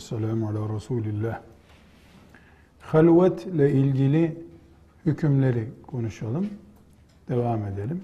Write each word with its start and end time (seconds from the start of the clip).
Salatu 0.00 0.22
vesselamu 0.24 0.48
ala 0.48 0.74
Resulillah. 0.74 1.40
Halvet 2.80 3.46
ile 3.46 3.72
ilgili 3.72 4.44
hükümleri 5.06 5.68
konuşalım. 5.86 6.46
Devam 7.28 7.66
edelim. 7.66 8.02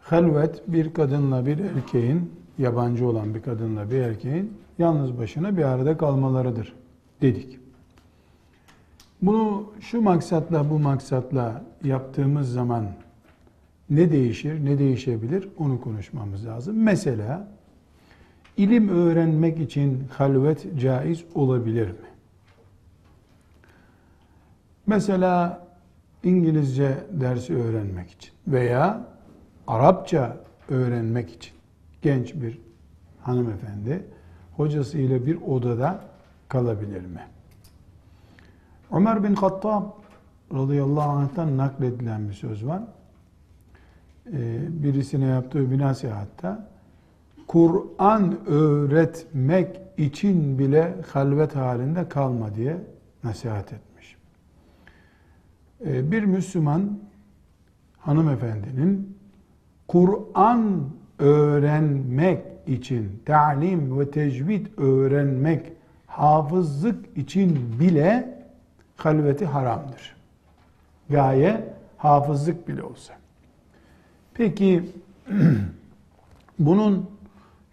Halvet 0.00 0.62
bir 0.68 0.94
kadınla 0.94 1.46
bir 1.46 1.58
erkeğin, 1.58 2.32
yabancı 2.58 3.08
olan 3.08 3.34
bir 3.34 3.42
kadınla 3.42 3.90
bir 3.90 3.96
erkeğin 3.96 4.52
yalnız 4.78 5.18
başına 5.18 5.56
bir 5.56 5.62
arada 5.62 5.96
kalmalarıdır 5.96 6.74
dedik. 7.22 7.58
Bunu 9.22 9.72
şu 9.80 10.00
maksatla 10.00 10.70
bu 10.70 10.78
maksatla 10.78 11.64
yaptığımız 11.84 12.52
zaman 12.52 12.86
ne 13.90 14.12
değişir, 14.12 14.64
ne 14.64 14.78
değişebilir 14.78 15.48
onu 15.58 15.80
konuşmamız 15.80 16.46
lazım. 16.46 16.82
Mesela 16.82 17.55
ilim 18.56 18.88
öğrenmek 18.88 19.60
için 19.60 20.04
halvet 20.12 20.80
caiz 20.80 21.24
olabilir 21.34 21.88
mi? 21.88 22.06
Mesela 24.86 25.66
İngilizce 26.22 26.98
dersi 27.10 27.56
öğrenmek 27.56 28.10
için 28.10 28.30
veya 28.48 29.06
Arapça 29.66 30.36
öğrenmek 30.68 31.32
için 31.32 31.52
genç 32.02 32.34
bir 32.34 32.58
hanımefendi 33.22 34.04
hocasıyla 34.56 35.26
bir 35.26 35.42
odada 35.42 36.00
kalabilir 36.48 37.00
mi? 37.00 37.20
Ömer 38.92 39.24
bin 39.24 39.34
Hattab 39.34 39.84
radıyallahu 40.54 41.10
anh'tan 41.10 41.56
nakledilen 41.56 42.28
bir 42.28 42.34
söz 42.34 42.66
var. 42.66 42.82
Ee, 44.32 44.58
birisine 44.82 45.26
yaptığı 45.26 45.70
bir 45.70 45.78
nasihatta 45.78 46.68
Kur'an 47.46 48.46
öğretmek 48.46 49.80
için 49.96 50.58
bile 50.58 50.94
halvet 51.12 51.56
halinde 51.56 52.08
kalma 52.08 52.54
diye 52.54 52.76
nasihat 53.24 53.72
etmiş. 53.72 54.16
Ee, 55.86 56.12
bir 56.12 56.22
Müslüman 56.24 56.98
hanımefendinin 57.98 59.18
Kur'an 59.88 60.90
öğrenmek 61.18 62.44
için, 62.66 63.22
talim 63.24 63.98
ve 64.00 64.10
tecvid 64.10 64.66
öğrenmek, 64.76 65.72
hafızlık 66.06 67.16
için 67.16 67.80
bile 67.80 68.38
halveti 68.96 69.46
haramdır. 69.46 70.16
Gaye 71.10 71.74
hafızlık 71.96 72.68
bile 72.68 72.82
olsa. 72.82 73.14
Peki 74.34 74.90
bunun 76.58 77.10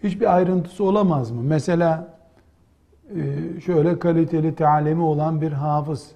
hiçbir 0.04 0.36
ayrıntısı 0.36 0.84
olamaz 0.84 1.32
mı? 1.32 1.42
Mesela 1.44 2.08
e, 3.16 3.62
şöyle 3.62 4.00
kaliteli 4.00 4.56
talimi 4.56 5.02
olan 5.02 5.42
bir 5.42 5.52
hafız 5.52 6.12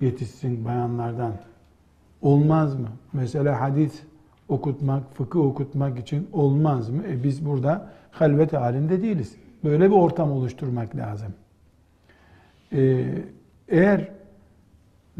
yetişsin 0.00 0.64
bayanlardan. 0.64 1.32
Olmaz 2.22 2.74
mı? 2.74 2.88
Mesela 3.12 3.60
hadis 3.60 4.02
okutmak, 4.48 5.14
fıkıh 5.14 5.40
okutmak 5.40 5.98
için 5.98 6.28
olmaz 6.32 6.90
mı? 6.90 7.02
E 7.08 7.22
biz 7.22 7.46
burada 7.46 7.88
halvet 8.10 8.52
halinde 8.52 9.02
değiliz. 9.02 9.36
Böyle 9.64 9.90
bir 9.90 9.96
ortam 9.96 10.32
oluşturmak 10.32 10.96
lazım. 10.96 11.34
Ee, 12.72 13.04
eğer 13.68 14.08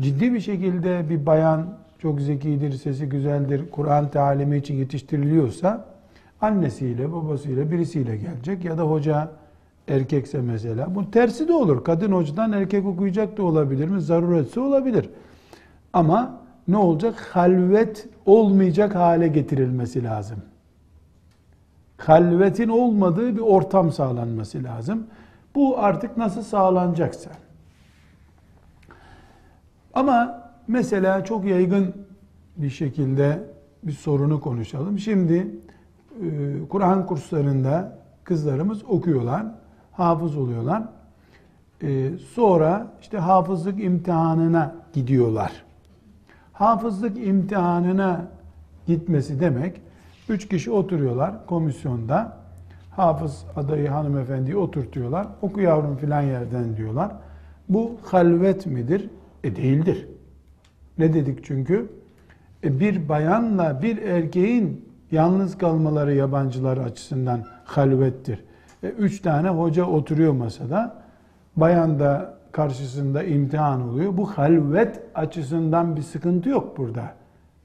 ciddi 0.00 0.32
bir 0.32 0.40
şekilde 0.40 1.10
bir 1.10 1.26
bayan 1.26 1.78
çok 1.98 2.20
zekidir, 2.20 2.72
sesi 2.72 3.08
güzeldir, 3.08 3.70
Kur'an 3.70 4.10
talimi 4.10 4.56
için 4.56 4.74
yetiştiriliyorsa 4.74 5.89
annesiyle, 6.40 7.12
babasıyla, 7.12 7.70
birisiyle 7.70 8.16
gelecek 8.16 8.64
ya 8.64 8.78
da 8.78 8.82
hoca 8.82 9.30
erkekse 9.88 10.40
mesela. 10.40 10.94
Bu 10.94 11.10
tersi 11.10 11.48
de 11.48 11.52
olur. 11.52 11.84
Kadın 11.84 12.12
hocadan 12.12 12.52
erkek 12.52 12.86
okuyacak 12.86 13.36
da 13.36 13.42
olabilir 13.42 13.88
mi? 13.88 14.00
Zaruretse 14.00 14.60
olabilir. 14.60 15.10
Ama 15.92 16.40
ne 16.68 16.76
olacak? 16.76 17.28
Halvet 17.32 18.08
olmayacak 18.26 18.94
hale 18.94 19.28
getirilmesi 19.28 20.04
lazım. 20.04 20.38
Halvetin 21.98 22.68
olmadığı 22.68 23.36
bir 23.36 23.40
ortam 23.40 23.92
sağlanması 23.92 24.64
lazım. 24.64 25.06
Bu 25.54 25.78
artık 25.78 26.16
nasıl 26.16 26.42
sağlanacaksa. 26.42 27.30
Ama 29.94 30.42
mesela 30.68 31.24
çok 31.24 31.44
yaygın 31.44 31.94
bir 32.56 32.70
şekilde 32.70 33.42
bir 33.82 33.92
sorunu 33.92 34.40
konuşalım. 34.40 34.98
Şimdi 34.98 35.59
Kur'an 36.68 37.06
kurslarında 37.06 37.98
kızlarımız 38.24 38.84
okuyorlar, 38.84 39.46
hafız 39.92 40.36
oluyorlar. 40.36 40.82
E, 41.82 42.10
sonra 42.34 42.86
işte 43.00 43.18
hafızlık 43.18 43.84
imtihanına 43.84 44.74
gidiyorlar. 44.92 45.52
Hafızlık 46.52 47.26
imtihanına 47.26 48.28
gitmesi 48.86 49.40
demek, 49.40 49.80
üç 50.28 50.48
kişi 50.48 50.70
oturuyorlar 50.70 51.46
komisyonda, 51.46 52.36
hafız 52.90 53.44
adayı 53.56 53.88
hanımefendiyi 53.88 54.56
oturtuyorlar, 54.56 55.26
oku 55.42 55.60
yavrum 55.60 55.96
filan 55.96 56.22
yerden 56.22 56.76
diyorlar. 56.76 57.12
Bu 57.68 57.96
halvet 58.02 58.66
midir? 58.66 59.10
E 59.44 59.56
değildir. 59.56 60.08
Ne 60.98 61.14
dedik 61.14 61.44
çünkü? 61.44 61.90
E 62.64 62.80
bir 62.80 63.08
bayanla 63.08 63.82
bir 63.82 63.98
erkeğin 64.02 64.89
yalnız 65.10 65.58
kalmaları 65.58 66.14
yabancılar 66.14 66.78
açısından 66.78 67.44
halvettir. 67.64 68.44
E 68.82 68.88
üç 68.88 69.20
tane 69.20 69.48
hoca 69.48 69.84
oturuyor 69.84 70.32
masada. 70.32 71.02
Bayan 71.56 71.98
da 71.98 72.34
karşısında 72.52 73.22
imtihan 73.22 73.88
oluyor. 73.88 74.16
Bu 74.16 74.26
halvet 74.26 75.02
açısından 75.14 75.96
bir 75.96 76.02
sıkıntı 76.02 76.48
yok 76.48 76.78
burada. 76.78 77.14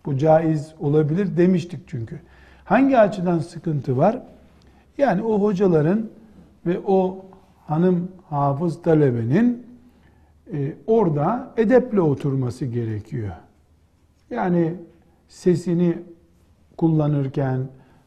Bu 0.06 0.18
caiz 0.18 0.74
olabilir 0.80 1.38
demiştik 1.38 1.80
çünkü. 1.88 2.20
Hangi 2.66 2.98
açıdan 2.98 3.40
sıkıntı 3.40 3.98
var? 3.98 4.22
Yani 4.98 5.24
o 5.24 5.42
hocaların 5.42 6.10
ve 6.66 6.80
o 6.88 7.26
hanım 7.68 8.12
hafız 8.30 8.82
talebenin 8.82 9.66
e, 10.54 10.74
orada 10.88 11.54
edeple 11.58 12.02
oturması 12.02 12.66
gerekiyor. 12.66 13.32
Yani 14.30 14.74
sesini 15.28 15.98
kullanırken 16.78 17.60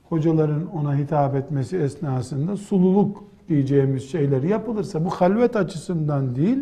hocaların 0.08 0.66
ona 0.66 0.96
hitap 0.96 1.34
etmesi 1.34 1.76
esnasında 1.76 2.56
sululuk 2.56 3.24
diyeceğimiz 3.48 4.10
şeyler 4.10 4.42
yapılırsa 4.42 5.04
bu 5.04 5.10
halvet 5.10 5.56
açısından 5.56 6.36
değil 6.36 6.58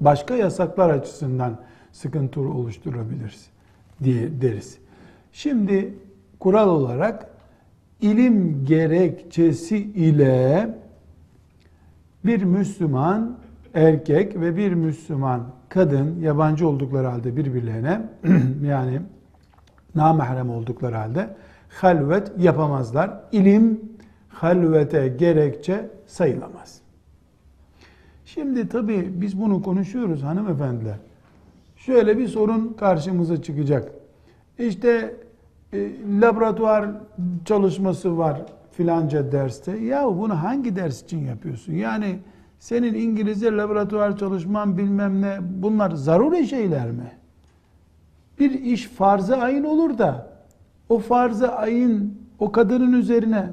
başka 0.00 0.34
yasaklar 0.34 0.90
açısından 0.90 1.58
sıkıntı 1.92 2.40
oluşturabiliriz 2.40 3.46
diye 4.02 4.40
deriz. 4.40 4.78
Şimdi 5.32 5.94
kural 6.40 6.68
olarak 6.68 7.30
ilim 8.00 8.64
gerekçesi 8.64 9.76
ile 9.76 10.68
bir 12.24 12.42
Müslüman 12.42 13.38
erkek 13.74 14.40
ve 14.40 14.56
bir 14.56 14.74
Müslüman 14.74 15.46
kadın 15.68 16.20
yabancı 16.20 16.68
oldukları 16.68 17.06
halde 17.06 17.36
birbirlerine 17.36 18.00
yani 18.66 19.00
namahrem 19.94 20.50
oldukları 20.50 20.96
halde 20.96 21.28
halvet 21.68 22.32
yapamazlar. 22.38 23.20
İlim 23.32 23.80
halvete 24.28 25.08
gerekçe 25.08 25.90
sayılamaz. 26.06 26.80
Şimdi 28.24 28.68
tabii 28.68 29.08
biz 29.14 29.40
bunu 29.40 29.62
konuşuyoruz 29.62 30.22
hanımefendiler. 30.22 30.96
Şöyle 31.76 32.18
bir 32.18 32.28
sorun 32.28 32.72
karşımıza 32.72 33.42
çıkacak. 33.42 33.92
İşte 34.58 35.16
e, 35.72 35.90
laboratuvar 36.20 36.90
çalışması 37.44 38.18
var 38.18 38.42
filanca 38.72 39.32
derste. 39.32 39.76
Ya 39.76 40.06
bunu 40.06 40.42
hangi 40.42 40.76
ders 40.76 41.02
için 41.02 41.26
yapıyorsun? 41.26 41.72
Yani 41.72 42.18
senin 42.58 42.94
İngilizce 42.94 43.52
laboratuvar 43.52 44.18
çalışman 44.18 44.78
bilmem 44.78 45.22
ne 45.22 45.38
bunlar 45.62 45.90
zaruri 45.90 46.46
şeyler 46.46 46.90
mi? 46.90 47.12
Bir 48.38 48.50
iş 48.50 48.86
farz-ı 48.86 49.36
ayın 49.36 49.64
olur 49.64 49.98
da 49.98 50.34
o 50.88 50.98
farz-ı 50.98 51.52
ayın 51.52 52.18
o 52.38 52.52
kadının 52.52 52.92
üzerine 52.92 53.50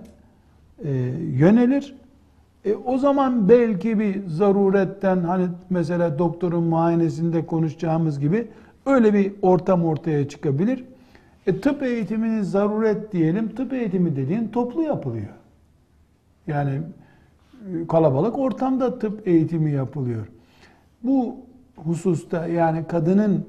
e, 0.83 0.91
yönelir. 1.37 1.95
E, 2.65 2.73
o 2.73 2.97
zaman 2.97 3.49
belki 3.49 3.99
bir 3.99 4.27
zaruretten 4.27 5.17
hani 5.17 5.47
mesela 5.69 6.19
doktorun 6.19 6.63
muayenesinde 6.63 7.45
konuşacağımız 7.45 8.19
gibi 8.19 8.47
öyle 8.85 9.13
bir 9.13 9.33
ortam 9.41 9.85
ortaya 9.85 10.27
çıkabilir. 10.29 10.83
E, 11.47 11.61
tıp 11.61 11.83
eğitimini 11.83 12.45
zaruret 12.45 13.11
diyelim. 13.11 13.55
Tıp 13.55 13.73
eğitimi 13.73 14.15
dediğin 14.15 14.47
toplu 14.47 14.83
yapılıyor. 14.83 15.29
Yani 16.47 16.81
kalabalık 17.89 18.39
ortamda 18.39 18.99
tıp 18.99 19.27
eğitimi 19.27 19.71
yapılıyor. 19.71 20.27
Bu 21.03 21.35
hususta 21.75 22.47
yani 22.47 22.87
kadının 22.87 23.45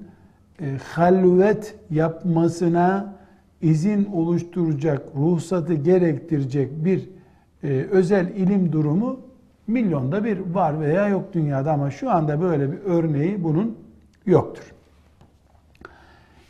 e, 0.60 0.78
halvet 0.94 1.74
yapmasına 1.90 3.14
izin 3.62 4.04
oluşturacak, 4.04 5.02
ruhsatı 5.16 5.74
gerektirecek 5.74 6.84
bir 6.84 7.08
e, 7.64 7.68
özel 7.90 8.28
ilim 8.28 8.72
durumu 8.72 9.20
milyonda 9.66 10.24
bir 10.24 10.38
var 10.38 10.80
veya 10.80 11.08
yok 11.08 11.34
dünyada 11.34 11.72
ama 11.72 11.90
şu 11.90 12.10
anda 12.10 12.40
böyle 12.40 12.72
bir 12.72 12.78
örneği 12.84 13.44
bunun 13.44 13.78
yoktur. 14.26 14.72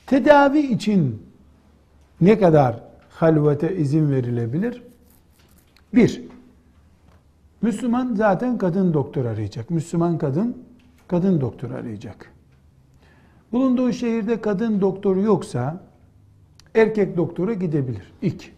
Tedavi 0.07 0.59
için 0.59 1.23
ne 2.21 2.39
kadar 2.39 2.81
halvete 3.11 3.77
izin 3.77 4.11
verilebilir? 4.11 4.83
Bir, 5.95 6.23
Müslüman 7.63 8.15
zaten 8.15 8.59
kadın 8.59 8.95
doktor 8.95 9.25
arayacak. 9.25 9.71
Müslüman 9.71 10.19
kadın, 10.19 10.57
kadın 11.09 11.41
doktor 11.41 11.71
arayacak. 11.71 12.33
Bulunduğu 13.53 13.93
şehirde 13.93 14.41
kadın 14.41 14.81
doktoru 14.81 15.21
yoksa 15.21 15.81
erkek 16.75 17.17
doktora 17.17 17.55
gidebilir. 17.55 18.13
İki, 18.23 18.51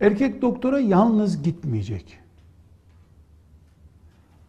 erkek 0.00 0.42
doktora 0.42 0.80
yalnız 0.80 1.42
gitmeyecek. 1.42 2.18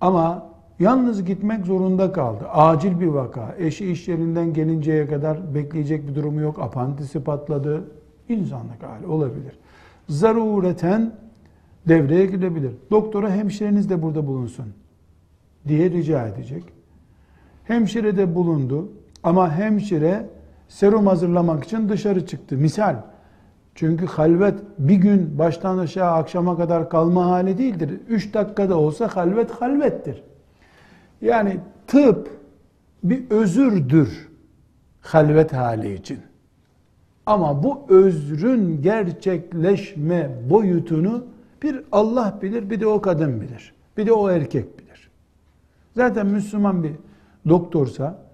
Ama 0.02 0.50
yalnız 0.80 1.26
gitmek 1.26 1.66
zorunda 1.66 2.12
kaldı. 2.12 2.48
Acil 2.50 3.00
bir 3.00 3.08
vaka. 3.08 3.56
Eşi 3.58 3.92
iş 3.92 4.08
yerinden 4.08 4.54
gelinceye 4.54 5.08
kadar 5.08 5.56
bekleyecek 5.56 6.08
bir 6.08 6.16
durumu 6.16 6.42
yok. 6.42 6.60
Apantisi 6.60 7.24
patladı. 7.24 7.84
İnsanlık 8.30 8.84
hali 8.84 9.08
olabilir. 9.08 9.54
Zarureten 10.10 11.16
devreye 11.88 12.26
girebilir. 12.26 12.72
Doktora 12.92 13.32
hemşireniz 13.32 13.90
de 13.90 14.02
burada 14.02 14.28
bulunsun 14.28 14.66
diye 15.68 15.92
rica 15.92 16.28
edecek. 16.28 16.64
Hemşire 17.64 18.18
de 18.18 18.36
bulundu 18.36 18.90
ama 19.24 19.54
hemşire 19.56 20.30
serum 20.68 21.08
hazırlamak 21.08 21.64
için 21.64 21.90
dışarı 21.90 22.26
çıktı. 22.26 22.58
Misal. 22.58 22.96
Çünkü 23.76 24.06
halvet 24.06 24.60
bir 24.80 24.96
gün 24.96 25.40
baştan 25.40 25.78
aşağı 25.78 26.12
akşama 26.12 26.58
kadar 26.58 26.90
kalma 26.90 27.26
hali 27.26 27.58
değildir. 27.58 28.00
Üç 28.10 28.34
dakikada 28.34 28.78
olsa 28.78 29.16
halvet 29.16 29.52
halvettir. 29.52 30.24
Yani 31.22 31.60
tıp 31.88 32.30
bir 33.04 33.30
özürdür 33.30 34.30
halvet 35.02 35.54
hali 35.54 35.94
için. 35.94 36.20
Ama 37.26 37.64
bu 37.64 37.86
özrün 37.90 38.82
gerçekleşme 38.82 40.30
boyutunu 40.50 41.26
bir 41.64 41.82
Allah 41.92 42.40
bilir, 42.42 42.70
bir 42.70 42.80
de 42.80 42.88
o 42.88 43.02
kadın 43.02 43.42
bilir. 43.42 43.74
Bir 43.98 44.08
de 44.08 44.14
o 44.14 44.30
erkek 44.30 44.80
bilir. 44.80 45.10
Zaten 45.96 46.28
Müslüman 46.28 46.84
bir 46.84 46.92
doktorsa, 47.50 48.29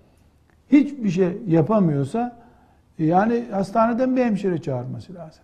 hiçbir 0.72 1.10
şey 1.10 1.38
yapamıyorsa, 1.48 2.38
yani 3.00 3.46
hastaneden 3.52 4.16
bir 4.16 4.26
hemşire 4.26 4.62
çağırması 4.62 5.14
lazım. 5.14 5.44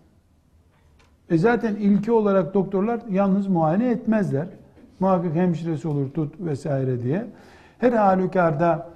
E 1.29 1.37
zaten 1.37 1.75
ilki 1.75 2.11
olarak 2.11 2.53
doktorlar 2.53 2.99
yalnız 3.09 3.47
muayene 3.47 3.89
etmezler. 3.89 4.47
Muhakkak 4.99 5.35
hemşiresi 5.35 5.87
olur 5.87 6.11
tut 6.11 6.35
vesaire 6.39 7.03
diye. 7.03 7.25
Her 7.79 7.91
halükarda 7.91 8.89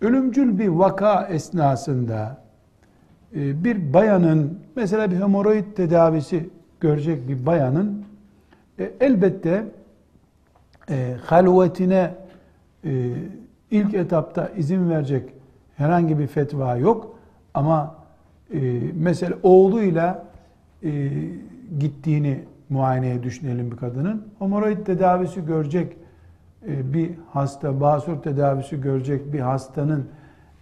ölümcül 0.00 0.58
bir 0.58 0.68
vaka 0.68 1.26
esnasında 1.26 2.36
e, 3.34 3.64
bir 3.64 3.92
bayanın 3.92 4.58
mesela 4.76 5.10
bir 5.10 5.16
hemoroid 5.16 5.64
tedavisi 5.76 6.50
görecek 6.80 7.28
bir 7.28 7.46
bayanın 7.46 8.04
e, 8.78 8.90
elbette 9.00 9.64
e, 10.90 11.16
halvetine 11.24 12.14
ilk 13.70 13.94
etapta 13.94 14.48
izin 14.56 14.90
verecek 14.90 15.32
herhangi 15.78 16.18
bir 16.18 16.26
fetva 16.26 16.76
yok 16.76 17.16
ama 17.54 17.94
e, 18.54 18.80
mesela 18.94 19.36
oğluyla 19.42 20.24
e, 20.82 21.10
gittiğini 21.78 22.44
muayeneye 22.70 23.22
düşünelim 23.22 23.70
bir 23.70 23.76
kadının. 23.76 24.26
Hemoroid 24.38 24.86
tedavisi 24.86 25.46
görecek 25.46 25.96
e, 26.66 26.92
bir 26.94 27.10
hasta, 27.32 27.80
basur 27.80 28.22
tedavisi 28.22 28.80
görecek 28.80 29.32
bir 29.32 29.40
hastanın 29.40 30.08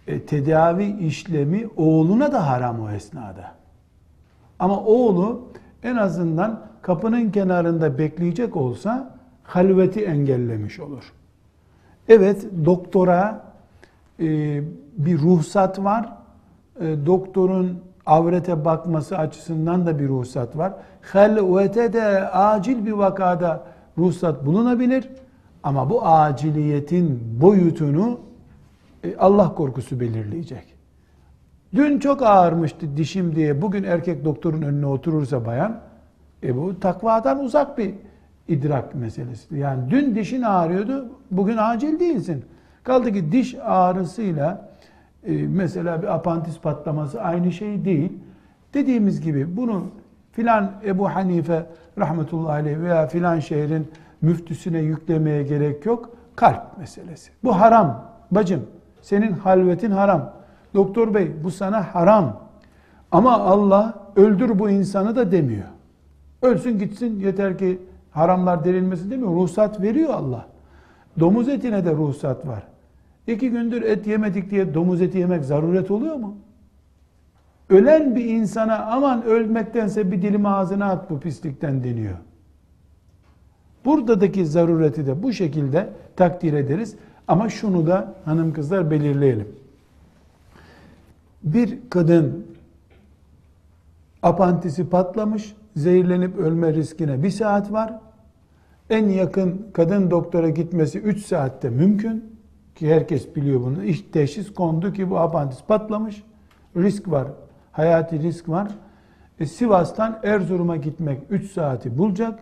e, 0.07 0.21
tedavi 0.21 0.85
işlemi 0.85 1.67
oğluna 1.77 2.31
da 2.31 2.49
haram 2.49 2.81
o 2.81 2.89
esnada. 2.89 3.51
Ama 4.59 4.79
oğlu 4.79 5.47
en 5.83 5.95
azından 5.95 6.61
kapının 6.81 7.31
kenarında 7.31 7.97
bekleyecek 7.97 8.55
olsa 8.55 9.17
halveti 9.43 10.05
engellemiş 10.05 10.79
olur. 10.79 11.13
Evet 12.09 12.45
doktora 12.65 13.46
bir 14.97 15.19
ruhsat 15.19 15.83
var. 15.83 16.09
E, 16.79 17.05
doktorun 17.05 17.79
avrete 18.05 18.65
bakması 18.65 19.17
açısından 19.17 19.85
da 19.85 19.99
bir 19.99 20.07
ruhsat 20.07 20.57
var. 20.57 20.73
Halvete 21.01 21.93
de 21.93 22.29
acil 22.29 22.85
bir 22.85 22.91
vakada 22.91 23.63
ruhsat 23.97 24.45
bulunabilir. 24.45 25.09
Ama 25.63 25.89
bu 25.89 26.05
aciliyetin 26.05 27.21
boyutunu 27.41 28.19
e, 29.03 29.17
Allah 29.17 29.55
korkusu 29.55 29.99
belirleyecek. 29.99 30.73
Dün 31.75 31.99
çok 31.99 32.21
ağırmıştı 32.21 32.97
dişim 32.97 33.35
diye 33.35 33.61
bugün 33.61 33.83
erkek 33.83 34.25
doktorun 34.25 34.61
önüne 34.61 34.85
oturursa 34.85 35.45
bayan 35.45 35.79
e 36.43 36.57
bu 36.57 36.79
takvadan 36.79 37.43
uzak 37.43 37.77
bir 37.77 37.93
idrak 38.47 38.95
meselesi. 38.95 39.57
Yani 39.57 39.91
dün 39.91 40.15
dişin 40.15 40.41
ağrıyordu, 40.41 41.09
bugün 41.31 41.57
acil 41.57 41.99
değilsin. 41.99 42.45
Kaldı 42.87 43.13
ki 43.13 43.31
diş 43.31 43.55
ağrısıyla 43.63 44.69
e, 45.23 45.33
mesela 45.33 46.01
bir 46.01 46.15
apantis 46.15 46.59
patlaması 46.59 47.21
aynı 47.21 47.51
şey 47.51 47.85
değil. 47.85 48.13
Dediğimiz 48.73 49.21
gibi 49.21 49.57
bunu 49.57 49.83
filan 50.31 50.71
Ebu 50.85 51.09
Hanife 51.09 51.65
rahmetullahi 51.97 52.51
aleyh 52.51 52.79
veya 52.79 53.07
filan 53.07 53.39
şehrin 53.39 53.87
müftüsüne 54.21 54.79
yüklemeye 54.79 55.43
gerek 55.43 55.85
yok. 55.85 56.09
Kalp 56.35 56.77
meselesi. 56.77 57.31
Bu 57.43 57.59
haram 57.59 58.05
bacım. 58.31 58.65
Senin 59.01 59.31
halvetin 59.31 59.91
haram. 59.91 60.33
Doktor 60.73 61.13
bey 61.13 61.31
bu 61.43 61.51
sana 61.51 61.95
haram. 61.95 62.39
Ama 63.11 63.39
Allah 63.39 63.93
öldür 64.15 64.59
bu 64.59 64.69
insanı 64.69 65.15
da 65.15 65.31
demiyor. 65.31 65.67
Ölsün 66.41 66.79
gitsin 66.79 67.19
yeter 67.19 67.57
ki 67.57 67.81
haramlar 68.11 68.65
delinmesin 68.65 69.11
demiyor. 69.11 69.31
Ruhsat 69.31 69.81
veriyor 69.81 70.13
Allah. 70.13 70.45
Domuz 71.19 71.49
etine 71.49 71.85
de 71.85 71.91
ruhsat 71.91 72.47
var. 72.47 72.63
İki 73.27 73.49
gündür 73.49 73.81
et 73.81 74.07
yemedik 74.07 74.49
diye 74.49 74.73
domuz 74.73 75.01
eti 75.01 75.17
yemek 75.17 75.45
zaruret 75.45 75.91
oluyor 75.91 76.15
mu? 76.15 76.37
Ölen 77.69 78.15
bir 78.15 78.25
insana 78.25 78.85
aman 78.85 79.23
ölmektense 79.23 80.11
bir 80.11 80.21
dilim 80.21 80.45
ağzına 80.45 80.85
at 80.85 81.09
bu 81.09 81.19
pislikten 81.19 81.83
deniyor. 81.83 82.17
Buradaki 83.85 84.45
zarureti 84.45 85.07
de 85.07 85.23
bu 85.23 85.33
şekilde 85.33 85.89
takdir 86.15 86.53
ederiz. 86.53 86.95
Ama 87.27 87.49
şunu 87.49 87.87
da 87.87 88.13
hanım 88.25 88.53
kızlar 88.53 88.91
belirleyelim. 88.91 89.47
Bir 91.43 91.79
kadın 91.89 92.45
apantisi 94.23 94.89
patlamış, 94.89 95.55
zehirlenip 95.75 96.37
ölme 96.37 96.73
riskine 96.73 97.23
bir 97.23 97.29
saat 97.29 97.71
var. 97.71 97.99
En 98.89 99.09
yakın 99.09 99.67
kadın 99.73 100.11
doktora 100.11 100.49
gitmesi 100.49 100.99
3 100.99 101.25
saatte 101.25 101.69
mümkün. 101.69 102.36
Ki 102.77 102.93
herkes 102.93 103.35
biliyor 103.35 103.61
bunu. 103.61 103.83
İş 103.83 104.01
teşhis 104.01 104.53
kondu 104.53 104.93
ki 104.93 105.09
bu 105.09 105.19
apantis 105.19 105.63
patlamış. 105.67 106.23
Risk 106.75 107.11
var. 107.11 107.27
Hayati 107.71 108.19
risk 108.19 108.49
var. 108.49 108.67
E, 109.39 109.45
Sivas'tan 109.45 110.19
Erzurum'a 110.23 110.75
gitmek 110.75 111.21
3 111.29 111.51
saati 111.51 111.97
bulacak. 111.97 112.39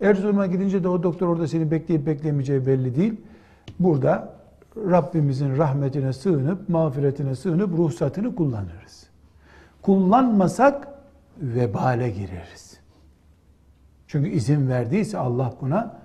Erzurum'a 0.00 0.46
gidince 0.46 0.84
de 0.84 0.88
o 0.88 1.02
doktor 1.02 1.28
orada 1.28 1.46
seni 1.46 1.70
bekleyip 1.70 2.06
beklemeyeceği 2.06 2.66
belli 2.66 2.96
değil. 2.96 3.20
Burada 3.80 4.34
Rabbimizin 4.76 5.56
rahmetine 5.56 6.12
sığınıp, 6.12 6.68
mağfiretine 6.68 7.34
sığınıp 7.34 7.78
ruhsatını 7.78 8.34
kullanırız. 8.34 9.08
Kullanmasak 9.82 10.88
vebale 11.38 12.10
gireriz. 12.10 12.80
Çünkü 14.06 14.30
izin 14.30 14.68
verdiyse 14.68 15.18
Allah 15.18 15.54
buna 15.60 15.98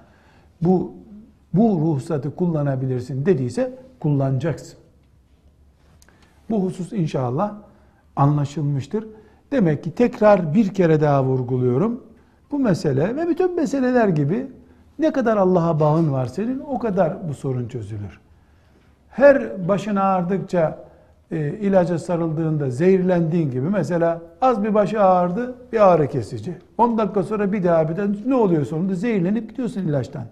bu 0.62 0.94
bu 1.54 1.80
ruhsatı 1.82 2.36
kullanabilirsin 2.36 3.26
dediyse 3.26 3.74
kullanacaksın. 4.00 4.78
Bu 6.50 6.64
husus 6.64 6.94
inşallah 6.94 7.54
anlaşılmıştır. 8.16 9.08
Demek 9.52 9.84
ki 9.84 9.92
tekrar 9.92 10.54
bir 10.54 10.74
kere 10.74 11.02
daha 11.02 11.24
vurguluyorum. 11.24 12.04
Bu 12.52 12.60
mesele 12.60 13.16
ve 13.16 13.28
bütün 13.28 13.56
meseleler 13.56 14.08
gibi 14.08 14.48
ne 15.00 15.12
kadar 15.12 15.38
Allah'a 15.38 15.80
bağın 15.80 16.12
var 16.12 16.26
senin 16.26 16.60
o 16.60 16.80
kadar 16.80 17.30
bu 17.30 17.34
sorun 17.34 17.68
çözülür. 17.68 18.20
Her 19.10 19.68
başın 19.68 19.96
ağrıdıkça 19.96 20.80
e, 21.32 21.54
ilaca 21.54 22.00
sarıldığında 22.00 22.70
zehirlendiğin 22.70 23.52
gibi 23.52 23.70
mesela 23.70 24.22
az 24.42 24.64
bir 24.64 24.74
başı 24.74 25.04
ağrıdı 25.04 25.56
bir 25.74 25.92
ağrı 25.92 26.08
kesici. 26.08 26.58
10 26.78 26.98
dakika 26.98 27.24
sonra 27.24 27.52
bir 27.52 27.64
daha 27.64 27.90
bir 27.90 27.98
daha 27.98 28.08
ne 28.26 28.36
oluyor 28.36 28.66
sonunda 28.66 28.96
zehirlenip 28.96 29.50
gidiyorsun 29.50 29.82
ilaçtan. 29.82 30.26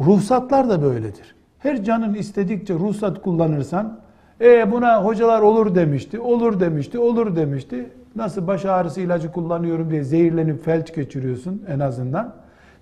Ruhsatlar 0.00 0.68
da 0.68 0.82
böyledir. 0.82 1.34
Her 1.58 1.84
canın 1.84 2.14
istedikçe 2.14 2.74
ruhsat 2.74 3.22
kullanırsan 3.22 4.00
e 4.40 4.72
buna 4.72 5.04
hocalar 5.04 5.40
olur 5.40 5.74
demişti, 5.74 6.20
olur 6.20 6.60
demişti, 6.60 6.98
olur 6.98 7.36
demişti. 7.36 7.90
nasıl 8.16 8.46
baş 8.46 8.64
ağrısı 8.64 9.00
ilacı 9.00 9.32
kullanıyorum 9.32 9.90
diye 9.90 10.04
zehirlenip 10.04 10.64
felç 10.64 10.94
geçiriyorsun 10.94 11.62
en 11.68 11.78
azından. 11.80 12.34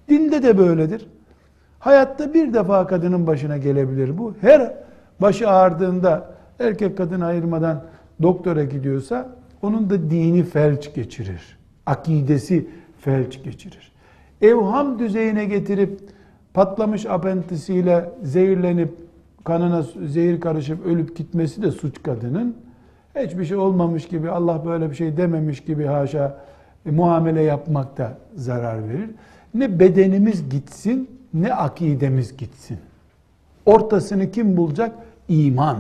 Dinde 0.09 0.43
de 0.43 0.59
böyledir. 0.59 1.07
Hayatta 1.79 2.35
bir 2.35 2.55
defa 2.55 2.87
kadının 2.87 3.27
başına 3.27 3.57
gelebilir 3.57 4.19
bu. 4.19 4.35
Her 4.41 4.75
başı 5.21 5.49
ağrıdığında 5.49 6.31
erkek 6.61 6.99
kadın 6.99 7.21
ayırmadan 7.21 7.83
doktora 8.23 8.65
gidiyorsa 8.65 9.29
onun 9.63 9.91
da 9.91 10.11
dini 10.11 10.43
felç 10.43 10.95
geçirir. 10.95 11.59
Akidesi 11.87 12.69
felç 13.01 13.43
geçirir. 13.43 13.93
Evham 14.43 14.99
düzeyine 14.99 15.45
getirip 15.45 16.01
patlamış 16.55 17.07
apentisiyle 17.07 18.11
zehirlenip 18.23 18.95
kanına 19.45 19.83
zehir 20.07 20.41
karışıp 20.41 20.87
ölüp 20.87 21.17
gitmesi 21.17 21.63
de 21.63 21.71
suç 21.71 22.03
kadının. 22.03 22.57
Hiçbir 23.15 23.45
şey 23.45 23.57
olmamış 23.57 24.09
gibi 24.09 24.31
Allah 24.31 24.65
böyle 24.67 24.91
bir 24.91 24.95
şey 24.95 25.17
dememiş 25.17 25.61
gibi 25.61 25.85
haşa 25.85 26.39
e, 26.87 26.91
muamele 26.91 27.43
yapmak 27.43 27.99
da 27.99 28.19
zarar 28.35 28.89
verir. 28.89 29.11
Ne 29.55 29.81
bedenimiz 29.81 30.51
gitsin 30.51 31.11
ne 31.35 31.55
akidemiz 31.55 32.37
gitsin. 32.37 32.79
Ortasını 33.67 34.31
kim 34.31 34.57
bulacak? 34.57 34.95
İman. 35.29 35.79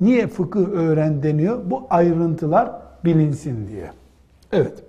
Niye 0.00 0.26
fıkıh 0.26 0.68
öğren 0.68 1.22
deniyor? 1.22 1.70
Bu 1.70 1.86
ayrıntılar 1.90 2.70
bilinsin 3.04 3.68
diye. 3.68 3.90
Evet. 4.52 4.82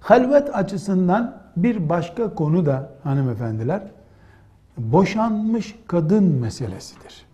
Halvet 0.00 0.56
açısından 0.56 1.42
bir 1.62 1.88
başka 1.88 2.34
konu 2.34 2.66
da 2.66 2.90
hanımefendiler, 3.02 3.82
boşanmış 4.76 5.74
kadın 5.86 6.24
meselesidir. 6.24 7.26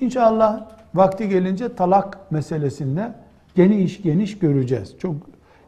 İnşallah 0.00 0.68
vakti 0.94 1.28
gelince 1.28 1.74
talak 1.74 2.32
meselesinde 2.32 3.12
geniş 3.54 4.02
geniş 4.02 4.38
göreceğiz. 4.38 4.98
Çok 4.98 5.14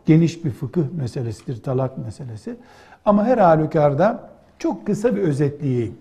geniş 0.07 0.45
bir 0.45 0.51
fıkıh 0.51 0.85
meselesidir 0.99 1.63
talak 1.63 1.99
meselesi. 1.99 2.57
Ama 3.05 3.25
her 3.25 3.39
halükarda 3.39 4.31
çok 4.59 4.87
kısa 4.87 5.17
bir 5.17 5.23
özetleyeyim. 5.23 5.99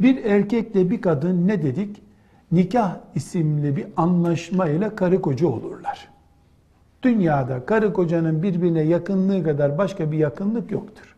Bir 0.00 0.24
erkekle 0.24 0.90
bir 0.90 1.00
kadın 1.00 1.48
ne 1.48 1.62
dedik? 1.62 2.02
Nikah 2.52 2.96
isimli 3.14 3.76
bir 3.76 3.86
anlaşma 3.96 4.68
ile 4.68 4.96
karı 4.96 5.22
koca 5.22 5.46
olurlar. 5.46 6.08
Dünyada 7.02 7.66
karı 7.66 7.92
kocanın 7.92 8.42
birbirine 8.42 8.82
yakınlığı 8.82 9.44
kadar 9.44 9.78
başka 9.78 10.12
bir 10.12 10.18
yakınlık 10.18 10.70
yoktur. 10.70 11.16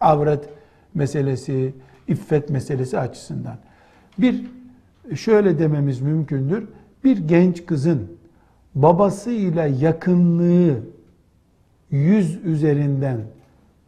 Avret 0.00 0.48
meselesi, 0.94 1.74
iffet 2.08 2.50
meselesi 2.50 2.98
açısından. 2.98 3.56
Bir 4.18 4.44
şöyle 5.14 5.58
dememiz 5.58 6.00
mümkündür. 6.00 6.68
Bir 7.04 7.18
genç 7.18 7.66
kızın 7.66 8.08
babasıyla 8.74 9.66
yakınlığı 9.66 10.80
100 11.90 12.44
üzerinden 12.44 13.20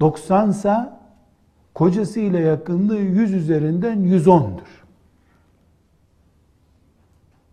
90 0.00 0.50
sa 0.50 1.00
kocasıyla 1.74 2.40
yakınlığı 2.40 2.98
100 2.98 3.32
üzerinden 3.32 3.98
110'dur. 3.98 4.84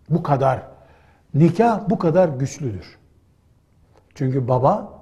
Bu 0.09 0.23
kadar. 0.23 0.70
Nikah 1.33 1.89
bu 1.89 1.99
kadar 1.99 2.29
güçlüdür. 2.29 2.97
Çünkü 4.15 4.47
baba 4.47 5.01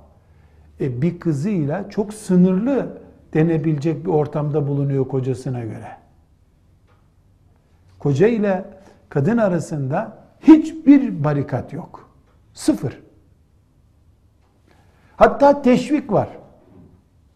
e, 0.80 1.02
bir 1.02 1.20
kızıyla 1.20 1.90
çok 1.90 2.14
sınırlı 2.14 3.02
denebilecek 3.34 4.06
bir 4.06 4.10
ortamda 4.10 4.68
bulunuyor 4.68 5.08
kocasına 5.08 5.64
göre. 5.64 5.98
Koca 8.00 8.28
ile 8.28 8.66
kadın 9.10 9.38
arasında 9.38 10.18
hiçbir 10.40 11.24
barikat 11.24 11.74
yok. 11.74 12.10
Sıfır. 12.54 13.00
Hatta 15.16 15.62
teşvik 15.62 16.12
var. 16.12 16.30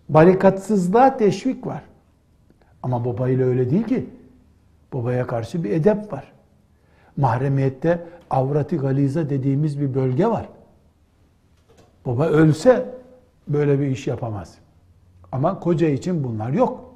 Barikatsızlığa 0.09 1.17
teşvik 1.17 1.67
var. 1.67 1.83
Ama 2.83 3.05
babayla 3.05 3.45
öyle 3.45 3.69
değil 3.69 3.83
ki. 3.83 4.09
Babaya 4.93 5.27
karşı 5.27 5.63
bir 5.63 5.69
edep 5.69 6.13
var. 6.13 6.33
Mahremiyette 7.17 7.99
avrati 8.29 8.77
galiza 8.77 9.29
dediğimiz 9.29 9.81
bir 9.81 9.93
bölge 9.93 10.27
var. 10.27 10.45
Baba 12.05 12.25
ölse 12.25 12.85
böyle 13.47 13.79
bir 13.79 13.87
iş 13.87 14.07
yapamaz. 14.07 14.53
Ama 15.31 15.59
koca 15.59 15.87
için 15.87 16.23
bunlar 16.23 16.49
yok. 16.49 16.93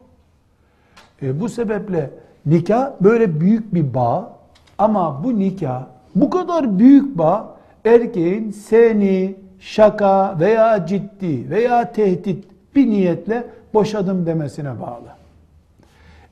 E, 1.21 1.39
bu 1.39 1.49
sebeple 1.49 2.09
nikah 2.45 2.91
böyle 3.01 3.39
büyük 3.39 3.73
bir 3.73 3.93
bağ 3.93 4.37
ama 4.77 5.23
bu 5.23 5.39
nikah 5.39 5.85
bu 6.15 6.29
kadar 6.29 6.79
büyük 6.79 7.17
bağ 7.17 7.57
erkeğin 7.85 8.51
seni 8.51 9.35
şaka 9.59 10.39
veya 10.39 10.85
ciddi 10.85 11.49
veya 11.49 11.91
tehdit 11.91 12.45
bir 12.75 12.87
niyetle 12.87 13.47
boşadım 13.73 14.25
demesine 14.25 14.81
bağlı. 14.81 15.07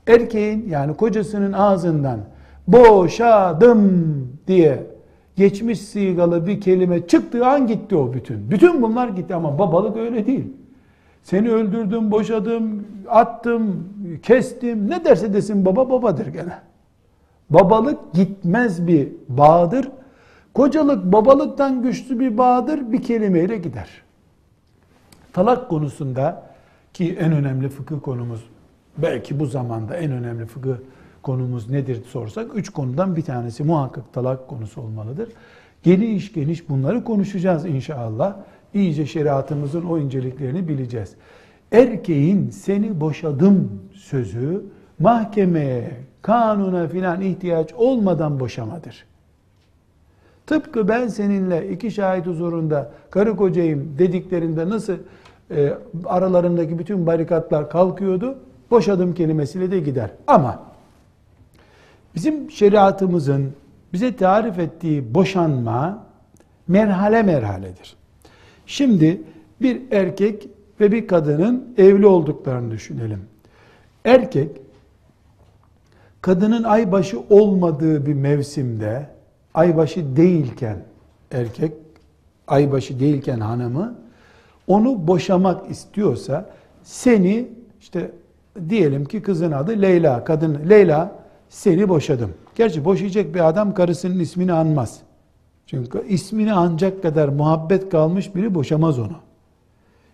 Erkeğin 0.07 0.69
yani 0.69 0.93
kocasının 0.93 1.53
ağzından 1.53 2.19
boşadım 2.67 4.11
diye 4.47 4.83
geçmiş 5.35 5.81
sigalı 5.81 6.47
bir 6.47 6.61
kelime 6.61 7.07
çıktığı 7.07 7.45
an 7.45 7.67
gitti 7.67 7.95
o 7.95 8.13
bütün. 8.13 8.51
Bütün 8.51 8.81
bunlar 8.81 9.07
gitti 9.07 9.35
ama 9.35 9.59
babalık 9.59 9.97
öyle 9.97 10.25
değil. 10.25 10.53
Seni 11.23 11.51
öldürdüm, 11.51 12.11
boşadım, 12.11 12.87
attım, 13.09 13.89
kestim. 14.23 14.89
Ne 14.89 15.05
derse 15.05 15.33
desin 15.33 15.65
baba 15.65 15.89
babadır 15.89 16.27
gene. 16.27 16.53
Babalık 17.49 18.13
gitmez 18.13 18.87
bir 18.87 19.09
bağdır. 19.29 19.89
Kocalık 20.53 21.13
babalıktan 21.13 21.81
güçlü 21.81 22.19
bir 22.19 22.37
bağdır. 22.37 22.91
Bir 22.91 23.01
kelimeyle 23.01 23.57
gider. 23.57 23.89
Talak 25.33 25.69
konusunda 25.69 26.43
ki 26.93 27.17
en 27.19 27.31
önemli 27.31 27.69
fıkıh 27.69 28.01
konumuz 28.01 28.43
belki 28.97 29.39
bu 29.39 29.45
zamanda 29.45 29.97
en 29.97 30.11
önemli 30.11 30.45
fıkıh 30.45 30.75
konumuz 31.25 31.69
nedir 31.69 32.03
sorsak 32.03 32.55
üç 32.55 32.69
konudan 32.69 33.15
bir 33.15 33.21
tanesi 33.21 33.63
muhakkak 33.63 34.13
talak 34.13 34.47
konusu 34.47 34.81
olmalıdır. 34.81 35.29
Geniş 35.83 36.33
geniş 36.33 36.69
bunları 36.69 37.03
konuşacağız 37.03 37.65
inşallah. 37.65 38.35
İyice 38.73 39.05
şeriatımızın 39.05 39.85
o 39.85 39.97
inceliklerini 39.97 40.67
bileceğiz. 40.67 41.13
Erkeğin 41.71 42.49
seni 42.49 43.01
boşadım 43.01 43.81
sözü 43.93 44.65
mahkemeye, 44.99 45.91
kanuna 46.21 46.87
filan 46.87 47.21
ihtiyaç 47.21 47.73
olmadan 47.73 48.39
boşamadır. 48.39 49.05
Tıpkı 50.47 50.87
ben 50.87 51.07
seninle 51.07 51.69
iki 51.69 51.91
şahit 51.91 52.25
huzurunda 52.25 52.91
karı 53.09 53.35
kocayım 53.35 53.95
dediklerinde 53.97 54.69
nasıl 54.69 54.97
e, 55.51 55.73
aralarındaki 56.05 56.79
bütün 56.79 57.07
barikatlar 57.07 57.69
kalkıyordu, 57.69 58.37
boşadım 58.71 59.13
kelimesiyle 59.13 59.71
de 59.71 59.79
gider. 59.79 60.09
Ama 60.27 60.74
bizim 62.15 62.51
şeriatımızın 62.51 63.53
bize 63.93 64.15
tarif 64.15 64.59
ettiği 64.59 65.13
boşanma 65.13 66.05
merhale 66.67 67.23
merhaledir. 67.23 67.95
Şimdi 68.65 69.21
bir 69.61 69.81
erkek 69.91 70.49
ve 70.79 70.91
bir 70.91 71.07
kadının 71.07 71.73
evli 71.77 72.07
olduklarını 72.07 72.71
düşünelim. 72.71 73.21
Erkek 74.05 74.61
kadının 76.21 76.63
aybaşı 76.63 77.19
olmadığı 77.29 78.05
bir 78.05 78.13
mevsimde 78.13 79.09
aybaşı 79.53 80.15
değilken 80.15 80.77
erkek 81.31 81.73
aybaşı 82.47 82.99
değilken 82.99 83.39
hanımı 83.39 83.95
onu 84.67 85.07
boşamak 85.07 85.71
istiyorsa 85.71 86.49
seni 86.83 87.47
işte 87.81 88.11
diyelim 88.69 89.05
ki 89.05 89.21
kızın 89.21 89.51
adı 89.51 89.81
Leyla, 89.81 90.23
kadın 90.23 90.69
Leyla 90.69 91.11
seni 91.49 91.89
boşadım. 91.89 92.33
Gerçi 92.55 92.85
boşayacak 92.85 93.33
bir 93.33 93.47
adam 93.49 93.73
karısının 93.73 94.19
ismini 94.19 94.53
anmaz. 94.53 94.99
Çünkü 95.65 96.07
ismini 96.07 96.53
ancak 96.53 97.01
kadar 97.01 97.27
muhabbet 97.27 97.89
kalmış 97.89 98.35
biri 98.35 98.55
boşamaz 98.55 98.99
onu. 98.99 99.17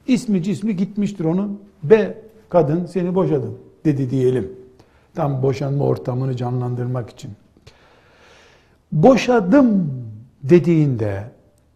İsmi 0.07 0.43
cismi 0.43 0.75
gitmiştir 0.75 1.25
onun. 1.25 1.59
Be 1.83 2.17
kadın 2.50 2.85
seni 2.85 3.15
boşadım 3.15 3.57
dedi 3.85 4.09
diyelim. 4.09 4.51
Tam 5.15 5.43
boşanma 5.43 5.83
ortamını 5.83 6.35
canlandırmak 6.35 7.09
için. 7.09 7.31
Boşadım 8.91 9.93
dediğinde 10.43 11.23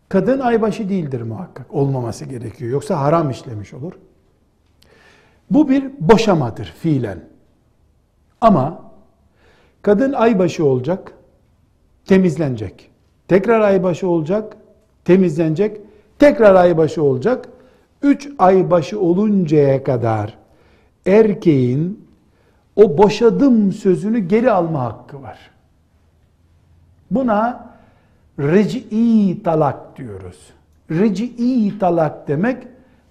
kadın 0.10 0.40
aybaşı 0.40 0.90
değildir 0.90 1.22
muhakkak. 1.22 1.74
Olmaması 1.74 2.26
gerekiyor. 2.26 2.72
Yoksa 2.72 3.00
haram 3.00 3.30
işlemiş 3.30 3.74
olur. 3.74 3.94
Bu 5.52 5.70
bir 5.70 5.92
boşamadır 6.00 6.74
fiilen. 6.80 7.20
Ama 8.42 8.85
kadın 9.86 10.14
aybaşı 10.14 10.66
olacak, 10.66 11.14
temizlenecek. 12.06 12.90
Tekrar 13.28 13.62
aybaşı 13.62 14.08
olacak, 14.10 14.58
temizlenecek. 15.04 15.82
Tekrar 16.20 16.56
aybaşı 16.56 17.04
olacak. 17.04 17.50
Üç 18.02 18.30
aybaşı 18.40 19.00
oluncaya 19.00 19.84
kadar 19.84 20.38
erkeğin 21.06 22.08
o 22.76 22.98
boşadım 22.98 23.72
sözünü 23.72 24.20
geri 24.20 24.52
alma 24.52 24.84
hakkı 24.84 25.22
var. 25.22 25.52
Buna 27.12 27.70
ric'i 28.40 29.44
talak 29.44 29.98
diyoruz. 29.98 30.54
Ric'i 30.92 31.80
talak 31.80 32.28
demek 32.28 32.64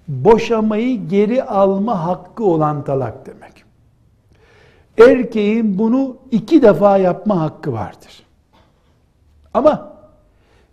boşamayı 0.08 1.08
geri 1.08 1.42
alma 1.42 2.04
hakkı 2.04 2.44
olan 2.44 2.84
talak 2.84 3.26
demek. 3.26 3.53
Erkeğin 4.98 5.78
bunu 5.78 6.16
iki 6.30 6.62
defa 6.62 6.98
yapma 6.98 7.40
hakkı 7.40 7.72
vardır. 7.72 8.22
Ama 9.54 9.94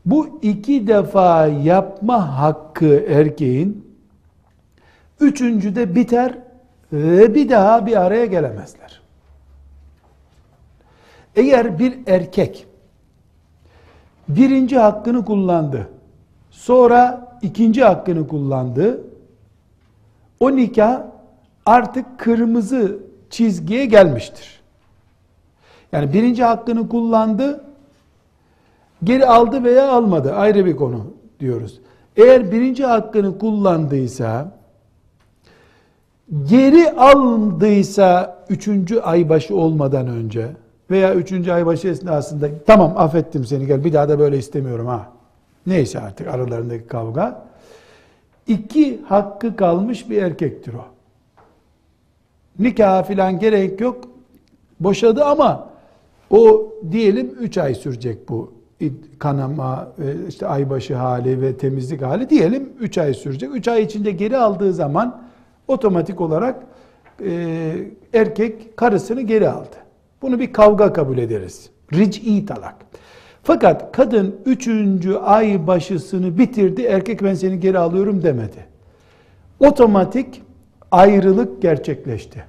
bu 0.06 0.40
iki 0.42 0.88
defa 0.88 1.48
yapma 1.48 2.40
hakkı 2.40 3.06
erkeğin 3.08 3.92
üçüncüde 5.20 5.96
biter 5.96 6.38
ve 6.94 7.36
bir 7.36 7.50
daha 7.50 7.86
bir 7.86 8.02
araya 8.02 8.26
gelemezler. 8.26 9.02
Eğer 11.36 11.80
bir 11.80 12.00
erkek 12.08 12.68
birinci 14.30 14.78
hakkını 14.78 15.26
kullandı, 15.26 15.90
sonra 16.52 17.32
ikinci 17.42 17.84
hakkını 17.84 18.28
kullandı, 18.28 19.04
o 20.40 20.56
nikah 20.56 21.02
artık 21.66 22.20
kırmızı 22.20 23.11
çizgiye 23.32 23.86
gelmiştir. 23.86 24.62
Yani 25.92 26.14
birinci 26.14 26.44
hakkını 26.44 26.90
kullandı, 26.90 27.64
geri 29.04 29.26
aldı 29.26 29.64
veya 29.64 29.92
almadı 29.92 30.34
ayrı 30.34 30.66
bir 30.66 30.76
konu 30.76 31.06
diyoruz. 31.40 31.80
Eğer 32.18 32.52
birinci 32.52 32.86
hakkını 32.86 33.40
kullandıysa, 33.40 34.52
geri 36.50 36.92
aldıysa 36.92 38.44
üçüncü 38.50 39.00
aybaşı 39.00 39.56
olmadan 39.56 40.08
önce 40.08 40.48
veya 40.92 41.14
üçüncü 41.14 41.52
aybaşı 41.52 41.88
esnasında 41.88 42.50
tamam 42.68 42.94
affettim 42.98 43.46
seni 43.46 43.68
gel 43.68 43.84
bir 43.84 43.94
daha 43.94 44.10
da 44.10 44.20
böyle 44.20 44.38
istemiyorum 44.38 44.88
ha. 44.88 45.12
Neyse 45.68 46.00
artık 46.00 46.28
aralarındaki 46.28 46.88
kavga. 46.88 47.46
İki 48.48 49.02
hakkı 49.02 49.56
kalmış 49.56 50.10
bir 50.10 50.22
erkektir 50.22 50.74
o. 50.74 50.86
Nikah 52.60 53.04
filan 53.04 53.40
gerek 53.40 53.82
yok. 53.82 54.04
Boşadı 54.80 55.26
ama 55.26 55.70
o 56.30 56.74
diyelim 56.92 57.36
üç 57.40 57.58
ay 57.58 57.76
sürecek 57.76 58.30
bu 58.30 58.54
kanama, 59.20 59.94
işte 60.28 60.48
aybaşı 60.48 60.96
hali 60.96 61.42
ve 61.42 61.58
temizlik 61.58 62.02
hali 62.02 62.30
diyelim 62.30 62.70
üç 62.80 62.98
ay 62.98 63.14
sürecek. 63.14 63.50
Üç 63.56 63.68
ay 63.68 63.84
içinde 63.84 64.12
geri 64.12 64.38
aldığı 64.38 64.74
zaman 64.74 65.22
otomatik 65.68 66.22
olarak 66.22 66.64
e, 67.26 67.74
erkek 68.14 68.78
karısını 68.78 69.22
geri 69.22 69.50
aldı. 69.50 69.76
Bunu 70.22 70.40
bir 70.40 70.54
kavga 70.54 70.94
kabul 70.94 71.18
ederiz. 71.18 71.70
Ric'i 71.94 72.46
talak. 72.46 72.76
Fakat 73.44 73.92
kadın 73.92 74.36
üçüncü 74.46 75.16
ay 75.16 75.68
başısını 75.68 76.38
bitirdi, 76.38 76.82
erkek 76.82 77.24
ben 77.24 77.34
seni 77.34 77.60
geri 77.60 77.80
alıyorum 77.80 78.24
demedi. 78.24 78.66
Otomatik 79.60 80.42
ayrılık 80.92 81.62
gerçekleşti. 81.62 82.44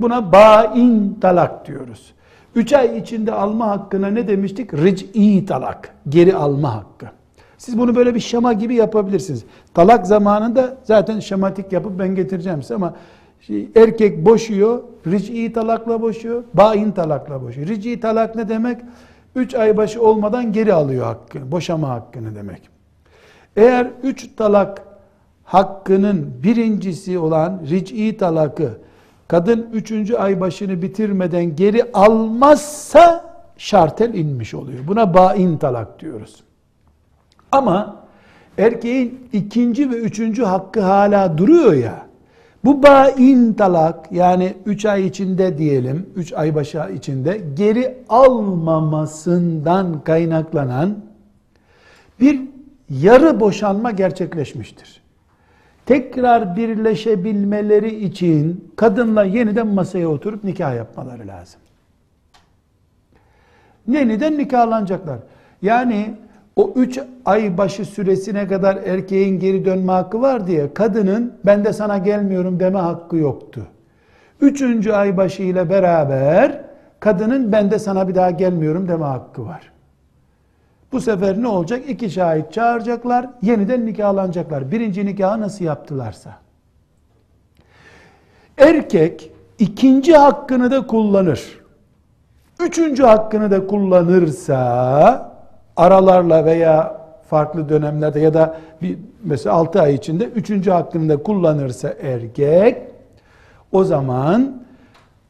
Buna 0.00 0.32
bain 0.32 1.18
talak 1.20 1.66
diyoruz. 1.66 2.14
Üç 2.54 2.72
ay 2.72 2.98
içinde 2.98 3.32
alma 3.32 3.66
hakkına 3.66 4.06
ne 4.06 4.28
demiştik? 4.28 4.74
Ric'i 4.74 5.46
talak, 5.46 5.94
geri 6.08 6.34
alma 6.34 6.74
hakkı. 6.74 7.06
Siz 7.58 7.78
bunu 7.78 7.96
böyle 7.96 8.14
bir 8.14 8.20
şema 8.20 8.52
gibi 8.52 8.74
yapabilirsiniz. 8.74 9.44
Talak 9.74 10.06
zamanında 10.06 10.76
zaten 10.84 11.20
şematik 11.20 11.72
yapıp 11.72 11.98
ben 11.98 12.14
getireceğim 12.14 12.62
size 12.62 12.74
ama 12.74 12.94
şey, 13.40 13.68
erkek 13.76 14.24
boşuyor, 14.24 14.82
ric'i 15.06 15.52
talakla 15.52 16.02
boşuyor, 16.02 16.44
bain 16.54 16.92
talakla 16.92 17.42
boşuyor. 17.42 17.68
Ric'i 17.68 18.00
talak 18.00 18.36
ne 18.36 18.48
demek? 18.48 18.80
Üç 19.36 19.54
ay 19.54 19.76
başı 19.76 20.02
olmadan 20.02 20.52
geri 20.52 20.72
alıyor 20.72 21.04
hakkını, 21.04 21.52
boşama 21.52 21.88
hakkını 21.88 22.34
demek. 22.34 22.68
Eğer 23.56 23.90
üç 24.02 24.36
talak 24.36 24.82
hakkının 25.44 26.42
birincisi 26.42 27.18
olan 27.18 27.60
ric'i 27.70 28.16
talakı 28.16 28.78
kadın 29.28 29.68
üçüncü 29.72 30.16
ay 30.16 30.40
başını 30.40 30.82
bitirmeden 30.82 31.56
geri 31.56 31.92
almazsa 31.92 33.34
şartel 33.56 34.14
inmiş 34.14 34.54
oluyor. 34.54 34.78
Buna 34.86 35.14
bain 35.14 35.58
talak 35.58 36.00
diyoruz. 36.00 36.44
Ama 37.52 37.96
erkeğin 38.58 39.28
ikinci 39.32 39.90
ve 39.90 39.94
üçüncü 39.94 40.42
hakkı 40.42 40.80
hala 40.80 41.38
duruyor 41.38 41.72
ya. 41.74 42.06
Bu 42.64 42.82
bain 42.82 43.52
talak 43.52 44.12
yani 44.12 44.54
üç 44.66 44.84
ay 44.84 45.06
içinde 45.06 45.58
diyelim, 45.58 46.10
üç 46.16 46.32
ay 46.32 46.54
başı 46.54 46.82
içinde 46.96 47.40
geri 47.54 47.98
almamasından 48.08 50.04
kaynaklanan 50.04 51.04
bir 52.20 52.40
yarı 52.90 53.40
boşanma 53.40 53.90
gerçekleşmiştir. 53.90 55.03
Tekrar 55.86 56.56
birleşebilmeleri 56.56 58.04
için 58.04 58.72
kadınla 58.76 59.24
yeniden 59.24 59.66
masaya 59.66 60.08
oturup 60.08 60.44
nikah 60.44 60.76
yapmaları 60.76 61.26
lazım. 61.26 61.60
Yeniden 63.88 64.38
nikahlanacaklar. 64.38 65.18
Yani 65.62 66.14
o 66.56 66.72
üç 66.76 66.98
ay 67.24 67.58
başı 67.58 67.84
süresine 67.84 68.48
kadar 68.48 68.76
erkeğin 68.76 69.40
geri 69.40 69.64
dönme 69.64 69.92
hakkı 69.92 70.20
var 70.20 70.46
diye 70.46 70.74
kadının 70.74 71.32
ben 71.46 71.64
de 71.64 71.72
sana 71.72 71.98
gelmiyorum 71.98 72.60
deme 72.60 72.78
hakkı 72.78 73.16
yoktu. 73.16 73.66
Üçüncü 74.40 74.92
ay 74.92 75.16
başı 75.16 75.42
ile 75.42 75.70
beraber 75.70 76.60
kadının 77.00 77.52
ben 77.52 77.70
de 77.70 77.78
sana 77.78 78.08
bir 78.08 78.14
daha 78.14 78.30
gelmiyorum 78.30 78.88
deme 78.88 79.04
hakkı 79.04 79.46
var. 79.46 79.73
Bu 80.94 81.00
sefer 81.00 81.42
ne 81.42 81.48
olacak? 81.48 81.82
İki 81.88 82.10
şahit 82.10 82.52
çağıracaklar, 82.52 83.26
yeniden 83.42 83.86
nikahlanacaklar. 83.86 84.70
Birinci 84.70 85.06
nikahı 85.06 85.40
nasıl 85.40 85.64
yaptılarsa. 85.64 86.30
Erkek 88.58 89.30
ikinci 89.58 90.16
hakkını 90.16 90.70
da 90.70 90.86
kullanır. 90.86 91.60
Üçüncü 92.60 93.02
hakkını 93.02 93.50
da 93.50 93.66
kullanırsa 93.66 95.32
aralarla 95.76 96.44
veya 96.44 97.00
farklı 97.30 97.68
dönemlerde 97.68 98.20
ya 98.20 98.34
da 98.34 98.56
bir 98.82 98.98
mesela 99.24 99.54
6 99.54 99.82
ay 99.82 99.94
içinde 99.94 100.24
üçüncü 100.24 100.70
hakkını 100.70 101.08
da 101.08 101.22
kullanırsa 101.22 101.94
erkek 102.02 102.82
o 103.72 103.84
zaman 103.84 104.62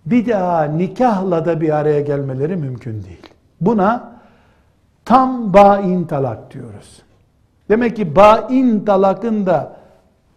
bir 0.07 0.29
daha 0.29 0.64
nikahla 0.64 1.44
da 1.44 1.61
bir 1.61 1.77
araya 1.77 2.00
gelmeleri 2.00 2.57
mümkün 2.57 2.92
değil. 2.92 3.29
Buna 3.61 4.13
tam 5.05 5.53
bain 5.53 6.05
talak 6.05 6.55
diyoruz. 6.55 7.03
Demek 7.69 7.97
ki 7.97 8.17
bain 8.17 8.85
talakın 8.85 9.47
da 9.47 9.77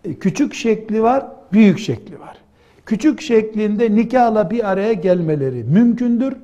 e, 0.06 0.13
küçük 0.13 0.53
şekli 0.53 1.03
var, 1.03 1.25
büyük 1.53 1.80
şekli 1.80 2.19
var. 2.19 2.38
Küçük 2.86 3.21
şeklinde 3.21 3.95
nikahla 3.95 4.51
bir 4.51 4.69
araya 4.69 4.93
gelmeleri 4.93 5.63
mümkündür. 5.63 6.36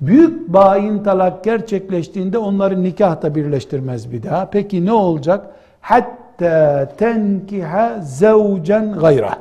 Büyük 0.00 0.52
bayin 0.52 1.02
talak 1.02 1.44
gerçekleştiğinde 1.44 2.38
onları 2.38 2.82
nikahta 2.82 3.34
birleştirmez 3.34 4.12
bir 4.12 4.22
daha. 4.22 4.50
Peki 4.50 4.86
ne 4.86 4.92
olacak? 4.92 5.46
Hatta 5.80 6.88
tenkiha 6.98 8.00
zevcen 8.02 8.92
gayra 8.92 9.38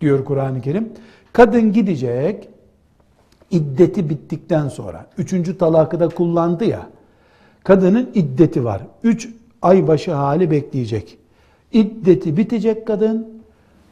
diyor 0.00 0.24
Kur'an-ı 0.24 0.60
Kerim. 0.60 0.88
Kadın 1.32 1.72
gidecek 1.72 2.48
iddeti 3.50 4.10
bittikten 4.10 4.68
sonra 4.68 5.06
üçüncü 5.18 5.58
talakı 5.58 6.00
da 6.00 6.08
kullandı 6.08 6.64
ya 6.64 6.86
kadının 7.64 8.10
iddeti 8.14 8.64
var. 8.64 8.82
Üç 9.02 9.28
ay 9.62 9.88
başı 9.88 10.12
hali 10.12 10.50
bekleyecek. 10.50 11.18
İddeti 11.72 12.36
bitecek 12.36 12.86
kadın 12.86 13.42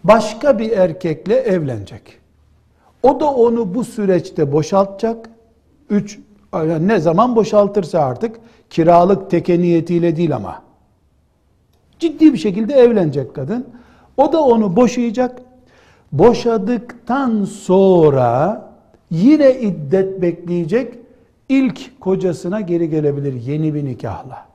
başka 0.04 0.58
bir 0.58 0.70
erkekle 0.70 1.34
evlenecek. 1.34 2.02
O 3.02 3.20
da 3.20 3.26
onu 3.30 3.74
bu 3.74 3.84
süreçte 3.84 4.52
boşaltacak 4.52 5.30
Üç, 5.90 6.18
ne 6.80 7.00
zaman 7.00 7.36
boşaltırsa 7.36 8.00
artık 8.00 8.40
kiralık 8.70 9.30
teke 9.30 9.60
niyetiyle 9.60 10.16
değil 10.16 10.36
ama. 10.36 10.62
Ciddi 11.98 12.32
bir 12.32 12.38
şekilde 12.38 12.74
evlenecek 12.74 13.34
kadın. 13.34 13.66
O 14.16 14.32
da 14.32 14.40
onu 14.40 14.76
boşayacak. 14.76 15.42
Boşadıktan 16.12 17.44
sonra 17.44 18.67
yine 19.10 19.60
iddet 19.60 20.22
bekleyecek. 20.22 20.94
İlk 21.48 22.00
kocasına 22.00 22.60
geri 22.60 22.90
gelebilir 22.90 23.32
yeni 23.32 23.74
bir 23.74 23.84
nikahla. 23.84 24.46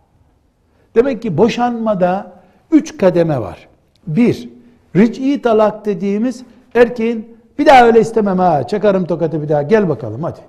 Demek 0.95 1.21
ki 1.21 1.37
boşanmada 1.37 2.33
üç 2.71 2.97
kademe 2.97 3.41
var. 3.41 3.67
Bir, 4.07 4.49
ric'i 4.95 5.41
talak 5.41 5.85
dediğimiz 5.85 6.43
erkeğin 6.75 7.37
bir 7.59 7.65
daha 7.65 7.85
öyle 7.85 7.99
istemem 7.99 8.39
ha 8.39 8.67
çakarım 8.67 9.05
tokatı 9.05 9.41
bir 9.41 9.49
daha 9.49 9.61
gel 9.61 9.89
bakalım 9.89 10.23
hadi 10.23 10.39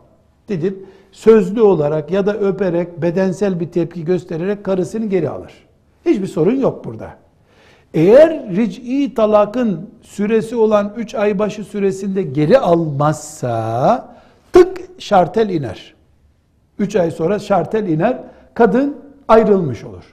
dedip 0.48 0.86
sözlü 1.12 1.62
olarak 1.62 2.10
ya 2.10 2.26
da 2.26 2.38
öperek 2.38 3.02
bedensel 3.02 3.60
bir 3.60 3.72
tepki 3.72 4.04
göstererek 4.04 4.64
karısını 4.64 5.06
geri 5.06 5.30
alır. 5.30 5.52
Hiçbir 6.06 6.26
sorun 6.26 6.56
yok 6.60 6.84
burada. 6.84 7.23
Eğer 7.94 8.56
ric'i 8.56 9.14
talakın 9.14 9.90
süresi 10.02 10.56
olan 10.56 10.92
3 10.96 11.14
ay 11.14 11.38
başı 11.38 11.64
süresinde 11.64 12.22
geri 12.22 12.58
almazsa 12.58 14.14
tık 14.52 14.78
şartel 14.98 15.48
iner. 15.48 15.94
3 16.78 16.96
ay 16.96 17.10
sonra 17.10 17.38
şartel 17.38 17.88
iner. 17.88 18.18
Kadın 18.54 18.96
ayrılmış 19.28 19.84
olur. 19.84 20.04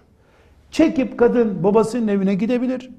Çekip 0.72 1.18
kadın 1.18 1.64
babasının 1.64 2.08
evine 2.08 2.36
gidebilir. 2.36 2.90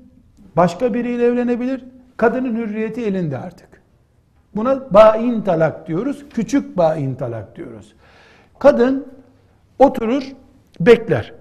Başka 0.57 0.95
biriyle 0.95 1.25
evlenebilir. 1.25 1.85
Kadının 2.16 2.57
hürriyeti 2.57 3.05
elinde 3.05 3.38
artık. 3.38 3.68
Buna 4.57 4.95
bain 4.95 5.42
talak 5.42 5.88
diyoruz. 5.88 6.25
Küçük 6.31 6.77
bain 6.77 7.14
talak 7.14 7.57
diyoruz. 7.57 7.95
Kadın 8.59 9.07
oturur, 9.79 10.23
bekler. 10.81 11.33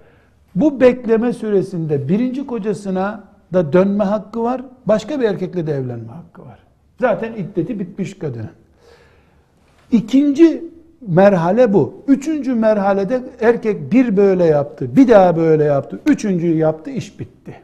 Bu 0.54 0.80
bekleme 0.80 1.32
süresinde 1.32 2.08
birinci 2.08 2.46
kocasına 2.46 3.31
da 3.52 3.72
dönme 3.72 4.04
hakkı 4.04 4.42
var. 4.42 4.64
Başka 4.86 5.20
bir 5.20 5.24
erkekle 5.24 5.66
de 5.66 5.72
evlenme 5.72 6.12
hakkı 6.12 6.42
var. 6.42 6.58
Zaten 7.00 7.32
iddeti 7.32 7.80
bitmiş 7.80 8.18
kadının. 8.18 8.50
İkinci 9.90 10.64
merhale 11.08 11.72
bu. 11.72 12.04
Üçüncü 12.08 12.54
merhalede 12.54 13.22
erkek 13.40 13.92
bir 13.92 14.16
böyle 14.16 14.44
yaptı, 14.44 14.96
bir 14.96 15.08
daha 15.08 15.36
böyle 15.36 15.64
yaptı, 15.64 16.00
üçüncüyü 16.06 16.56
yaptı, 16.56 16.90
iş 16.90 17.20
bitti. 17.20 17.54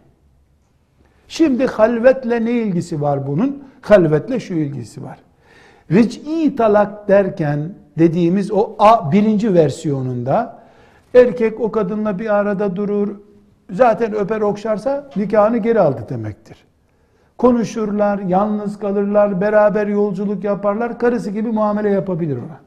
Şimdi 1.28 1.66
halvetle 1.66 2.44
ne 2.44 2.52
ilgisi 2.52 3.00
var 3.00 3.26
bunun? 3.26 3.62
Halvetle 3.80 4.40
şu 4.40 4.54
ilgisi 4.54 5.02
var. 5.02 5.18
Ric'i 5.92 6.56
talak 6.56 7.08
derken 7.08 7.74
dediğimiz 7.98 8.52
o 8.52 8.74
A, 8.78 9.12
birinci 9.12 9.54
versiyonunda 9.54 10.58
erkek 11.14 11.60
o 11.60 11.70
kadınla 11.72 12.18
bir 12.18 12.34
arada 12.34 12.76
durur, 12.76 13.16
zaten 13.70 14.14
öper 14.14 14.40
okşarsa 14.40 15.10
nikahını 15.16 15.58
geri 15.58 15.80
aldı 15.80 16.06
demektir. 16.08 16.64
Konuşurlar, 17.38 18.18
yalnız 18.18 18.78
kalırlar, 18.78 19.40
beraber 19.40 19.86
yolculuk 19.86 20.44
yaparlar, 20.44 20.98
karısı 20.98 21.30
gibi 21.30 21.48
muamele 21.48 21.90
yapabilir 21.90 22.36
ona. 22.36 22.60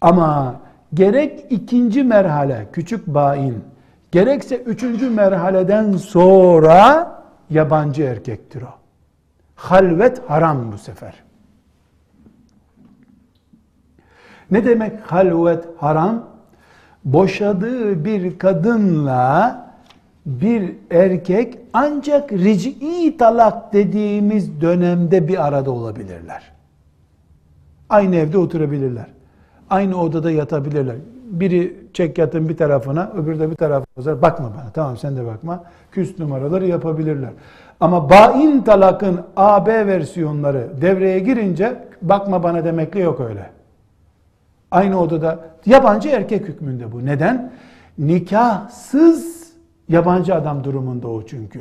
Ama 0.00 0.60
gerek 0.94 1.46
ikinci 1.50 2.02
merhale, 2.02 2.66
küçük 2.72 3.06
bain, 3.06 3.64
gerekse 4.12 4.56
üçüncü 4.56 5.10
merhaleden 5.10 5.92
sonra 5.92 7.10
yabancı 7.50 8.02
erkektir 8.02 8.62
o. 8.62 8.74
Halvet 9.54 10.30
haram 10.30 10.72
bu 10.72 10.78
sefer. 10.78 11.14
Ne 14.50 14.64
demek 14.64 15.00
halvet 15.00 15.64
haram? 15.76 16.33
Boşadığı 17.04 18.04
bir 18.04 18.38
kadınla 18.38 19.64
bir 20.26 20.72
erkek 20.90 21.58
ancak 21.72 22.32
ric'i 22.32 23.16
talak 23.16 23.72
dediğimiz 23.72 24.60
dönemde 24.60 25.28
bir 25.28 25.46
arada 25.46 25.70
olabilirler. 25.70 26.42
Aynı 27.88 28.16
evde 28.16 28.38
oturabilirler. 28.38 29.06
Aynı 29.70 30.00
odada 30.00 30.30
yatabilirler. 30.30 30.96
Biri 31.30 31.76
çek 31.92 32.18
yatın 32.18 32.48
bir 32.48 32.56
tarafına, 32.56 33.12
öbürü 33.16 33.40
de 33.40 33.50
bir 33.50 33.56
tarafına. 33.56 34.22
Bakma 34.22 34.50
bana, 34.56 34.70
tamam 34.74 34.96
sen 34.96 35.16
de 35.16 35.26
bakma. 35.26 35.64
Küs 35.92 36.18
numaraları 36.18 36.66
yapabilirler. 36.66 37.30
Ama 37.80 38.10
bain 38.10 38.62
talakın 38.62 39.20
AB 39.36 39.86
versiyonları 39.86 40.68
devreye 40.80 41.18
girince 41.18 41.76
bakma 42.02 42.42
bana 42.42 42.64
demekle 42.64 43.00
yok 43.00 43.20
öyle. 43.20 43.53
Aynı 44.74 45.00
odada 45.00 45.38
yabancı 45.66 46.08
erkek 46.08 46.48
hükmünde 46.48 46.92
bu. 46.92 47.06
Neden? 47.06 47.52
Nikahsız 47.98 49.52
yabancı 49.88 50.34
adam 50.34 50.64
durumunda 50.64 51.08
o 51.08 51.26
çünkü. 51.26 51.60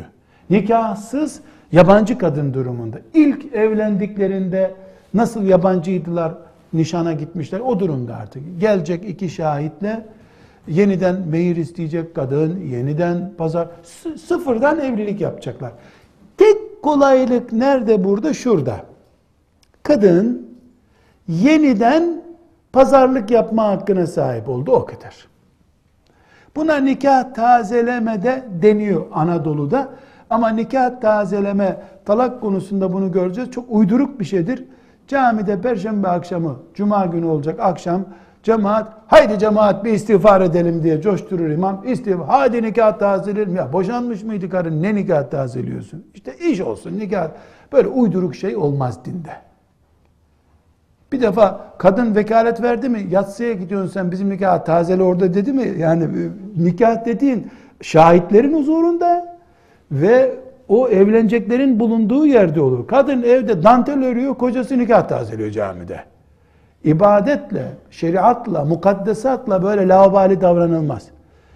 Nikahsız 0.50 1.42
yabancı 1.72 2.18
kadın 2.18 2.54
durumunda. 2.54 2.98
İlk 3.14 3.54
evlendiklerinde 3.56 4.76
nasıl 5.14 5.44
yabancıydılar, 5.44 6.34
nişana 6.74 7.14
gitmişler 7.14 7.60
o 7.60 7.80
durumda 7.80 8.16
artık. 8.16 8.44
Gelecek 8.60 9.10
iki 9.10 9.30
şahitle 9.30 10.06
yeniden 10.68 11.22
mehir 11.28 11.56
isteyecek 11.56 12.16
kadın, 12.16 12.60
yeniden 12.60 13.32
pazar, 13.38 13.68
sıfırdan 14.28 14.80
evlilik 14.80 15.22
yapacaklar. 15.22 15.72
Tek 16.38 16.84
kolaylık 16.84 17.54
nerede 17.54 18.04
burada? 18.04 18.34
Şurada. 18.34 18.86
Kadın 19.84 20.48
yeniden 21.28 22.23
pazarlık 22.74 23.32
yapma 23.32 23.68
hakkına 23.68 24.08
sahip 24.08 24.50
oldu 24.50 24.72
o 24.72 24.86
kadar. 24.86 25.28
Buna 26.56 26.76
nikah 26.76 27.34
tazeleme 27.34 28.24
de 28.24 28.44
deniyor 28.62 29.06
Anadolu'da. 29.14 29.90
Ama 30.30 30.50
nikah 30.50 31.02
tazeleme 31.02 31.82
talak 32.06 32.42
konusunda 32.42 32.94
bunu 32.94 33.12
göreceğiz. 33.12 33.52
Çok 33.52 33.66
uyduruk 33.70 34.20
bir 34.20 34.26
şeydir. 34.26 34.66
Camide 35.08 35.62
perşembe 35.62 36.08
akşamı, 36.08 36.56
cuma 36.74 37.06
günü 37.06 37.26
olacak 37.26 37.60
akşam 37.60 38.06
cemaat 38.44 38.94
haydi 39.08 39.40
cemaat 39.40 39.86
bir 39.86 39.94
istiğfar 39.94 40.42
edelim 40.42 40.84
diye 40.84 41.02
coşturur 41.02 41.50
imam. 41.50 41.84
İstiğfar, 41.88 42.28
hadi 42.28 42.64
nikah 42.64 43.00
tazeleyelim. 43.00 43.56
Ya 43.56 43.74
boşanmış 43.74 44.24
mıydı 44.24 44.50
karın 44.50 44.84
ne 44.84 44.96
nikah 44.96 45.30
tazeliyorsun? 45.30 46.06
İşte 46.14 46.38
iş 46.38 46.62
olsun 46.62 47.00
nikah. 47.00 47.30
Böyle 47.74 47.88
uyduruk 47.88 48.36
şey 48.36 48.56
olmaz 48.56 49.06
dinde. 49.06 49.53
Bir 51.14 51.22
defa 51.22 51.62
kadın 51.78 52.16
vekalet 52.16 52.62
verdi 52.62 52.90
mi? 52.90 53.08
Yatsıya 53.12 53.54
gidiyorsun 53.54 53.90
sen 53.90 54.12
bizim 54.12 54.30
nikah 54.30 54.66
tazeli 54.66 55.04
orada 55.04 55.34
dedi 55.34 55.54
mi? 55.54 55.74
Yani 55.80 56.04
e, 56.04 56.08
nikah 56.64 57.06
dediğin 57.06 57.52
şahitlerin 57.82 58.54
huzurunda 58.54 59.38
ve 59.92 60.32
o 60.68 60.88
evleneceklerin 60.88 61.80
bulunduğu 61.80 62.26
yerde 62.26 62.62
olur. 62.62 62.88
Kadın 62.88 63.24
evde 63.24 63.64
dantel 63.64 64.04
örüyor, 64.04 64.36
kocası 64.36 64.78
nikah 64.78 65.08
tazeliyor 65.08 65.52
camide. 65.52 66.00
İbadetle, 66.84 67.66
şeriatla, 67.92 68.66
mukaddesatla 68.66 69.64
böyle 69.64 69.88
laubali 69.88 70.42
davranılmaz. 70.42 71.08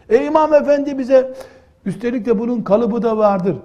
E 0.09 0.25
İmam 0.25 0.53
Efendi 0.53 0.97
bize, 0.97 1.33
üstelik 1.85 2.25
de 2.25 2.39
bunun 2.39 2.61
kalıbı 2.61 3.01
da 3.01 3.17
vardır. 3.17 3.55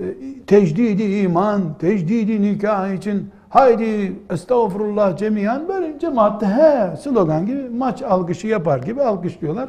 E, 0.00 0.04
tecdidi 0.46 1.02
iman, 1.02 1.62
tecdidi 1.78 2.42
nikah 2.42 2.92
için 2.92 3.30
haydi 3.48 4.12
estağfurullah 4.30 5.16
cemiyan 5.16 5.68
böyle 5.68 5.98
cemaatte 5.98 6.46
he 6.46 6.96
slogan 6.96 7.46
gibi 7.46 7.68
maç 7.68 8.02
alkışı 8.02 8.46
yapar 8.46 8.78
gibi 8.78 9.02
alkışlıyorlar. 9.02 9.68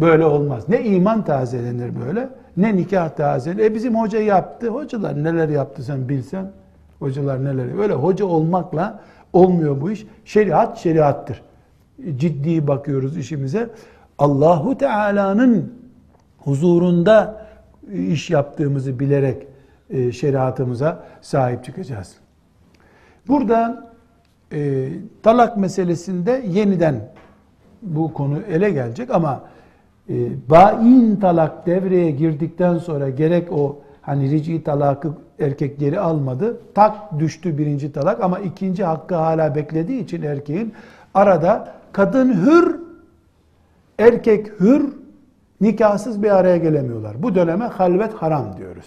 Böyle 0.00 0.24
olmaz. 0.24 0.68
Ne 0.68 0.84
iman 0.84 1.24
tazelenir 1.24 1.90
böyle 2.06 2.28
ne 2.56 2.76
nikah 2.76 3.08
tazelenir. 3.08 3.64
E 3.64 3.74
bizim 3.74 4.00
hoca 4.00 4.20
yaptı. 4.20 4.68
Hocalar 4.68 5.24
neler 5.24 5.48
yaptı 5.48 5.82
sen 5.82 6.08
bilsen. 6.08 6.52
Hocalar 6.98 7.44
neler. 7.44 7.78
Böyle 7.78 7.94
hoca 7.94 8.24
olmakla 8.24 9.00
olmuyor 9.32 9.80
bu 9.80 9.90
iş. 9.90 10.06
Şeriat 10.24 10.78
şeriattır. 10.78 11.42
Ciddi 12.16 12.66
bakıyoruz 12.66 13.16
işimize. 13.16 13.70
Allahu 14.18 14.78
Teala'nın 14.78 15.72
huzurunda 16.38 17.46
iş 17.92 18.30
yaptığımızı 18.30 18.98
bilerek 18.98 19.46
e, 19.90 20.12
şeriatımıza 20.12 21.04
sahip 21.20 21.64
çıkacağız. 21.64 22.25
Burada 23.28 23.92
e, 24.52 24.88
talak 25.22 25.56
meselesinde 25.56 26.42
yeniden 26.48 27.12
bu 27.82 28.12
konu 28.12 28.38
ele 28.50 28.70
gelecek 28.70 29.10
ama 29.10 29.42
e, 30.08 30.14
bain 30.50 31.16
talak 31.16 31.66
devreye 31.66 32.10
girdikten 32.10 32.78
sonra 32.78 33.10
gerek 33.10 33.52
o 33.52 33.78
hani 34.02 34.30
rici 34.30 34.62
talakı 34.62 35.12
erkek 35.40 35.78
geri 35.78 36.00
almadı. 36.00 36.60
Tak 36.74 37.18
düştü 37.18 37.58
birinci 37.58 37.92
talak 37.92 38.20
ama 38.22 38.38
ikinci 38.38 38.84
hakkı 38.84 39.14
hala 39.14 39.54
beklediği 39.54 40.04
için 40.04 40.22
erkeğin 40.22 40.72
arada 41.14 41.72
kadın 41.92 42.32
hür 42.32 42.80
erkek 43.98 44.60
hür 44.60 44.92
nikahsız 45.60 46.22
bir 46.22 46.36
araya 46.36 46.56
gelemiyorlar. 46.56 47.22
Bu 47.22 47.34
döneme 47.34 47.64
halvet 47.64 48.14
haram 48.14 48.56
diyoruz. 48.58 48.86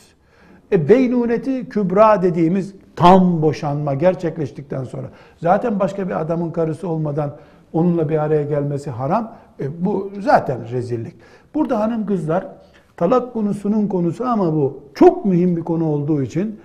E, 0.72 0.90
beynuneti 0.90 1.70
kübra 1.70 2.22
dediğimiz 2.22 2.76
tam 3.00 3.42
boşanma 3.42 3.94
gerçekleştikten 3.94 4.84
sonra 4.84 5.10
zaten 5.38 5.80
başka 5.80 6.08
bir 6.08 6.22
adamın 6.22 6.52
karısı 6.52 6.88
olmadan 6.88 7.36
onunla 7.74 8.10
bir 8.10 8.18
araya 8.18 8.44
gelmesi 8.44 8.90
haram. 8.90 9.36
E, 9.60 9.86
bu 9.86 10.12
zaten 10.20 10.72
rezillik. 10.72 11.14
Burada 11.54 11.80
hanım 11.80 12.06
kızlar 12.06 12.48
talak 12.98 13.34
konusunun 13.34 13.88
konusu 13.88 14.26
ama 14.26 14.54
bu 14.54 14.84
çok 14.96 15.26
mühim 15.26 15.58
bir 15.58 15.62
konu 15.62 15.86
olduğu 15.86 16.22
için 16.22 16.60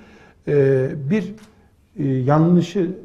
e, 0.48 0.86
bir 1.10 1.34
e, 1.98 2.08
yanlışı 2.08 2.98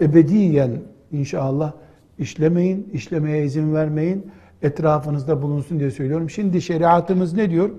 ebediyen 0.00 0.70
inşallah 1.12 1.72
işlemeyin, 2.18 2.90
işlemeye 2.92 3.44
izin 3.44 3.74
vermeyin. 3.74 4.26
Etrafınızda 4.62 5.42
bulunsun 5.42 5.80
diye 5.80 5.90
söylüyorum. 5.90 6.30
Şimdi 6.30 6.62
şeriatımız 6.62 7.32
ne 7.32 7.50
diyor? 7.50 7.70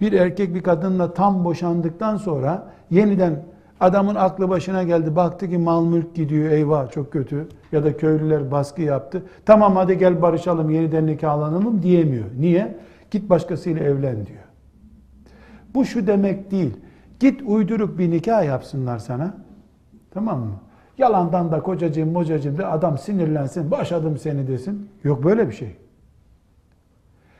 Bir 0.00 0.12
erkek 0.12 0.54
bir 0.54 0.62
kadınla 0.62 1.14
tam 1.14 1.44
boşandıktan 1.44 2.16
sonra 2.16 2.70
yeniden 2.90 3.42
adamın 3.80 4.14
aklı 4.14 4.48
başına 4.48 4.82
geldi. 4.82 5.16
Baktı 5.16 5.50
ki 5.50 5.58
mal 5.58 5.84
mülk 5.84 6.14
gidiyor 6.14 6.50
eyvah 6.50 6.90
çok 6.90 7.12
kötü. 7.12 7.48
Ya 7.72 7.84
da 7.84 7.96
köylüler 7.96 8.50
baskı 8.50 8.82
yaptı. 8.82 9.22
Tamam 9.46 9.76
hadi 9.76 9.98
gel 9.98 10.22
barışalım 10.22 10.70
yeniden 10.70 11.06
nikahlanalım 11.06 11.82
diyemiyor. 11.82 12.24
Niye? 12.38 12.76
Git 13.10 13.30
başkasıyla 13.30 13.84
evlen 13.84 14.26
diyor. 14.26 14.44
Bu 15.74 15.84
şu 15.84 16.06
demek 16.06 16.50
değil. 16.50 16.76
Git 17.20 17.42
uyduruk 17.46 17.98
bir 17.98 18.10
nikah 18.10 18.44
yapsınlar 18.44 18.98
sana. 18.98 19.34
Tamam 20.10 20.40
mı? 20.40 20.54
Yalandan 20.98 21.52
da 21.52 21.60
kocacığım 21.60 22.12
mocacığım 22.12 22.58
de 22.58 22.66
adam 22.66 22.98
sinirlensin, 22.98 23.70
başladım 23.70 24.18
seni 24.18 24.48
desin. 24.48 24.88
Yok 25.04 25.24
böyle 25.24 25.48
bir 25.48 25.54
şey. 25.54 25.76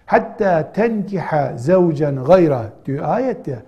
Hatta 0.07 0.73
tenkiha 0.73 1.57
zevcen 1.57 2.25
gayra 2.25 2.73
diyor 2.87 3.05
ayet 3.05 3.49
ya. 3.49 3.63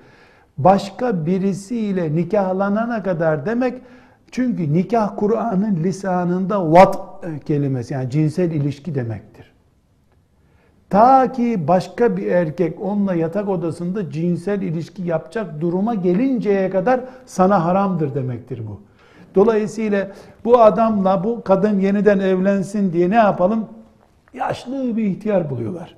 Başka 0.58 1.26
birisiyle 1.26 2.16
nikahlanana 2.16 3.02
kadar 3.02 3.46
demek 3.46 3.82
çünkü 4.30 4.72
nikah 4.72 5.16
Kur'an'ın 5.16 5.76
lisanında 5.76 6.72
vat 6.72 6.98
kelimesi 7.44 7.94
yani 7.94 8.10
cinsel 8.10 8.50
ilişki 8.50 8.94
demektir. 8.94 9.52
Ta 10.90 11.32
ki 11.32 11.68
başka 11.68 12.16
bir 12.16 12.26
erkek 12.26 12.80
onunla 12.80 13.14
yatak 13.14 13.48
odasında 13.48 14.10
cinsel 14.10 14.62
ilişki 14.62 15.02
yapacak 15.02 15.60
duruma 15.60 15.94
gelinceye 15.94 16.70
kadar 16.70 17.00
sana 17.26 17.64
haramdır 17.64 18.14
demektir 18.14 18.62
bu. 18.66 18.80
Dolayısıyla 19.34 20.10
bu 20.44 20.60
adamla 20.62 21.24
bu 21.24 21.42
kadın 21.44 21.80
yeniden 21.80 22.18
evlensin 22.18 22.92
diye 22.92 23.10
ne 23.10 23.14
yapalım? 23.14 23.66
Yaşlı 24.34 24.96
bir 24.96 25.04
ihtiyar 25.04 25.50
buluyorlar. 25.50 25.96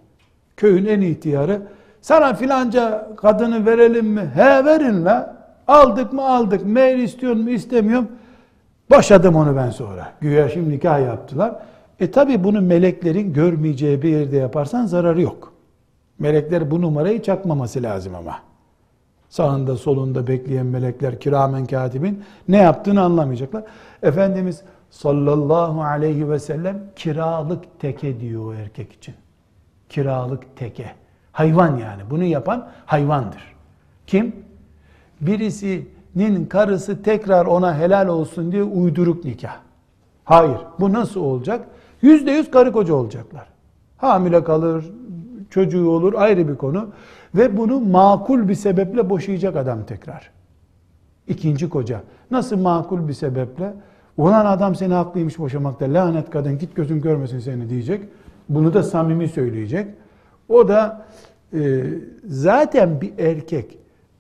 Köyün 0.57 0.87
en 0.87 1.01
ihtiyarı. 1.01 1.63
Sana 2.03 2.35
filanca 2.35 3.09
kadını 3.17 3.67
verelim 3.67 4.07
mi? 4.07 4.31
He 4.35 4.65
verin 4.65 5.05
la. 5.05 5.37
Aldık 5.69 6.13
mı 6.13 6.29
aldık. 6.29 6.67
Mail 6.67 6.99
istiyor 6.99 7.35
mu 7.35 7.51
istemiyorum. 7.51 8.09
Boşadım 8.91 9.37
onu 9.37 9.57
ben 9.57 9.71
sonra. 9.71 10.13
Güya 10.21 10.49
şimdi 10.49 10.71
nikah 10.71 11.01
yaptılar. 11.01 11.55
E 12.01 12.11
tabi 12.11 12.45
bunu 12.45 12.61
meleklerin 12.61 13.33
görmeyeceği 13.33 14.03
bir 14.03 14.09
yerde 14.09 14.37
yaparsan 14.37 14.87
zararı 14.87 15.21
yok. 15.21 15.53
Melekler 16.19 16.71
bu 16.71 16.83
numarayı 16.83 17.23
çakmaması 17.23 17.83
lazım 17.83 18.15
ama. 18.15 18.39
Sağında 19.29 19.77
solunda 19.77 20.27
bekleyen 20.27 20.67
melekler 20.67 21.21
kiramen 21.21 21.67
katibin 21.67 22.25
ne 22.49 22.57
yaptığını 22.57 23.03
anlamayacaklar. 23.03 23.65
Efendimiz 24.03 24.63
sallallahu 24.91 25.83
aleyhi 25.83 26.31
ve 26.31 26.39
sellem 26.39 26.83
kiralık 26.97 27.81
teke 27.81 28.21
diyor 28.21 28.47
o 28.47 28.55
erkek 28.55 28.93
için. 28.93 29.15
Kiralık 29.89 30.57
teke. 30.57 31.02
Hayvan 31.33 31.77
yani. 31.77 32.03
Bunu 32.11 32.25
yapan 32.25 32.69
hayvandır. 32.87 33.55
Kim? 34.07 34.37
Birisinin 35.21 36.47
karısı 36.49 37.03
tekrar 37.03 37.47
ona 37.47 37.79
helal 37.79 38.09
olsun 38.09 38.53
diye 38.53 38.63
uyduruk 38.63 39.25
nikah. 39.25 39.57
Hayır. 40.25 40.59
Bu 40.81 40.93
nasıl 40.93 41.21
olacak? 41.21 41.67
Yüzde 42.03 42.31
yüz 42.31 42.51
karı 42.51 42.73
koca 42.73 42.95
olacaklar. 42.95 43.47
Hamile 43.97 44.45
kalır, 44.45 44.93
çocuğu 45.51 45.91
olur 45.91 46.15
ayrı 46.17 46.49
bir 46.49 46.57
konu. 46.57 46.89
Ve 47.35 47.57
bunu 47.57 47.81
makul 47.81 48.49
bir 48.49 48.55
sebeple 48.55 49.11
boşayacak 49.11 49.57
adam 49.57 49.85
tekrar. 49.85 50.31
İkinci 51.29 51.69
koca. 51.69 52.01
Nasıl 52.31 52.59
makul 52.59 53.09
bir 53.09 53.13
sebeple? 53.13 53.75
Ulan 54.17 54.47
adam 54.47 54.75
seni 54.75 54.95
haklıymış 54.95 55.39
boşamakta. 55.39 55.85
Lanet 55.85 56.31
kadın 56.31 56.59
git 56.59 56.77
gözün 56.77 57.01
görmesin 57.01 57.39
seni 57.39 57.71
diyecek. 57.71 58.03
Bunu 58.49 58.75
da 58.75 58.83
samimi 58.83 59.29
söyleyecek. 59.29 59.89
O 60.49 60.69
da 60.69 61.07
e, 61.55 61.85
zaten 62.25 63.01
bir 63.01 63.19
erkek 63.19 63.79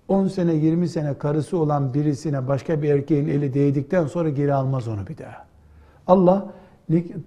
10 0.09 0.29
sene 0.29 0.55
20 0.55 0.89
sene 0.89 1.19
karısı 1.19 1.59
olan 1.59 1.95
birisine 1.95 2.49
başka 2.49 2.83
bir 2.83 2.91
erkeğin 2.91 3.29
eli 3.29 3.55
değdikten 3.55 4.07
sonra 4.07 4.29
geri 4.29 4.55
almaz 4.55 4.89
onu 4.89 5.07
bir 5.07 5.19
daha. 5.19 5.47
Allah 6.07 6.49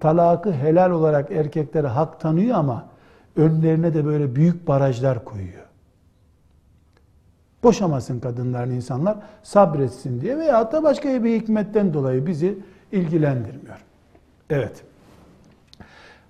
talakı 0.00 0.52
helal 0.52 0.90
olarak 0.90 1.30
erkeklere 1.30 1.86
hak 1.86 2.20
tanıyor 2.20 2.56
ama 2.58 2.86
önlerine 3.36 3.94
de 3.94 4.04
böyle 4.04 4.36
büyük 4.36 4.68
barajlar 4.68 5.24
koyuyor. 5.24 5.66
Boşamasın 7.62 8.20
kadınların 8.20 8.70
insanlar 8.70 9.16
sabretsin 9.42 10.20
diye 10.20 10.38
veya 10.38 10.72
da 10.72 10.82
başka 10.82 11.24
bir 11.24 11.40
hikmetten 11.40 11.94
dolayı 11.94 12.26
bizi 12.26 12.58
ilgilendirmiyor. 12.92 13.84
Evet. 14.50 14.82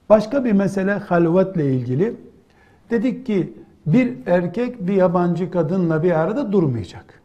Başka 0.09 0.45
bir 0.45 0.53
mesele 0.53 0.93
halvetle 0.93 1.73
ilgili. 1.73 2.17
Dedik 2.91 3.27
ki 3.27 3.53
bir 3.87 4.27
erkek 4.27 4.87
bir 4.87 4.95
yabancı 4.95 5.51
kadınla 5.51 6.03
bir 6.03 6.11
arada 6.11 6.53
durmayacak. 6.53 7.23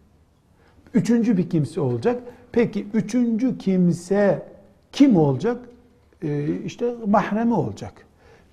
Üçüncü 0.93 1.37
bir 1.37 1.49
kimse 1.49 1.81
olacak. 1.81 2.23
Peki 2.51 2.87
üçüncü 2.93 3.57
kimse 3.57 4.47
kim 4.91 5.17
olacak? 5.17 5.69
Ee, 6.23 6.61
işte 6.65 6.95
mahremi 7.07 7.53
olacak. 7.53 7.93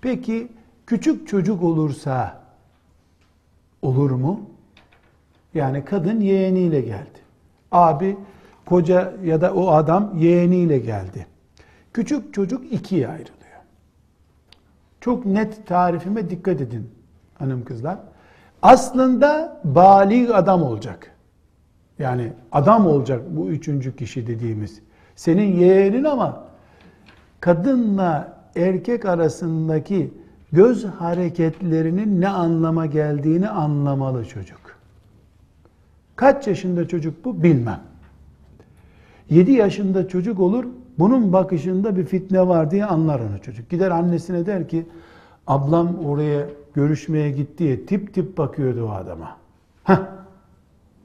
Peki 0.00 0.48
küçük 0.86 1.28
çocuk 1.28 1.62
olursa 1.62 2.42
olur 3.82 4.10
mu? 4.10 4.40
Yani 5.54 5.84
kadın 5.84 6.20
yeğeniyle 6.20 6.80
geldi. 6.80 7.18
Abi, 7.72 8.16
koca 8.66 9.14
ya 9.24 9.40
da 9.40 9.54
o 9.54 9.68
adam 9.68 10.18
yeğeniyle 10.18 10.78
geldi. 10.78 11.26
Küçük 11.92 12.34
çocuk 12.34 12.72
ikiye 12.72 13.08
ayrılıyor. 13.08 13.38
Çok 15.00 15.26
net 15.26 15.66
tarifime 15.66 16.30
dikkat 16.30 16.60
edin 16.60 16.97
hanım 17.38 17.64
kızlar. 17.64 17.98
Aslında 18.62 19.60
balik 19.64 20.30
adam 20.34 20.62
olacak. 20.62 21.12
Yani 21.98 22.32
adam 22.52 22.86
olacak 22.86 23.22
bu 23.30 23.48
üçüncü 23.48 23.96
kişi 23.96 24.26
dediğimiz. 24.26 24.80
Senin 25.16 25.56
yeğenin 25.56 26.04
ama 26.04 26.44
kadınla 27.40 28.38
erkek 28.56 29.04
arasındaki 29.04 30.14
göz 30.52 30.84
hareketlerinin 30.84 32.20
ne 32.20 32.28
anlama 32.28 32.86
geldiğini 32.86 33.48
anlamalı 33.48 34.24
çocuk. 34.24 34.60
Kaç 36.16 36.46
yaşında 36.46 36.88
çocuk 36.88 37.24
bu 37.24 37.42
bilmem. 37.42 37.80
7 39.30 39.52
yaşında 39.52 40.08
çocuk 40.08 40.40
olur, 40.40 40.64
bunun 40.98 41.32
bakışında 41.32 41.96
bir 41.96 42.04
fitne 42.04 42.48
var 42.48 42.70
diye 42.70 42.84
anlar 42.84 43.20
onu 43.20 43.42
çocuk. 43.42 43.70
Gider 43.70 43.90
annesine 43.90 44.46
der 44.46 44.68
ki, 44.68 44.86
ablam 45.46 46.04
oraya 46.04 46.46
görüşmeye 46.78 47.30
gitti 47.30 47.58
diye 47.58 47.86
tip 47.86 48.14
tip 48.14 48.38
bakıyordu 48.38 48.88
o 48.88 48.92
adama. 48.92 49.36
Heh, 49.84 49.96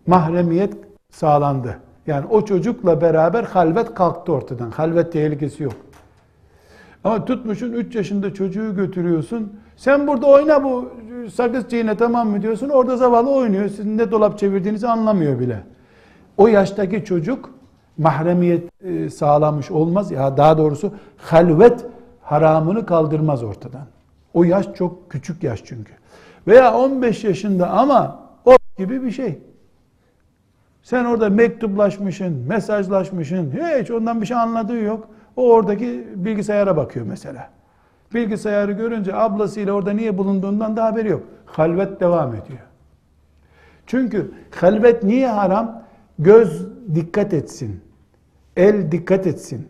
mahremiyet 0.07 0.73
sağlandı. 1.09 1.79
Yani 2.07 2.25
o 2.29 2.45
çocukla 2.45 3.01
beraber 3.01 3.43
halvet 3.43 3.93
kalktı 3.93 4.31
ortadan. 4.33 4.71
Halvet 4.71 5.13
tehlikesi 5.13 5.63
yok. 5.63 5.73
Ama 7.03 7.25
tutmuşun 7.25 7.73
3 7.73 7.95
yaşında 7.95 8.33
çocuğu 8.33 8.75
götürüyorsun. 8.75 9.53
Sen 9.77 10.07
burada 10.07 10.25
oyna 10.25 10.63
bu 10.63 10.91
sakız 11.33 11.69
çiğne 11.69 11.97
tamam 11.97 12.29
mı 12.29 12.41
diyorsun. 12.41 12.69
Orada 12.69 12.97
zavallı 12.97 13.29
oynuyor. 13.29 13.69
Sizin 13.69 13.97
ne 13.97 14.11
dolap 14.11 14.39
çevirdiğinizi 14.39 14.87
anlamıyor 14.87 15.39
bile. 15.39 15.63
O 16.37 16.47
yaştaki 16.47 17.05
çocuk 17.05 17.49
mahremiyet 17.97 18.83
e, 18.83 19.09
sağlamış 19.09 19.71
olmaz. 19.71 20.11
Ya 20.11 20.37
daha 20.37 20.57
doğrusu 20.57 20.91
halvet 21.17 21.85
haramını 22.21 22.85
kaldırmaz 22.85 23.43
ortadan. 23.43 23.85
O 24.33 24.43
yaş 24.43 24.73
çok 24.73 25.11
küçük 25.11 25.43
yaş 25.43 25.63
çünkü. 25.65 25.93
Veya 26.47 26.73
15 26.73 27.23
yaşında 27.23 27.69
ama 27.69 28.19
o 28.45 28.55
gibi 28.77 29.03
bir 29.03 29.11
şey. 29.11 29.39
Sen 30.83 31.05
orada 31.05 31.29
mektuplaşmışsın, 31.29 32.33
mesajlaşmışsın, 32.33 33.51
hiç 33.81 33.91
ondan 33.91 34.21
bir 34.21 34.25
şey 34.25 34.37
anladığı 34.37 34.79
yok. 34.79 35.07
O 35.35 35.51
oradaki 35.51 36.07
bilgisayara 36.15 36.77
bakıyor 36.77 37.05
mesela. 37.05 37.49
Bilgisayarı 38.13 38.71
görünce 38.71 39.15
ablasıyla 39.15 39.73
orada 39.73 39.91
niye 39.91 40.17
bulunduğundan 40.17 40.77
da 40.77 40.85
haberi 40.85 41.09
yok. 41.09 41.23
Halvet 41.45 41.99
devam 41.99 42.35
ediyor. 42.35 42.59
Çünkü 43.87 44.31
halvet 44.55 45.03
niye 45.03 45.27
haram? 45.27 45.83
Göz 46.19 46.67
dikkat 46.95 47.33
etsin. 47.33 47.81
El 48.57 48.91
dikkat 48.91 49.27
etsin. 49.27 49.67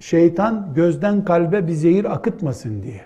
Şeytan 0.00 0.74
gözden 0.74 1.24
kalbe 1.24 1.66
bir 1.66 1.72
zehir 1.72 2.14
akıtmasın 2.14 2.82
diye. 2.82 3.00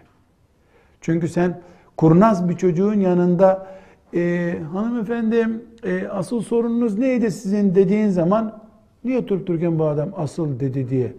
Çünkü 1.00 1.28
sen 1.28 1.60
kurnaz 1.96 2.48
bir 2.48 2.56
çocuğun 2.56 3.00
yanında 3.00 3.66
e, 4.14 4.54
hanımefendi 4.72 5.48
e, 5.84 6.08
asıl 6.08 6.42
sorununuz 6.42 6.98
neydi 6.98 7.30
sizin 7.30 7.74
dediğin 7.74 8.08
zaman 8.08 8.60
niye 9.04 9.26
Türk 9.26 9.48
bu 9.78 9.84
adam 9.84 10.08
asıl 10.16 10.60
dedi 10.60 10.90
diye 10.90 11.12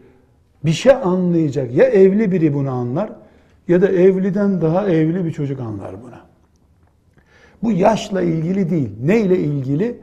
bir 0.66 0.72
şey 0.72 0.94
anlayacak. 0.94 1.74
Ya 1.74 1.86
evli 1.86 2.32
biri 2.32 2.54
bunu 2.54 2.72
anlar 2.72 3.10
ya 3.68 3.82
da 3.82 3.88
evliden 3.88 4.62
daha 4.62 4.90
evli 4.90 5.26
bir 5.26 5.32
çocuk 5.32 5.60
anlar 5.60 6.04
buna. 6.04 6.22
Bu 7.64 7.72
yaşla 7.72 8.22
ilgili 8.22 8.70
değil. 8.70 8.90
Neyle 9.04 9.40
ilgili? 9.40 9.98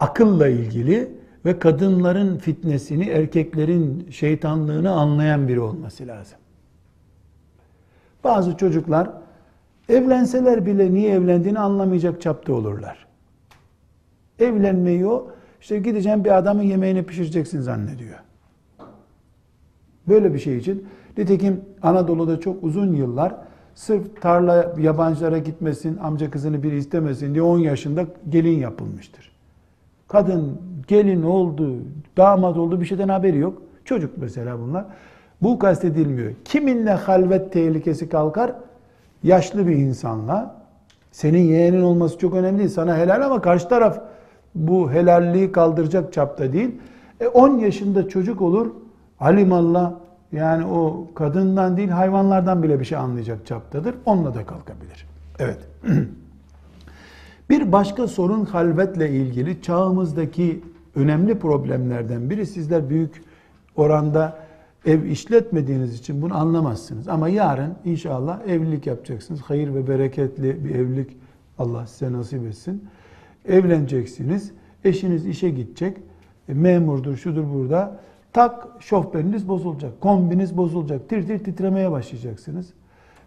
Akılla 0.00 0.48
ilgili 0.48 1.08
ve 1.44 1.58
kadınların 1.58 2.38
fitnesini, 2.38 3.08
erkeklerin 3.08 4.06
şeytanlığını 4.10 4.90
anlayan 4.90 5.48
biri 5.48 5.60
olması 5.60 6.06
lazım. 6.06 6.38
Bazı 8.24 8.56
çocuklar 8.56 9.10
evlenseler 9.88 10.66
bile 10.66 10.94
niye 10.94 11.10
evlendiğini 11.10 11.58
anlamayacak 11.58 12.20
çapta 12.20 12.52
olurlar. 12.52 13.06
Evlenmeyi 14.38 15.06
o, 15.06 15.30
işte 15.60 15.78
gideceğim 15.78 16.24
bir 16.24 16.38
adamın 16.38 16.62
yemeğini 16.62 17.02
pişireceksin 17.06 17.60
zannediyor. 17.60 18.18
Böyle 20.08 20.34
bir 20.34 20.38
şey 20.38 20.56
için. 20.56 20.86
Nitekim 21.18 21.60
Anadolu'da 21.82 22.40
çok 22.40 22.64
uzun 22.64 22.92
yıllar 22.92 23.34
sırf 23.74 24.22
tarla 24.22 24.74
yabancılara 24.78 25.38
gitmesin, 25.38 25.96
amca 25.96 26.30
kızını 26.30 26.62
biri 26.62 26.76
istemesin 26.76 27.34
diye 27.34 27.42
10 27.42 27.58
yaşında 27.58 28.04
gelin 28.28 28.58
yapılmıştır. 28.58 29.32
Kadın 30.08 30.58
gelin 30.88 31.22
oldu, 31.22 31.76
damat 32.16 32.56
oldu 32.56 32.80
bir 32.80 32.86
şeyden 32.86 33.08
haberi 33.08 33.38
yok. 33.38 33.62
Çocuk 33.84 34.18
mesela 34.18 34.58
bunlar. 34.58 34.84
Bu 35.44 35.58
kastedilmiyor. 35.58 36.32
Kiminle 36.44 36.90
halvet 36.90 37.52
tehlikesi 37.52 38.08
kalkar? 38.08 38.52
Yaşlı 39.22 39.66
bir 39.66 39.76
insanla. 39.76 40.56
Senin 41.12 41.42
yeğenin 41.42 41.82
olması 41.82 42.18
çok 42.18 42.34
önemli 42.34 42.58
değil. 42.58 42.68
Sana 42.70 42.96
helal 42.96 43.24
ama 43.26 43.40
karşı 43.40 43.68
taraf 43.68 44.00
bu 44.54 44.92
helalliği 44.92 45.52
kaldıracak 45.52 46.12
çapta 46.12 46.52
değil. 46.52 46.70
E 47.20 47.26
10 47.26 47.58
yaşında 47.58 48.08
çocuk 48.08 48.42
olur. 48.42 48.70
Alimallah 49.20 49.92
yani 50.32 50.66
o 50.66 51.06
kadından 51.14 51.76
değil 51.76 51.88
hayvanlardan 51.88 52.62
bile 52.62 52.80
bir 52.80 52.84
şey 52.84 52.98
anlayacak 52.98 53.46
çaptadır. 53.46 53.94
Onunla 54.06 54.34
da 54.34 54.46
kalkabilir. 54.46 55.06
Evet. 55.38 55.58
Bir 57.50 57.72
başka 57.72 58.08
sorun 58.08 58.44
halvetle 58.44 59.10
ilgili 59.10 59.62
çağımızdaki 59.62 60.60
önemli 60.94 61.38
problemlerden 61.38 62.30
biri 62.30 62.46
sizler 62.46 62.88
büyük 62.88 63.22
oranda 63.76 64.43
ev 64.86 65.04
işletmediğiniz 65.04 65.98
için 65.98 66.22
bunu 66.22 66.36
anlamazsınız. 66.36 67.08
Ama 67.08 67.28
yarın 67.28 67.74
inşallah 67.84 68.48
evlilik 68.48 68.86
yapacaksınız. 68.86 69.40
Hayır 69.40 69.74
ve 69.74 69.88
bereketli 69.88 70.64
bir 70.64 70.74
evlilik 70.74 71.16
Allah 71.58 71.86
size 71.86 72.12
nasip 72.12 72.46
etsin. 72.46 72.84
Evleneceksiniz. 73.48 74.52
Eşiniz 74.84 75.26
işe 75.26 75.50
gidecek. 75.50 75.96
E, 76.48 76.54
memurdur, 76.54 77.16
şudur 77.16 77.44
burada. 77.54 78.00
Tak 78.32 78.68
şoförünüz 78.80 79.48
bozulacak. 79.48 80.00
Kombiniz 80.00 80.56
bozulacak. 80.56 81.08
Tir 81.08 81.26
tir 81.26 81.38
titremeye 81.38 81.90
başlayacaksınız. 81.90 82.72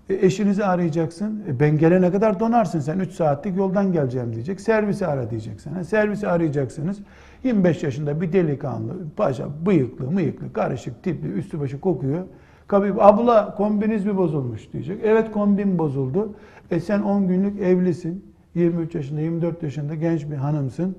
E, 0.10 0.14
eşinizi 0.14 0.66
arayacaksın. 0.66 1.44
E, 1.48 1.60
ben 1.60 1.78
gelene 1.78 2.12
kadar 2.12 2.40
donarsın 2.40 2.80
sen. 2.80 3.00
3 3.00 3.12
saatlik 3.12 3.58
yoldan 3.58 3.92
geleceğim 3.92 4.34
diyecek. 4.34 4.62
Servisi 4.62 5.08
ara 5.08 5.30
diyecek. 5.30 5.62
Servisi 5.88 6.28
arayacaksınız. 6.28 7.00
25 7.48 7.84
yaşında 7.84 8.22
bir 8.22 8.34
delikanlı, 8.34 8.94
paşa, 9.18 9.46
bıyıklı, 9.66 10.12
mıyıklı, 10.12 10.54
karışık, 10.54 11.04
tipli, 11.04 11.32
üstü 11.32 11.60
başı 11.60 11.80
kokuyor. 11.80 12.24
Kapıyı, 12.68 12.94
abla 13.00 13.56
kombiniz 13.56 14.06
mi 14.06 14.18
bozulmuş 14.18 14.74
diyecek. 14.74 15.00
Evet 15.04 15.32
kombin 15.32 15.78
bozuldu. 15.78 16.34
E 16.72 16.80
sen 16.80 17.02
10 17.02 17.28
günlük 17.28 17.62
evlisin. 17.62 18.26
23 18.56 18.96
yaşında, 18.96 19.22
24 19.22 19.64
yaşında 19.64 19.96
genç 19.96 20.32
bir 20.32 20.36
hanımsın. 20.36 20.96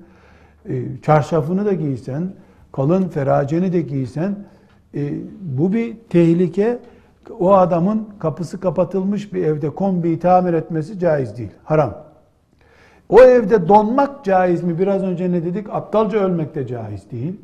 E, 0.68 0.82
çarşafını 1.02 1.64
da 1.64 1.72
giysen, 1.72 2.32
kalın 2.72 3.08
feraceni 3.08 3.72
de 3.72 3.80
giysen, 3.80 4.36
e, 4.94 5.14
bu 5.40 5.72
bir 5.72 5.96
tehlike. 6.10 6.78
O 7.40 7.52
adamın 7.52 8.08
kapısı 8.18 8.60
kapatılmış 8.60 9.32
bir 9.32 9.44
evde 9.44 9.70
kombiyi 9.70 10.18
tamir 10.18 10.52
etmesi 10.52 10.98
caiz 10.98 11.38
değil. 11.38 11.50
Haram. 11.64 12.07
O 13.08 13.20
evde 13.20 13.68
donmak 13.68 14.24
caiz 14.24 14.62
mi? 14.62 14.78
Biraz 14.78 15.02
önce 15.02 15.32
ne 15.32 15.44
dedik? 15.44 15.66
Aptalca 15.70 16.18
ölmek 16.18 16.54
de 16.54 16.66
caiz 16.66 17.10
değil. 17.10 17.40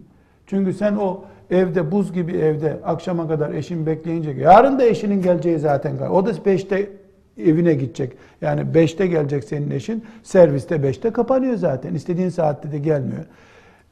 Çünkü 0.46 0.72
sen 0.72 0.96
o 0.96 1.24
evde 1.50 1.90
buz 1.92 2.12
gibi 2.12 2.33
evde 2.33 2.77
akşama 2.85 3.29
kadar 3.29 3.50
eşin 3.50 3.87
bekleyince 3.87 4.31
yarın 4.31 4.79
da 4.79 4.85
eşinin 4.85 5.22
geleceği 5.22 5.59
zaten. 5.59 5.98
O 5.98 6.27
da 6.27 6.31
5'te 6.31 6.90
evine 7.38 7.74
gidecek. 7.74 8.12
Yani 8.40 8.61
5'te 8.61 9.07
gelecek 9.07 9.44
senin 9.44 9.70
eşin. 9.70 10.05
Serviste 10.22 10.77
5'te 10.77 11.11
kapanıyor 11.11 11.57
zaten. 11.57 11.94
İstediğin 11.94 12.29
saatte 12.29 12.72
de 12.72 12.79
gelmiyor. 12.79 13.24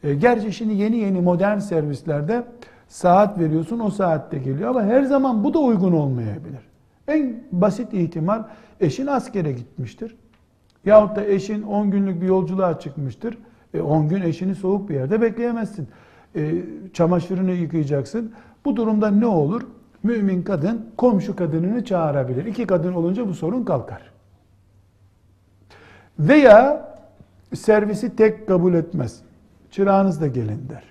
E, 0.05 0.15
gerçi 0.15 0.53
şimdi 0.53 0.75
yeni 0.75 0.97
yeni 0.97 1.21
modern 1.21 1.59
servislerde 1.59 2.45
saat 2.89 3.39
veriyorsun 3.39 3.79
o 3.79 3.91
saatte 3.91 4.39
geliyor 4.39 4.71
ama 4.71 4.83
her 4.83 5.03
zaman 5.03 5.45
bu 5.45 5.55
da 5.55 5.59
uygun 5.59 5.93
olmayabilir. 5.93 6.61
En 7.09 7.43
basit 7.53 7.95
ihtimal 7.95 8.43
eşin 8.81 9.07
askere 9.07 9.53
gitmiştir. 9.53 10.17
Yahut 10.85 11.17
da 11.17 11.25
eşin 11.25 11.63
10 11.63 11.91
günlük 11.91 12.23
bir 12.23 12.27
yolculuğa 12.27 12.79
çıkmıştır. 12.79 13.39
E 13.75 13.81
10 13.81 14.09
gün 14.09 14.23
eşini 14.23 14.55
soğuk 14.55 14.89
bir 14.89 14.95
yerde 14.95 15.21
bekleyemezsin. 15.21 15.89
E, 16.37 16.63
çamaşırını 16.93 17.51
yıkayacaksın. 17.51 18.33
Bu 18.65 18.77
durumda 18.77 19.11
ne 19.11 19.27
olur? 19.27 19.63
Mümin 20.03 20.43
kadın 20.43 20.87
komşu 20.97 21.37
kadınını 21.37 21.85
çağırabilir. 21.85 22.45
İki 22.45 22.67
kadın 22.67 22.93
olunca 22.93 23.29
bu 23.29 23.35
sorun 23.35 23.65
kalkar. 23.65 24.13
Veya 26.19 26.89
servisi 27.55 28.17
tek 28.17 28.49
kabul 28.49 28.75
etmez. 28.75 29.21
Çırağınız 29.71 30.21
da 30.21 30.27
gelin 30.27 30.69
der. 30.71 30.83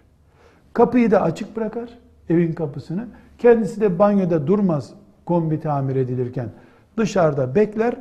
Kapıyı 0.74 1.12
da 1.12 1.22
açık 1.22 1.56
bırakar, 1.56 1.90
evin 2.30 2.54
kapısını. 2.54 3.08
Kendisi 3.38 3.82
de 3.82 4.00
banyoda 4.00 4.48
durmaz 4.48 4.94
kombi 5.26 5.60
tamir 5.60 5.96
edilirken. 5.96 6.50
Dışarıda 6.98 7.56
bekler. 7.56 7.96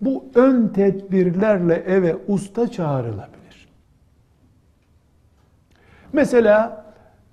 Bu 0.00 0.24
ön 0.34 0.68
tedbirlerle 0.68 1.74
eve 1.74 2.16
usta 2.28 2.70
çağrılabilir. 2.70 3.68
Mesela 6.12 6.84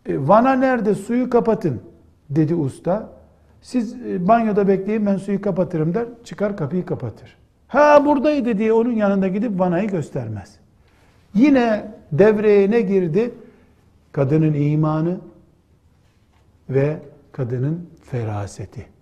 e, 0.05 0.27
vana 0.27 0.53
nerede 0.53 0.95
suyu 0.95 1.29
kapatın 1.29 1.81
dedi 2.29 2.55
usta. 2.55 3.09
Siz 3.61 3.95
e, 4.05 4.27
banyoda 4.27 4.67
bekleyin 4.67 5.05
ben 5.05 5.17
suyu 5.17 5.41
kapatırım 5.41 5.93
der. 5.93 6.05
Çıkar 6.23 6.57
kapıyı 6.57 6.85
kapatır. 6.85 7.37
Ha 7.67 8.05
buradaydı 8.05 8.57
diye 8.57 8.73
onun 8.73 8.91
yanında 8.91 9.27
gidip 9.27 9.59
vanayı 9.59 9.89
göstermez. 9.89 10.55
Yine 11.33 11.91
devreye 12.11 12.71
ne 12.71 12.81
girdi? 12.81 13.31
Kadının 14.11 14.53
imanı 14.53 15.17
ve 16.69 16.99
kadının 17.31 17.89
feraseti. 18.03 18.96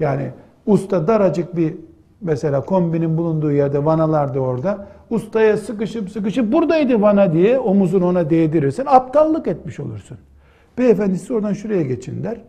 Yani 0.00 0.30
usta 0.66 1.08
daracık 1.08 1.56
bir 1.56 1.74
mesela 2.20 2.60
kombinin 2.60 3.18
bulunduğu 3.18 3.52
yerde 3.52 3.84
vanalar 3.84 4.34
da 4.34 4.40
orada. 4.40 4.86
Ustaya 5.10 5.56
sıkışıp 5.56 6.10
sıkışıp 6.10 6.52
buradaydı 6.52 7.02
vana 7.02 7.32
diye 7.32 7.58
omuzunu 7.58 8.06
ona 8.06 8.30
değdirirsin. 8.30 8.84
Aptallık 8.86 9.48
etmiş 9.48 9.80
olursun. 9.80 10.18
Beyefendi 10.78 11.18
siz 11.18 11.30
oradan 11.30 11.52
şuraya 11.52 11.82
geçin 11.82 12.24
der. 12.24 12.40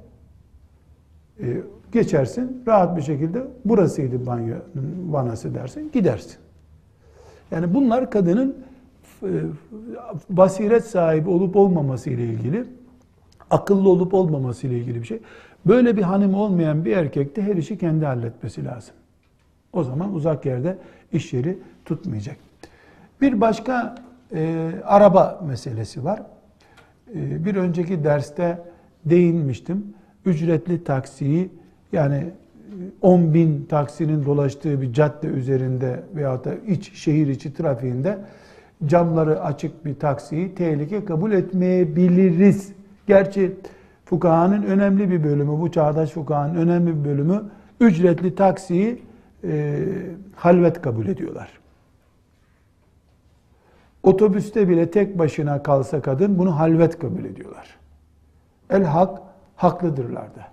Ee, 1.42 1.62
geçersin 1.92 2.64
rahat 2.68 2.98
bir 2.98 3.02
şekilde 3.02 3.44
burasıydı 3.66 4.26
banyo 4.26 4.56
vanası 5.10 5.56
dersin 5.56 5.92
gidersin. 5.94 6.38
Yani 7.52 7.74
bunlar 7.74 8.12
kadının 8.12 8.56
e, 9.24 9.30
basiret 10.30 10.86
sahibi 10.86 11.30
olup 11.30 11.56
olmaması 11.56 12.10
ile 12.10 12.24
ilgili, 12.24 12.64
akıllı 13.50 13.90
olup 13.90 14.14
olmaması 14.14 14.68
ile 14.68 14.78
ilgili 14.78 15.02
bir 15.02 15.08
şey. 15.08 15.20
Böyle 15.68 15.98
bir 15.98 16.02
hanım 16.02 16.34
olmayan 16.34 16.86
bir 16.86 16.98
erkekte 16.98 17.42
her 17.42 17.56
işi 17.56 17.78
kendi 17.78 18.06
halletmesi 18.06 18.66
lazım. 18.66 18.96
O 19.74 19.84
zaman 19.84 20.14
uzak 20.14 20.46
yerde 20.46 20.78
iş 21.12 21.34
yeri 21.34 21.58
tutmayacak. 21.86 22.38
Bir 23.22 23.42
başka 23.42 23.96
e, 24.36 24.72
araba 24.86 25.44
meselesi 25.48 26.04
var. 26.04 26.22
E, 27.16 27.46
bir 27.46 27.56
önceki 27.56 28.04
derste 28.04 28.60
değinmiştim. 29.06 29.94
Ücretli 30.26 30.84
taksiyi 30.84 31.50
yani 31.92 32.24
10 33.02 33.34
bin 33.34 33.66
taksinin 33.70 34.26
dolaştığı 34.26 34.82
bir 34.82 34.94
cadde 34.94 35.28
üzerinde 35.28 36.04
veya 36.16 36.44
da 36.44 36.56
iç 36.68 36.94
şehir 36.94 37.28
içi 37.28 37.54
trafiğinde 37.54 38.18
camları 38.86 39.44
açık 39.44 39.86
bir 39.86 39.96
taksiyi 39.96 40.56
tehlike 40.56 41.06
kabul 41.06 41.32
etmeyebiliriz. 41.32 42.74
Gerçi 43.08 43.56
fukahanın 44.10 44.64
önemli 44.64 45.12
bir 45.12 45.24
bölümü, 45.24 45.60
bu 45.60 45.72
çağdaş 45.72 46.10
fukahanın 46.10 46.56
önemli 46.56 47.00
bir 47.00 47.10
bölümü 47.10 47.44
ücretli 47.80 48.36
taksiyi 48.36 49.02
e, 49.44 49.84
halvet 50.36 50.82
kabul 50.82 51.08
ediyorlar. 51.08 51.50
Otobüste 54.04 54.70
bile 54.70 54.92
tek 54.92 55.20
başına 55.20 55.64
kalsa 55.64 56.02
kadın 56.02 56.38
bunu 56.40 56.60
halvet 56.60 57.00
kabul 57.00 57.26
ediyorlar. 57.26 57.78
El 58.70 58.84
hak 58.84 59.20
haklıdırlar 59.56 60.36
da. 60.36 60.48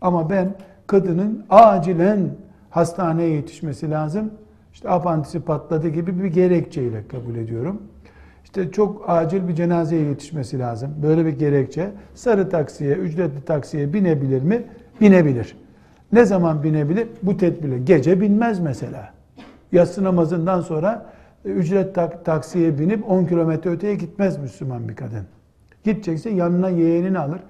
Ama 0.00 0.30
ben 0.30 0.54
kadının 0.86 1.46
acilen 1.50 2.30
hastaneye 2.70 3.28
yetişmesi 3.28 3.90
lazım. 3.90 4.30
İşte 4.72 4.90
apantisi 4.90 5.40
patladı 5.40 5.88
gibi 5.88 6.22
bir 6.22 6.26
gerekçeyle 6.26 7.08
kabul 7.08 7.34
ediyorum. 7.34 7.82
İşte 8.56 8.70
çok 8.70 9.04
acil 9.06 9.48
bir 9.48 9.54
cenazeye 9.54 10.02
yetişmesi 10.02 10.58
lazım. 10.58 10.94
Böyle 11.02 11.26
bir 11.26 11.38
gerekçe. 11.38 11.90
Sarı 12.14 12.50
taksiye, 12.50 12.94
ücretli 12.94 13.44
taksiye 13.44 13.92
binebilir 13.92 14.42
mi? 14.42 14.62
Binebilir. 15.00 15.56
Ne 16.12 16.24
zaman 16.24 16.62
binebilir? 16.62 17.08
Bu 17.22 17.36
tedbirle. 17.36 17.78
Gece 17.78 18.20
binmez 18.20 18.60
mesela. 18.60 19.10
Yatsı 19.72 20.04
namazından 20.04 20.60
sonra 20.60 21.06
e, 21.44 21.48
ücret 21.48 21.94
tak, 21.94 22.24
taksiye 22.24 22.78
binip 22.78 23.10
10 23.10 23.24
kilometre 23.24 23.70
öteye 23.70 23.94
gitmez 23.94 24.38
Müslüman 24.38 24.88
bir 24.88 24.96
kadın. 24.96 25.26
Gidecekse 25.84 26.30
yanına 26.30 26.68
yeğenini 26.68 27.18
alır, 27.18 27.40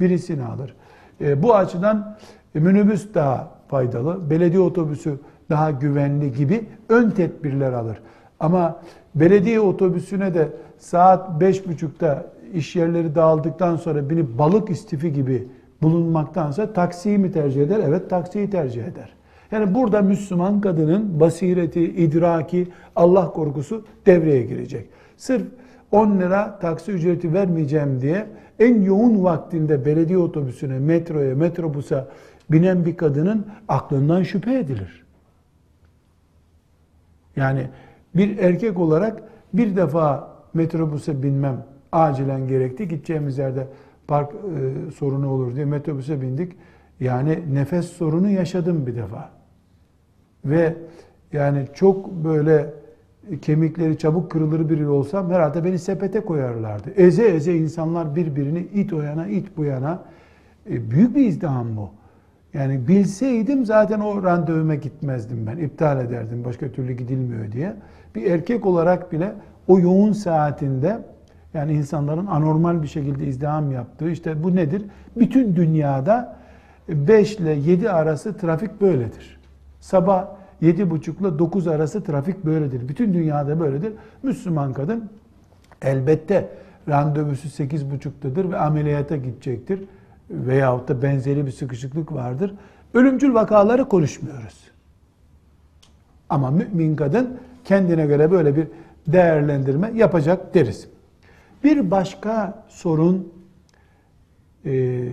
birisini 0.00 0.44
alır. 0.44 0.76
E, 1.20 1.42
bu 1.42 1.54
açıdan 1.54 2.16
e, 2.54 2.60
minibüs 2.60 3.14
daha 3.14 3.50
faydalı, 3.68 4.30
belediye 4.30 4.62
otobüsü 4.62 5.18
daha 5.50 5.70
güvenli 5.70 6.32
gibi 6.32 6.64
ön 6.88 7.10
tedbirler 7.10 7.72
alır. 7.72 7.98
Ama 8.40 8.80
belediye 9.14 9.60
otobüsüne 9.60 10.34
de 10.34 10.48
saat 10.78 11.40
beş 11.40 11.66
buçukta 11.66 12.26
iş 12.54 12.76
yerleri 12.76 13.14
dağıldıktan 13.14 13.76
sonra 13.76 14.10
binip 14.10 14.38
balık 14.38 14.70
istifi 14.70 15.12
gibi 15.12 15.48
bulunmaktansa 15.82 16.72
taksiyi 16.72 17.18
mi 17.18 17.32
tercih 17.32 17.62
eder? 17.62 17.80
Evet 17.88 18.10
taksiyi 18.10 18.50
tercih 18.50 18.84
eder. 18.84 19.12
Yani 19.50 19.74
burada 19.74 20.02
Müslüman 20.02 20.60
kadının 20.60 21.20
basireti, 21.20 21.82
idraki, 21.82 22.68
Allah 22.96 23.30
korkusu 23.30 23.84
devreye 24.06 24.42
girecek. 24.42 24.86
Sırf 25.16 25.42
10 25.92 26.20
lira 26.20 26.58
taksi 26.58 26.92
ücreti 26.92 27.34
vermeyeceğim 27.34 28.00
diye 28.00 28.26
en 28.58 28.82
yoğun 28.82 29.24
vaktinde 29.24 29.84
belediye 29.84 30.18
otobüsüne, 30.18 30.78
metroya, 30.78 31.34
metrobusa 31.34 32.08
binen 32.50 32.84
bir 32.86 32.96
kadının 32.96 33.46
aklından 33.68 34.22
şüphe 34.22 34.58
edilir. 34.58 35.04
Yani 37.36 37.68
bir 38.14 38.38
erkek 38.38 38.78
olarak 38.78 39.22
bir 39.54 39.76
defa 39.76 40.28
metrobüse 40.54 41.22
binmem 41.22 41.64
acilen 41.92 42.48
gerekti. 42.48 42.88
Gideceğimiz 42.88 43.38
yerde 43.38 43.66
park 44.06 44.32
e, 44.32 44.90
sorunu 44.90 45.30
olur 45.30 45.56
diye 45.56 45.64
metrobüse 45.64 46.22
bindik. 46.22 46.52
Yani 47.00 47.38
nefes 47.52 47.86
sorunu 47.86 48.30
yaşadım 48.30 48.86
bir 48.86 48.96
defa. 48.96 49.30
Ve 50.44 50.76
yani 51.32 51.66
çok 51.74 52.10
böyle 52.24 52.74
kemikleri 53.42 53.98
çabuk 53.98 54.30
kırılır 54.30 54.68
biri 54.68 54.88
olsam 54.88 55.30
herhalde 55.30 55.64
beni 55.64 55.78
sepete 55.78 56.20
koyarlardı. 56.20 56.90
Eze 56.90 57.24
eze 57.24 57.54
insanlar 57.54 58.16
birbirini 58.16 58.58
it 58.58 58.92
o 58.92 59.02
yana 59.02 59.26
it 59.26 59.56
bu 59.56 59.64
yana. 59.64 60.02
E, 60.70 60.90
büyük 60.90 61.16
bir 61.16 61.26
izdiham 61.26 61.76
bu. 61.76 61.90
Yani 62.54 62.88
bilseydim 62.88 63.64
zaten 63.64 64.00
o 64.00 64.22
randevuma 64.22 64.74
gitmezdim 64.74 65.46
ben. 65.46 65.56
İptal 65.56 66.00
ederdim 66.00 66.44
başka 66.44 66.68
türlü 66.68 66.92
gidilmiyor 66.92 67.52
diye. 67.52 67.76
Bir 68.14 68.30
erkek 68.30 68.66
olarak 68.66 69.12
bile 69.12 69.32
o 69.68 69.78
yoğun 69.78 70.12
saatinde 70.12 70.98
yani 71.54 71.72
insanların 71.72 72.26
anormal 72.26 72.82
bir 72.82 72.88
şekilde 72.88 73.26
izdiham 73.26 73.72
yaptığı 73.72 74.10
işte 74.10 74.42
bu 74.42 74.56
nedir? 74.56 74.84
Bütün 75.16 75.56
dünyada 75.56 76.36
5 76.88 77.36
ile 77.36 77.52
7 77.52 77.90
arası 77.90 78.36
trafik 78.36 78.80
böyledir. 78.80 79.40
Sabah 79.80 80.26
7.30 80.62 81.20
ile 81.20 81.38
9 81.38 81.68
arası 81.68 82.04
trafik 82.04 82.44
böyledir. 82.44 82.88
Bütün 82.88 83.14
dünyada 83.14 83.60
böyledir. 83.60 83.92
Müslüman 84.22 84.72
kadın 84.72 85.10
elbette 85.82 86.48
randevusu 86.88 87.48
8.30'dadır 87.48 88.50
ve 88.50 88.56
ameliyata 88.56 89.16
gidecektir. 89.16 89.80
Veyahut 90.32 90.88
da 90.88 91.02
benzeri 91.02 91.46
bir 91.46 91.50
sıkışıklık 91.50 92.12
vardır. 92.12 92.54
Ölümcül 92.94 93.34
vakaları 93.34 93.88
konuşmuyoruz. 93.88 94.70
Ama 96.28 96.50
mümin 96.50 96.96
kadın 96.96 97.38
kendine 97.64 98.06
göre 98.06 98.30
böyle 98.30 98.56
bir 98.56 98.66
değerlendirme 99.06 99.92
yapacak 99.94 100.54
deriz. 100.54 100.88
Bir 101.64 101.90
başka 101.90 102.64
sorun 102.68 103.32
e, 104.66 105.08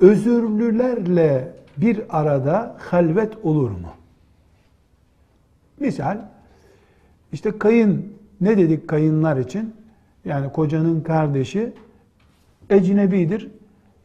özürlülerle 0.00 1.52
bir 1.76 2.18
arada 2.18 2.76
halvet 2.78 3.36
olur 3.44 3.70
mu? 3.70 3.92
Misal 5.80 6.18
işte 7.32 7.58
kayın 7.58 8.12
ne 8.40 8.58
dedik 8.58 8.88
kayınlar 8.88 9.36
için? 9.36 9.74
Yani 10.24 10.52
kocanın 10.52 11.00
kardeşi 11.00 11.72
ecnebidir. 12.70 13.50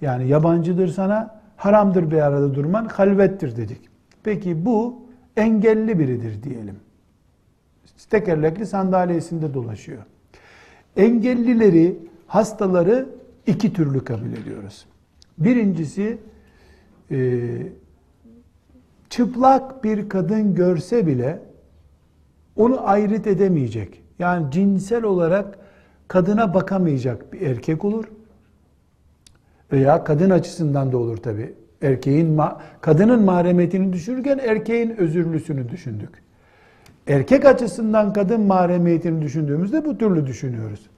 Yani 0.02 0.28
yabancıdır 0.28 0.88
sana 0.88 1.42
haramdır 1.58 2.12
bir 2.12 2.18
arada 2.18 2.56
durman 2.56 2.86
halvettir 2.86 3.58
dedik. 3.58 3.82
Peki 4.24 4.66
bu 4.66 5.02
engelli 5.38 6.00
biridir 6.00 6.44
diyelim. 6.44 6.76
Tekerlekli 8.10 8.66
sandalyesinde 8.66 9.54
dolaşıyor. 9.54 10.04
Engellileri, 10.98 12.00
hastaları 12.28 13.10
iki 13.48 13.74
türlü 13.74 14.04
kabul 14.04 14.34
ediyoruz. 14.42 14.86
Birincisi 15.38 16.18
e, 17.12 17.40
çıplak 19.10 19.84
bir 19.84 20.10
kadın 20.10 20.56
görse 20.56 21.08
bile 21.08 21.40
onu 22.56 22.88
ayrıt 22.90 23.28
edemeyecek. 23.28 24.02
Yani 24.20 24.52
cinsel 24.52 25.04
olarak 25.04 25.60
kadına 26.08 26.54
bakamayacak 26.54 27.34
bir 27.34 27.42
erkek 27.42 27.86
olur. 27.86 28.06
Veya 29.72 30.04
kadın 30.04 30.30
açısından 30.30 30.92
da 30.92 30.98
olur 30.98 31.18
tabi. 31.18 31.54
Erkeğin 31.82 32.42
kadının 32.82 33.24
mahremiyetini 33.24 33.94
düşürürken 33.94 34.38
erkeğin 34.38 34.90
özürlüsünü 34.90 35.70
düşündük. 35.70 36.10
Erkek 37.08 37.46
açısından 37.46 38.14
kadın 38.14 38.42
mahremiyetini 38.42 39.22
düşündüğümüzde 39.22 39.86
bu 39.86 39.98
türlü 39.98 40.28
düşünüyoruz. 40.28 40.90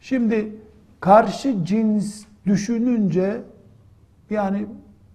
Şimdi 0.00 0.52
karşı 1.00 1.64
cins 1.64 2.24
düşününce 2.46 3.40
yani 4.30 4.66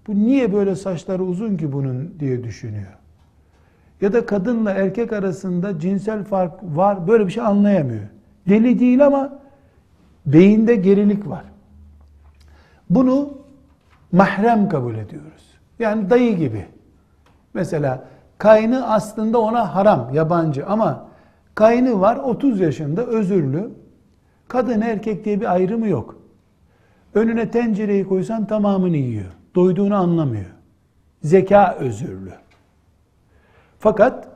bu 0.08 0.16
niye 0.16 0.54
böyle 0.54 0.76
saçları 0.76 1.24
uzun 1.24 1.58
ki 1.58 1.72
bunun 1.72 2.14
diye 2.20 2.44
düşünüyor. 2.44 2.94
Ya 4.02 4.14
da 4.14 4.26
kadınla 4.26 4.72
erkek 4.72 5.14
arasında 5.14 5.80
cinsel 5.80 6.24
fark 6.24 6.64
var 6.64 7.08
böyle 7.08 7.28
bir 7.28 7.32
şey 7.32 7.44
anlayamıyor. 7.44 8.04
Deli 8.50 8.80
değil 8.80 9.06
ama 9.06 9.40
beyinde 10.26 10.76
gerilik 10.76 11.28
var. 11.28 11.44
Bunu 12.90 13.38
mahrem 14.12 14.70
kabul 14.70 14.96
ediyoruz. 14.96 15.56
Yani 15.80 16.10
dayı 16.10 16.38
gibi. 16.38 16.66
Mesela 17.54 18.04
kaynı 18.38 18.88
aslında 18.94 19.40
ona 19.40 19.76
haram, 19.76 20.10
yabancı 20.14 20.66
ama 20.66 21.08
kaynı 21.56 22.02
var 22.02 22.16
30 22.16 22.60
yaşında 22.60 23.06
özürlü. 23.06 23.72
Kadın 24.48 24.82
erkek 24.82 25.26
diye 25.26 25.42
bir 25.42 25.54
ayrımı 25.54 25.88
yok. 25.88 26.16
Önüne 27.14 27.52
tencereyi 27.52 28.08
koysan 28.08 28.46
tamamını 28.48 28.98
yiyor. 28.98 29.32
Doyduğunu 29.56 29.96
anlamıyor. 29.96 30.52
Zeka 31.24 31.76
özürlü. 31.80 32.32
Fakat 33.80 34.28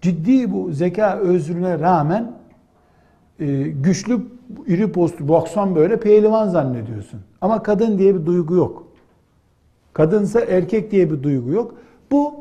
ciddi 0.00 0.52
bu 0.52 0.72
zeka 0.72 1.16
özrüne 1.18 1.78
rağmen 1.78 2.32
e, 3.40 3.62
güçlü 3.62 4.37
iri 4.66 4.92
postu 4.92 5.28
baksan 5.28 5.74
böyle 5.74 6.00
pehlivan 6.00 6.48
zannediyorsun. 6.48 7.20
Ama 7.40 7.62
kadın 7.62 7.98
diye 7.98 8.14
bir 8.14 8.26
duygu 8.26 8.54
yok. 8.54 8.86
Kadınsa 9.92 10.40
erkek 10.40 10.90
diye 10.90 11.10
bir 11.10 11.22
duygu 11.22 11.50
yok. 11.50 11.74
Bu 12.10 12.34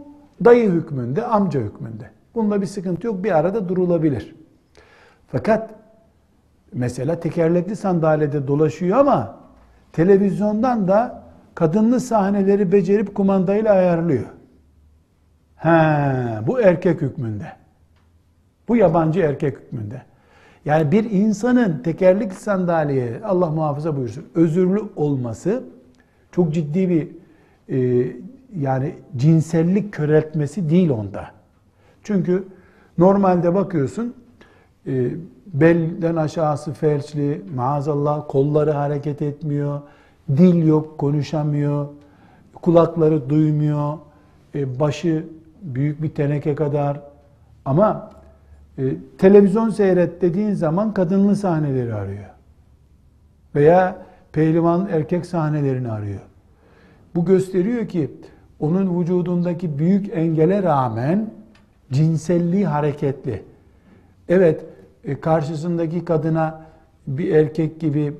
dayı 0.45 0.71
hükmünde, 0.71 1.25
amca 1.25 1.59
hükmünde. 1.59 2.09
Bunda 2.35 2.61
bir 2.61 2.65
sıkıntı 2.65 3.07
yok. 3.07 3.23
Bir 3.23 3.37
arada 3.37 3.69
durulabilir. 3.69 4.35
Fakat 5.27 5.69
mesela 6.73 7.19
tekerlekli 7.19 7.75
sandalyede 7.75 8.47
dolaşıyor 8.47 8.97
ama 8.97 9.35
televizyondan 9.93 10.87
da 10.87 11.23
kadınlı 11.55 11.99
sahneleri 11.99 12.71
becerip 12.71 13.15
kumandayla 13.15 13.73
ayarlıyor. 13.73 14.25
He, 15.55 15.69
bu 16.47 16.61
erkek 16.61 17.01
hükmünde. 17.01 17.51
Bu 18.67 18.75
yabancı 18.75 19.19
erkek 19.19 19.57
hükmünde. 19.57 20.01
Yani 20.67 20.91
bir 20.91 21.11
insanın 21.11 21.77
tekerlek 21.83 22.33
sandalyeye 22.33 23.21
Allah 23.23 23.49
muhafaza 23.49 23.95
buyursun 23.97 24.25
özürlü 24.35 24.83
olması 24.95 25.63
çok 26.31 26.53
ciddi 26.53 26.89
bir 26.89 27.07
e, 27.69 28.07
yani 28.55 28.95
cinsellik 29.17 29.93
köreltmesi 29.93 30.69
değil 30.69 30.89
onda. 30.89 31.25
Çünkü 32.03 32.43
normalde 32.97 33.55
bakıyorsun 33.55 34.13
e, 34.87 35.11
belden 35.53 36.15
aşağısı 36.15 36.73
felçli, 36.73 37.41
maazallah 37.55 38.23
kolları 38.27 38.71
hareket 38.71 39.21
etmiyor, 39.21 39.81
dil 40.29 40.67
yok, 40.67 40.97
konuşamıyor, 40.97 41.87
kulakları 42.53 43.29
duymuyor, 43.29 43.97
e, 44.55 44.79
başı 44.79 45.25
büyük 45.61 46.01
bir 46.01 46.09
teneke 46.09 46.55
kadar 46.55 47.01
ama 47.65 48.11
e, 48.77 48.95
televizyon 49.17 49.69
seyret 49.69 50.21
dediğin 50.21 50.53
zaman 50.53 50.93
kadınlı 50.93 51.35
sahneleri 51.35 51.93
arıyor. 51.93 52.29
Veya 53.55 53.95
pehlivan 54.31 54.87
erkek 54.91 55.25
sahnelerini 55.25 55.91
arıyor. 55.91 56.21
Bu 57.15 57.25
gösteriyor 57.25 57.87
ki 57.87 58.11
onun 58.59 58.99
vücudundaki 58.99 59.79
büyük 59.79 60.09
engele 60.13 60.63
rağmen 60.63 61.29
cinselliği 61.91 62.67
hareketli. 62.67 63.43
Evet, 64.29 64.65
e, 65.03 65.19
karşısındaki 65.19 66.05
kadına 66.05 66.61
bir 67.07 67.35
erkek 67.35 67.79
gibi 67.79 68.13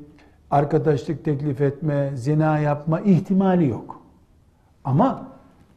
arkadaşlık 0.51 1.25
teklif 1.25 1.61
etme, 1.61 2.11
zina 2.15 2.59
yapma 2.59 2.99
ihtimali 2.99 3.67
yok. 3.67 4.01
Ama 4.83 5.27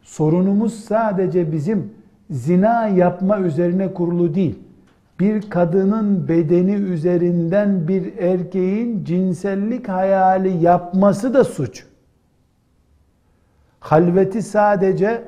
sorunumuz 0.03 0.75
sadece 0.75 1.53
bizim 1.53 1.93
zina 2.31 2.89
yapma 2.89 3.41
üzerine 3.41 3.95
kurulu 3.95 4.35
değil. 4.35 4.59
Bir 5.21 5.51
kadının 5.51 6.29
bedeni 6.29 6.73
üzerinden 6.75 7.89
bir 7.89 8.19
erkeğin 8.19 9.05
cinsellik 9.05 9.89
hayali 9.89 10.65
yapması 10.65 11.35
da 11.35 11.45
suç. 11.45 11.85
Halveti 13.81 14.43
sadece 14.43 15.23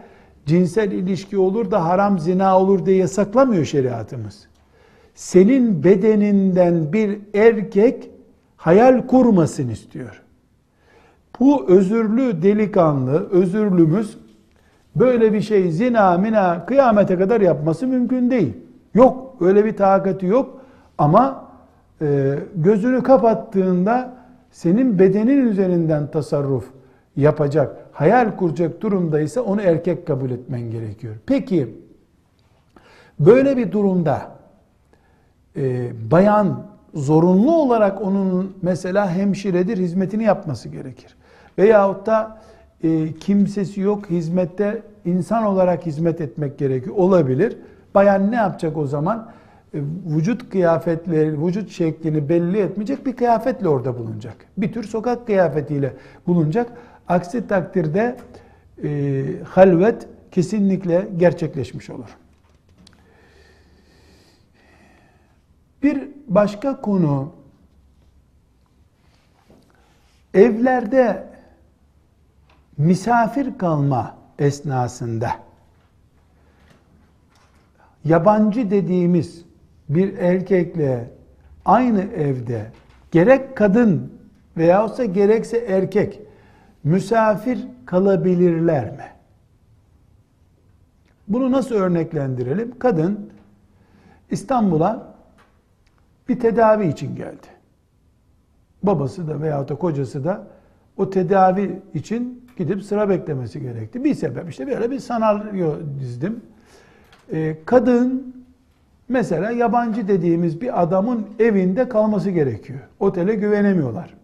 cinsel 0.47 0.93
ilişki 0.93 1.39
olur 1.39 1.71
da 1.71 1.85
haram 1.85 2.19
zina 2.19 2.59
olur 2.59 2.87
diye 2.87 2.97
yasaklamıyor 2.97 3.65
şeriatımız. 3.65 4.49
Senin 5.15 5.85
bedeninden 5.85 6.93
bir 6.93 7.19
erkek 7.35 8.11
hayal 8.57 9.07
kurmasın 9.07 9.69
istiyor. 9.69 10.23
Bu 11.41 11.69
özürlü 11.69 12.43
delikanlı, 12.43 13.31
özürlümüz 13.31 14.19
böyle 14.97 15.33
bir 15.33 15.41
şey 15.41 15.71
zina 15.71 16.19
mina 16.19 16.67
kıyamete 16.67 17.19
kadar 17.19 17.41
yapması 17.41 17.87
mümkün 17.87 18.31
değil. 18.31 18.55
Yok 18.95 19.37
öyle 19.41 19.65
bir 19.65 19.77
takati 19.77 20.27
yok 20.27 20.61
ama 20.99 21.45
e, 22.03 22.39
gözünü 22.55 23.03
kapattığında 23.03 24.15
senin 24.51 24.99
bedenin 24.99 25.47
üzerinden 25.47 26.11
tasarruf 26.11 26.65
yapacak, 27.17 27.77
hayal 27.93 28.37
kuracak 28.37 28.81
durumdaysa 28.81 29.41
onu 29.41 29.61
erkek 29.61 30.07
kabul 30.07 30.31
etmen 30.31 30.71
gerekiyor. 30.71 31.15
Peki 31.27 31.77
böyle 33.21 33.57
bir 33.57 33.73
durumda 33.73 34.23
e, 35.57 35.91
bayan 36.11 36.67
zorunlu 36.95 37.57
olarak 37.57 38.03
onun 38.03 38.57
mesela 38.63 39.11
hemşiredir 39.11 39.79
hizmetini 39.79 40.25
yapması 40.25 40.69
gerekir. 40.69 41.17
Veyahut 41.59 42.07
da 42.07 42.41
e, 42.85 43.13
kimsesi 43.13 43.81
yok 43.81 44.11
hizmette 44.11 44.83
insan 45.05 45.45
olarak 45.45 45.87
hizmet 45.87 46.21
etmek 46.21 46.59
gerekiyor. 46.59 46.97
Olabilir. 46.97 47.57
Bayan 47.95 48.31
ne 48.31 48.37
yapacak 48.37 48.77
o 48.77 48.87
zaman? 48.87 49.33
E, 49.75 49.79
vücut 50.07 50.51
kıyafetleri, 50.51 51.47
vücut 51.47 51.71
şeklini 51.71 52.29
belli 52.29 52.59
etmeyecek 52.59 53.07
bir 53.07 53.17
kıyafetle 53.17 53.69
orada 53.69 53.99
bulunacak. 53.99 54.37
Bir 54.57 54.73
tür 54.73 54.85
sokak 54.85 55.27
kıyafetiyle 55.27 55.95
bulunacak. 56.27 56.73
Aksi 57.09 57.47
takdirde 57.47 58.17
e, 58.85 59.25
halvet 59.45 60.09
kesinlikle 60.31 61.09
gerçekleşmiş 61.17 61.91
olur. 61.91 62.17
Bir 65.83 66.09
başka 66.29 66.81
konu 66.81 67.33
evlerde 70.35 71.27
misafir 72.79 73.59
kalma 73.59 74.17
esnasında 74.39 75.31
yabancı 78.05 78.71
dediğimiz 78.71 79.45
bir 79.89 80.19
erkekle 80.19 81.11
aynı 81.65 82.03
evde 82.03 82.67
gerek 83.11 83.57
kadın 83.57 84.13
veyahutsa 84.57 85.05
gerekse 85.05 85.59
erkek 85.59 86.21
misafir 86.85 87.59
kalabilirler 87.87 88.85
mi? 88.85 89.13
Bunu 91.29 91.53
nasıl 91.53 91.75
örneklendirelim? 91.75 92.79
Kadın 92.79 93.31
İstanbul'a 94.31 95.15
bir 96.29 96.41
tedavi 96.41 96.89
için 96.89 97.17
geldi. 97.17 97.47
Babası 98.83 99.29
da 99.29 99.41
veyahut 99.41 99.69
da 99.69 99.75
kocası 99.75 100.25
da 100.25 100.47
o 100.97 101.11
tedavi 101.11 101.81
için 101.95 102.49
gidip 102.57 102.83
sıra 102.83 103.09
beklemesi 103.09 103.61
gerekti. 103.61 104.05
Bir 104.05 104.15
sebep 104.15 104.51
işte 104.51 104.67
böyle 104.67 104.91
bir 104.91 104.99
senaryo 104.99 105.75
dizdim. 106.01 106.41
Ee, 107.33 107.57
kadın 107.65 108.37
mesela 109.09 109.51
yabancı 109.51 110.09
dediğimiz 110.09 110.61
bir 110.61 110.83
adamın 110.83 111.27
evinde 111.39 111.89
kalması 111.89 112.31
gerekiyor. 112.31 112.81
Otele 113.01 113.35
güvenemiyorlar. 113.35 114.15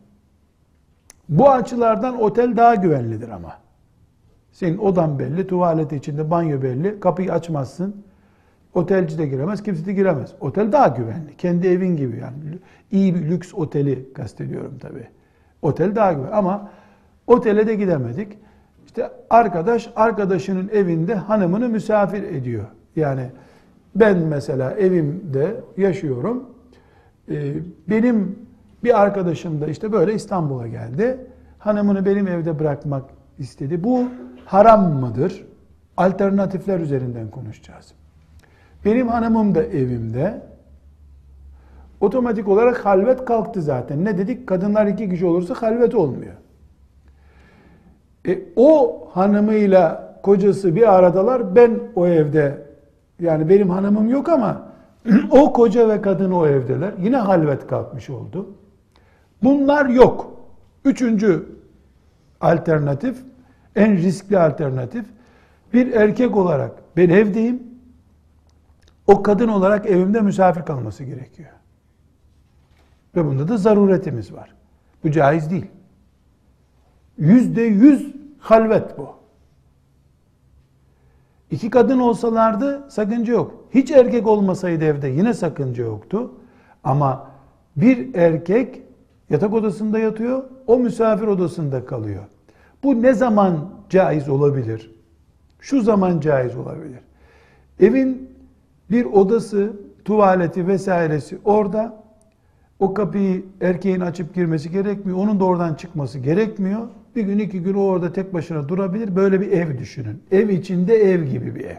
Bu 1.29 1.51
açılardan 1.51 2.23
otel 2.23 2.57
daha 2.57 2.75
güvenlidir 2.75 3.29
ama. 3.29 3.59
Senin 4.53 4.79
odan 4.79 5.19
belli, 5.19 5.47
tuvalet 5.47 5.93
içinde 5.93 6.31
banyo 6.31 6.63
belli, 6.63 7.01
kapıyı 7.01 7.33
açmazsın. 7.33 8.05
Otelci 8.75 9.19
de 9.19 9.27
giremez, 9.27 9.63
kimse 9.63 9.87
de 9.87 9.93
giremez. 9.93 10.35
Otel 10.41 10.73
daha 10.73 10.89
güvenli. 10.89 11.37
Kendi 11.39 11.69
evin 11.69 11.97
gibi 11.97 12.17
yani. 12.17 12.35
İyi 12.93 13.15
bir 13.15 13.31
lüks 13.31 13.55
oteli 13.55 14.13
kastediyorum 14.13 14.79
tabii. 14.81 15.07
Otel 15.63 15.97
daha 15.97 16.13
güvenli 16.13 16.35
ama 16.35 16.71
otele 17.27 17.67
de 17.67 17.75
gidemedik. 17.75 18.39
İşte 18.87 19.11
arkadaş 19.31 19.91
arkadaşının 19.97 20.69
evinde 20.69 21.15
hanımını 21.15 21.69
misafir 21.69 22.23
ediyor. 22.23 22.65
Yani 22.99 23.31
ben 23.95 24.19
mesela 24.19 24.73
evimde 24.73 25.61
yaşıyorum. 25.77 26.45
Ee, 27.31 27.55
benim 27.89 28.39
bir 28.85 29.03
arkadaşım 29.03 29.61
da 29.61 29.67
işte 29.67 29.93
böyle 29.93 30.15
İstanbul'a 30.15 30.67
geldi. 30.69 31.27
Hanımını 31.59 32.07
benim 32.07 32.29
evde 32.29 32.59
bırakmak 32.59 33.05
istedi. 33.39 33.85
Bu 33.85 34.05
haram 34.45 34.93
mıdır? 34.93 35.47
Alternatifler 35.97 36.81
üzerinden 36.81 37.31
konuşacağız. 37.31 37.93
Benim 38.85 39.09
hanımım 39.09 39.55
da 39.55 39.63
evimde. 39.63 40.43
Otomatik 42.01 42.49
olarak 42.49 42.87
halvet 42.87 43.25
kalktı 43.25 43.63
zaten. 43.63 44.05
Ne 44.05 44.19
dedik? 44.19 44.47
Kadınlar 44.47 44.87
iki 44.87 45.11
kişi 45.11 45.27
olursa 45.27 45.55
halvet 45.55 45.95
olmuyor. 45.95 46.35
E, 48.29 48.39
o 48.57 49.01
hanımıyla 49.13 50.15
kocası 50.23 50.77
bir 50.77 50.95
aradalar. 50.95 51.57
Ben 51.57 51.81
o 51.95 52.07
evde 52.07 52.68
yani 53.21 53.49
benim 53.49 53.71
hanımım 53.71 54.11
yok 54.11 54.29
ama 54.29 54.69
o 55.31 55.53
koca 55.53 55.89
ve 55.89 56.03
kadın 56.03 56.33
o 56.33 56.47
evdeler. 56.47 56.93
Yine 56.99 57.17
halvet 57.17 57.67
kalkmış 57.67 58.11
oldu. 58.11 58.55
Bunlar 59.43 59.87
yok. 59.87 60.35
Üçüncü 60.85 61.47
alternatif, 62.41 63.19
en 63.77 63.97
riskli 63.97 64.39
alternatif. 64.39 65.07
Bir 65.73 65.93
erkek 65.93 66.37
olarak 66.37 66.73
ben 66.97 67.11
evdeyim. 67.11 67.63
O 69.07 69.23
kadın 69.23 69.49
olarak 69.49 69.87
evimde 69.87 70.21
misafir 70.21 70.63
kalması 70.63 71.05
gerekiyor. 71.05 71.51
Ve 73.17 73.25
bunda 73.25 73.49
da 73.49 73.57
zaruretimiz 73.57 74.33
var. 74.33 74.55
Bu 75.05 75.11
caiz 75.11 75.51
değil. 75.51 75.67
Yüzde 77.19 77.63
yüz 77.63 78.15
halvet 78.39 78.99
bu. 78.99 79.18
İki 81.51 81.71
kadın 81.71 81.99
olsalardı 81.99 82.85
sakınca 82.89 83.33
yok. 83.33 83.55
Hiç 83.75 83.91
erkek 83.91 84.27
olmasaydı 84.27 84.85
evde 84.85 85.09
yine 85.09 85.35
sakınca 85.35 85.85
yoktu. 85.85 86.31
Ama 86.85 87.31
bir 87.77 88.15
erkek 88.15 88.83
yatak 89.31 89.55
odasında 89.55 89.99
yatıyor, 89.99 90.45
o 90.67 90.79
misafir 90.79 91.27
odasında 91.27 91.85
kalıyor. 91.87 92.25
Bu 92.83 93.03
ne 93.03 93.15
zaman 93.15 93.71
caiz 93.91 94.29
olabilir? 94.29 94.91
Şu 95.61 95.81
zaman 95.81 96.21
caiz 96.21 96.57
olabilir. 96.57 97.01
Evin 97.81 98.31
bir 98.91 99.05
odası, 99.05 99.73
tuvaleti 100.05 100.67
vesairesi 100.67 101.39
orada. 101.45 102.03
O 102.81 102.95
kapıyı 102.95 103.45
erkeğin 103.61 104.01
açıp 104.01 104.35
girmesi 104.35 104.71
gerekmiyor. 104.71 105.19
Onun 105.19 105.41
da 105.41 105.45
oradan 105.45 105.75
çıkması 105.75 106.19
gerekmiyor. 106.19 106.89
Bir 107.19 107.23
gün 107.23 107.39
iki 107.39 107.63
gün 107.63 107.75
orada 107.75 108.13
tek 108.13 108.35
başına 108.35 108.69
durabilir. 108.69 109.17
Böyle 109.17 109.41
bir 109.41 109.53
ev 109.53 109.79
düşünün. 109.79 110.23
Ev 110.31 110.49
içinde 110.49 110.95
ev 110.95 111.25
gibi 111.25 111.55
bir 111.55 111.65
ev. 111.65 111.77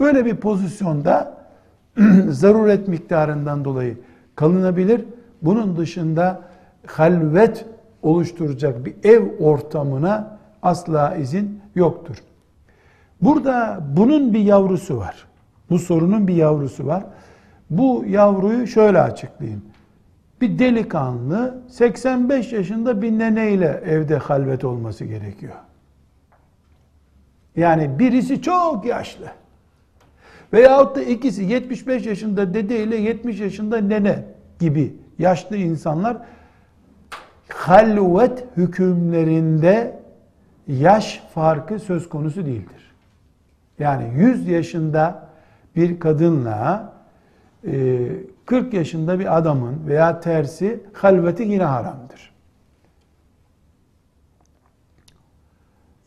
Böyle 0.00 0.24
bir 0.24 0.36
pozisyonda 0.36 1.44
zaruret 2.28 2.88
miktarından 2.88 3.64
dolayı 3.64 3.96
kalınabilir. 4.36 5.04
Bunun 5.42 5.76
dışında 5.76 6.40
halvet 6.86 7.64
oluşturacak 8.02 8.84
bir 8.86 8.94
ev 9.04 9.22
ortamına 9.40 10.38
asla 10.62 11.16
izin 11.16 11.60
yoktur. 11.74 12.16
Burada 13.22 13.80
bunun 13.96 14.34
bir 14.34 14.40
yavrusu 14.40 14.96
var. 14.96 15.26
Bu 15.70 15.78
sorunun 15.78 16.28
bir 16.28 16.34
yavrusu 16.34 16.86
var. 16.86 17.04
Bu 17.70 18.04
yavruyu 18.08 18.66
şöyle 18.66 19.00
açıklayayım. 19.00 19.62
Bir 20.40 20.58
delikanlı 20.58 21.62
85 21.68 22.52
yaşında 22.52 23.02
bir 23.02 23.12
neneyle 23.12 23.82
evde 23.86 24.16
halvet 24.16 24.64
olması 24.64 25.04
gerekiyor. 25.04 25.54
Yani 27.56 27.98
birisi 27.98 28.42
çok 28.42 28.84
yaşlı. 28.84 29.26
Veyahut 30.52 30.96
da 30.96 31.02
ikisi 31.02 31.44
75 31.44 32.06
yaşında 32.06 32.54
dede 32.54 32.82
ile 32.82 32.96
70 32.96 33.40
yaşında 33.40 33.78
nene 33.78 34.24
gibi 34.58 34.94
yaşlı 35.18 35.56
insanlar 35.56 36.16
halvet 37.48 38.44
hükümlerinde 38.56 40.00
yaş 40.68 41.22
farkı 41.34 41.78
söz 41.78 42.08
konusu 42.08 42.46
değildir. 42.46 42.92
Yani 43.78 44.04
100 44.16 44.48
yaşında 44.48 45.28
bir 45.76 46.00
kadınla 46.00 46.92
40 48.48 48.74
e, 48.74 48.76
yaşında 48.76 49.18
bir 49.18 49.38
adamın 49.38 49.86
veya 49.86 50.20
tersi 50.20 50.80
halveti 50.92 51.42
yine 51.42 51.64
haramdır. 51.64 52.32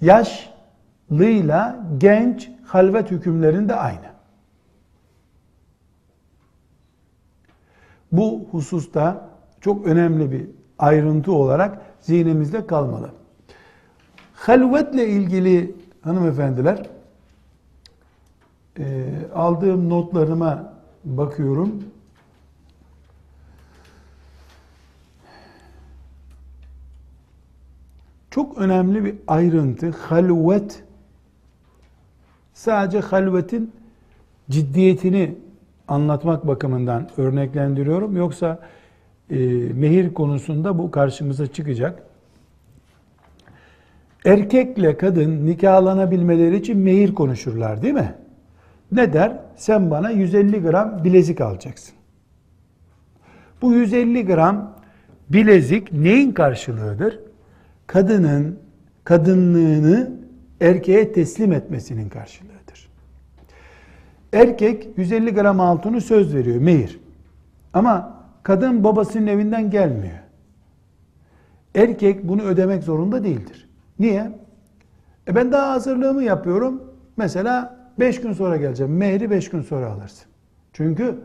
Yaşlıyla 0.02 1.86
genç 1.98 2.52
halvet 2.66 3.12
hükümlerinde 3.12 3.76
aynı. 3.76 4.12
Bu 8.12 8.48
hususta 8.52 9.30
çok 9.62 9.86
önemli 9.86 10.32
bir 10.32 10.48
ayrıntı 10.80 11.34
olarak 11.34 11.82
zihnimizde 12.00 12.68
kalmalı. 12.68 13.10
Halvetle 14.34 15.08
ilgili 15.08 15.76
hanımefendiler 16.02 16.90
e, 18.80 19.10
aldığım 19.36 19.90
notlarıma 19.90 20.74
bakıyorum. 21.04 21.91
Çok 28.32 28.58
önemli 28.58 29.06
bir 29.06 29.16
ayrıntı 29.28 29.90
halvet 29.90 30.84
sadece 32.54 33.00
halvetin 33.00 33.72
ciddiyetini 34.50 35.36
anlatmak 35.88 36.48
bakımından 36.48 37.10
örneklendiriyorum. 37.18 38.18
Yoksa 38.18 38.60
e, 39.30 39.36
mehir 39.74 40.14
konusunda 40.14 40.78
bu 40.78 40.92
karşımıza 40.92 41.48
çıkacak. 41.48 42.04
Erkekle 44.26 44.98
kadın 44.98 45.46
nikahlanabilmeleri 45.46 46.58
için 46.58 46.78
mehir 46.78 47.16
konuşurlar 47.16 47.82
değil 47.82 47.94
mi? 47.94 48.16
Ne 48.92 49.14
der? 49.14 49.38
Sen 49.56 49.92
bana 49.92 50.10
150 50.10 50.62
gram 50.62 51.04
bilezik 51.04 51.42
alacaksın. 51.42 51.96
Bu 53.62 53.74
150 53.74 54.26
gram 54.26 54.74
bilezik 55.30 55.94
neyin 55.94 56.32
karşılığıdır? 56.32 57.31
Kadının 57.92 58.60
kadınlığını 59.04 60.12
erkeğe 60.62 61.14
teslim 61.14 61.54
etmesinin 61.54 62.10
karşılığıdır. 62.10 62.90
Erkek 64.34 64.88
150 64.98 65.34
gram 65.34 65.60
altını 65.60 66.02
söz 66.02 66.36
veriyor, 66.36 66.62
mehir. 66.62 67.00
Ama 67.74 68.24
kadın 68.44 68.84
babasının 68.84 69.28
evinden 69.28 69.70
gelmiyor. 69.70 70.20
Erkek 71.76 72.28
bunu 72.28 72.42
ödemek 72.42 72.84
zorunda 72.84 73.24
değildir. 73.24 73.70
Niye? 74.00 74.32
E 75.28 75.36
ben 75.36 75.52
daha 75.52 75.72
hazırlığımı 75.72 76.24
yapıyorum. 76.24 76.84
Mesela 77.18 77.78
5 78.00 78.22
gün 78.22 78.34
sonra 78.34 78.58
geleceğim. 78.58 78.98
Mehri 78.98 79.32
5 79.32 79.50
gün 79.50 79.62
sonra 79.62 79.92
alırsın. 79.92 80.26
Çünkü 80.74 81.16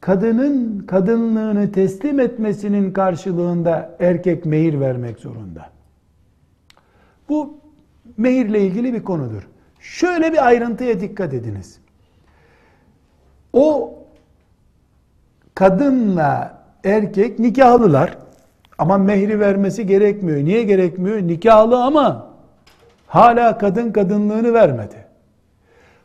kadının 0.00 0.78
kadınlığını 0.78 1.72
teslim 1.72 2.20
etmesinin 2.20 2.92
karşılığında 2.92 3.96
erkek 4.00 4.46
mehir 4.46 4.80
vermek 4.80 5.18
zorunda. 5.18 5.70
Bu 7.28 7.54
mehirle 8.16 8.60
ilgili 8.60 8.94
bir 8.94 9.02
konudur. 9.02 9.48
Şöyle 9.80 10.32
bir 10.32 10.46
ayrıntıya 10.46 11.00
dikkat 11.00 11.34
ediniz. 11.34 11.80
O 13.52 13.94
kadınla 15.54 16.62
erkek 16.84 17.38
nikahlılar 17.38 18.18
ama 18.78 18.98
mehri 18.98 19.40
vermesi 19.40 19.86
gerekmiyor. 19.86 20.38
Niye 20.38 20.62
gerekmiyor? 20.62 21.18
Nikahlı 21.18 21.84
ama 21.84 22.30
hala 23.06 23.58
kadın 23.58 23.92
kadınlığını 23.92 24.54
vermedi. 24.54 25.04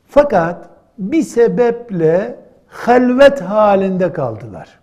Fakat 0.07 0.69
bir 0.97 1.23
sebeple 1.23 2.42
halvet 2.73 3.41
halinde 3.41 4.13
kaldılar. 4.13 4.79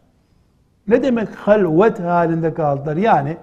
Ne 0.88 1.02
demek 1.02 1.28
halvet 1.34 2.00
halinde 2.00 2.54
kaldılar? 2.54 2.96
Yani 2.96 3.36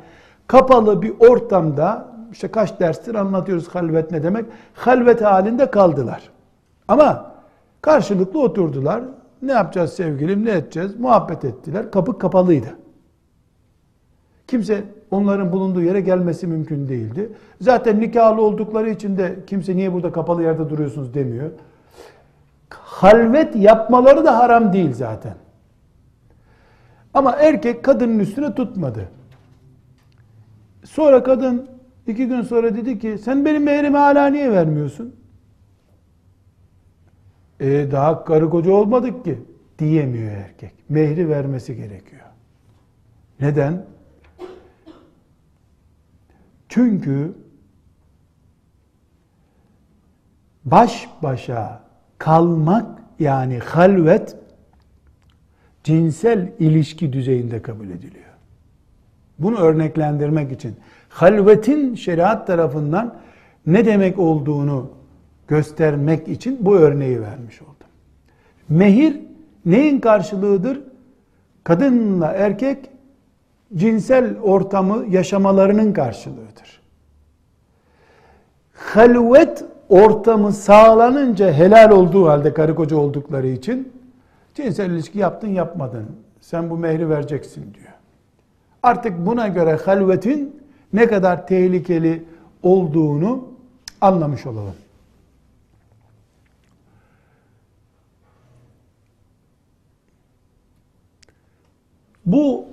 kapalı 0.47 1.01
bir 1.01 1.13
ortamda 1.19 2.07
işte 2.31 2.47
kaç 2.47 2.79
derstir 2.79 3.15
anlatıyoruz 3.15 3.67
halvet 3.67 4.11
ne 4.11 4.23
demek? 4.23 4.45
Halvet 4.73 5.21
halinde 5.21 5.71
kaldılar. 5.71 6.29
Ama 6.87 7.31
karşılıklı 7.81 8.41
oturdular. 8.41 9.03
Ne 9.41 9.51
yapacağız 9.51 9.93
sevgilim, 9.93 10.45
ne 10.45 10.51
edeceğiz? 10.51 10.99
Muhabbet 10.99 11.45
ettiler. 11.45 11.91
Kapı 11.91 12.17
kapalıydı. 12.17 12.67
Kimse 14.47 14.83
onların 15.11 15.51
bulunduğu 15.51 15.81
yere 15.81 16.01
gelmesi 16.01 16.47
mümkün 16.47 16.87
değildi. 16.87 17.31
Zaten 17.61 17.99
nikahlı 17.99 18.41
oldukları 18.41 18.89
için 18.89 19.17
de 19.17 19.35
kimse 19.47 19.75
niye 19.75 19.93
burada 19.93 20.11
kapalı 20.11 20.43
yerde 20.43 20.69
duruyorsunuz 20.69 21.13
demiyor. 21.13 21.49
Halvet 22.97 23.55
yapmaları 23.55 24.25
da 24.25 24.39
haram 24.39 24.73
değil 24.73 24.93
zaten. 24.93 25.35
Ama 27.13 27.31
erkek 27.31 27.83
kadının 27.83 28.19
üstüne 28.19 28.55
tutmadı. 28.55 29.09
Sonra 30.83 31.23
kadın 31.23 31.69
iki 32.07 32.27
gün 32.27 32.41
sonra 32.41 32.75
dedi 32.75 32.99
ki 32.99 33.17
sen 33.17 33.45
benim 33.45 33.63
mehrimi 33.63 33.97
hala 33.97 34.27
niye 34.27 34.51
vermiyorsun? 34.51 35.15
E, 37.59 37.91
daha 37.91 38.23
karı 38.23 38.49
koca 38.49 38.71
olmadık 38.71 39.25
ki 39.25 39.39
diyemiyor 39.79 40.31
erkek. 40.31 40.73
Mehri 40.89 41.29
vermesi 41.29 41.75
gerekiyor. 41.75 42.25
Neden? 43.39 43.85
Çünkü 46.69 47.33
baş 50.65 51.09
başa 51.23 51.86
kalmak 52.17 52.85
yani 53.19 53.59
halvet 53.59 54.35
cinsel 55.83 56.51
ilişki 56.59 57.13
düzeyinde 57.13 57.61
kabul 57.61 57.89
ediliyor. 57.89 58.25
Bunu 59.39 59.57
örneklendirmek 59.57 60.51
için 60.51 60.75
halvetin 61.09 61.95
şeriat 61.95 62.47
tarafından 62.47 63.15
ne 63.65 63.85
demek 63.85 64.19
olduğunu 64.19 64.91
göstermek 65.47 66.27
için 66.27 66.57
bu 66.61 66.75
örneği 66.75 67.21
vermiş 67.21 67.61
oldum. 67.61 67.73
Mehir 68.69 69.19
neyin 69.65 69.99
karşılığıdır? 69.99 70.81
Kadınla 71.63 72.27
erkek 72.27 72.89
cinsel 73.75 74.39
ortamı 74.39 75.05
yaşamalarının 75.09 75.93
karşılığıdır. 75.93 76.81
Halvet 78.73 79.65
ortamı 79.89 80.53
sağlanınca 80.53 81.53
helal 81.53 81.91
olduğu 81.91 82.27
halde 82.27 82.53
karı 82.53 82.75
koca 82.75 82.97
oldukları 82.97 83.47
için 83.47 83.93
cinsel 84.55 84.91
ilişki 84.91 85.19
yaptın 85.19 85.47
yapmadın. 85.47 86.05
Sen 86.41 86.69
bu 86.69 86.77
mehri 86.77 87.09
vereceksin 87.09 87.73
diyor. 87.73 87.93
Artık 88.83 89.25
buna 89.25 89.47
göre 89.47 89.75
halvetin 89.75 90.61
ne 90.93 91.07
kadar 91.07 91.47
tehlikeli 91.47 92.23
olduğunu 92.63 93.47
anlamış 94.01 94.45
olalım. 94.45 94.75
Bu 102.25 102.65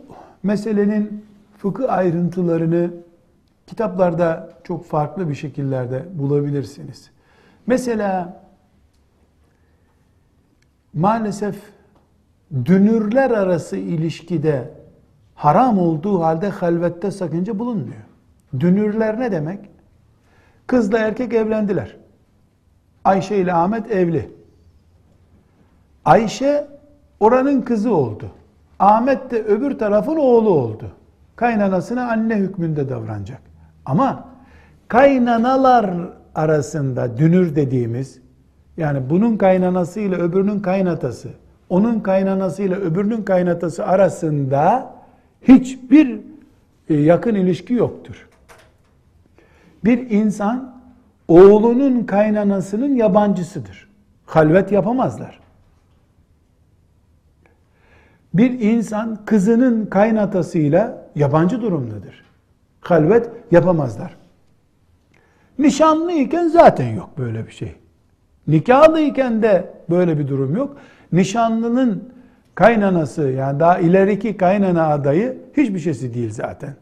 meselenin 0.42 1.24
fıkıh 1.58 1.92
ayrıntılarını 1.92 2.90
kitaplarda 3.66 4.50
çok 4.64 4.86
farklı 4.86 5.28
bir 5.28 5.34
şekillerde 5.34 6.04
bulabilirsiniz. 6.12 7.10
Mesela 7.66 8.40
maalesef 10.94 11.56
dünürler 12.64 13.30
arası 13.30 13.76
ilişkide 13.76 14.70
haram 15.34 15.78
olduğu 15.78 16.22
halde 16.22 16.48
halvette 16.48 17.10
sakınca 17.10 17.58
bulunmuyor. 17.58 18.02
Dünürler 18.60 19.20
ne 19.20 19.32
demek? 19.32 19.70
Kızla 20.66 20.98
erkek 20.98 21.34
evlendiler. 21.34 21.96
Ayşe 23.04 23.36
ile 23.36 23.52
Ahmet 23.52 23.90
evli. 23.90 24.30
Ayşe 26.04 26.66
oranın 27.20 27.62
kızı 27.62 27.94
oldu. 27.94 28.30
Ahmet 28.78 29.30
de 29.30 29.42
öbür 29.42 29.78
tarafın 29.78 30.16
oğlu 30.16 30.50
oldu. 30.50 30.92
Kaynanasına 31.36 32.10
anne 32.10 32.36
hükmünde 32.36 32.88
davranacak. 32.88 33.53
Ama 33.86 34.28
kaynanalar 34.88 35.90
arasında 36.34 37.18
dünür 37.18 37.56
dediğimiz 37.56 38.20
yani 38.76 39.10
bunun 39.10 39.36
kaynanası 39.36 40.00
ile 40.00 40.16
öbürünün 40.16 40.60
kaynatası, 40.60 41.28
onun 41.68 42.00
kaynanası 42.00 42.62
ile 42.62 42.74
öbürünün 42.74 43.22
kaynatası 43.22 43.86
arasında 43.86 44.94
hiçbir 45.42 46.20
e, 46.88 46.94
yakın 46.94 47.34
ilişki 47.34 47.74
yoktur. 47.74 48.28
Bir 49.84 50.10
insan 50.10 50.74
oğlunun 51.28 52.04
kaynanasının 52.04 52.96
yabancısıdır. 52.96 53.88
Halvet 54.26 54.72
yapamazlar. 54.72 55.40
Bir 58.34 58.60
insan 58.60 59.24
kızının 59.24 59.86
kaynatasıyla 59.86 61.08
yabancı 61.14 61.62
durumdadır. 61.62 62.24
Halvet 62.80 63.30
yapamazlar. 63.50 64.16
Nişanlıyken 65.58 66.48
zaten 66.48 66.94
yok 66.94 67.10
böyle 67.18 67.46
bir 67.46 67.52
şey. 67.52 67.74
Nikahlıyken 68.48 69.42
de 69.42 69.70
böyle 69.90 70.18
bir 70.18 70.28
durum 70.28 70.56
yok. 70.56 70.76
Nişanlının 71.12 72.12
kaynanası 72.54 73.22
yani 73.22 73.60
daha 73.60 73.78
ileriki 73.78 74.36
kaynana 74.36 74.88
adayı 74.88 75.38
hiçbir 75.56 75.78
şeysi 75.78 76.14
değil 76.14 76.30
zaten. 76.30 76.74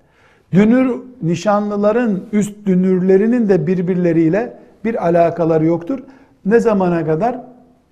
Dünür 0.53 1.01
nişanlıların 1.23 2.23
üst 2.33 2.67
dünürlerinin 2.67 3.49
de 3.49 3.67
birbirleriyle 3.67 4.59
bir 4.85 5.07
alakaları 5.07 5.65
yoktur. 5.65 5.99
Ne 6.45 6.61
zamana 6.61 7.07
kadar? 7.07 7.41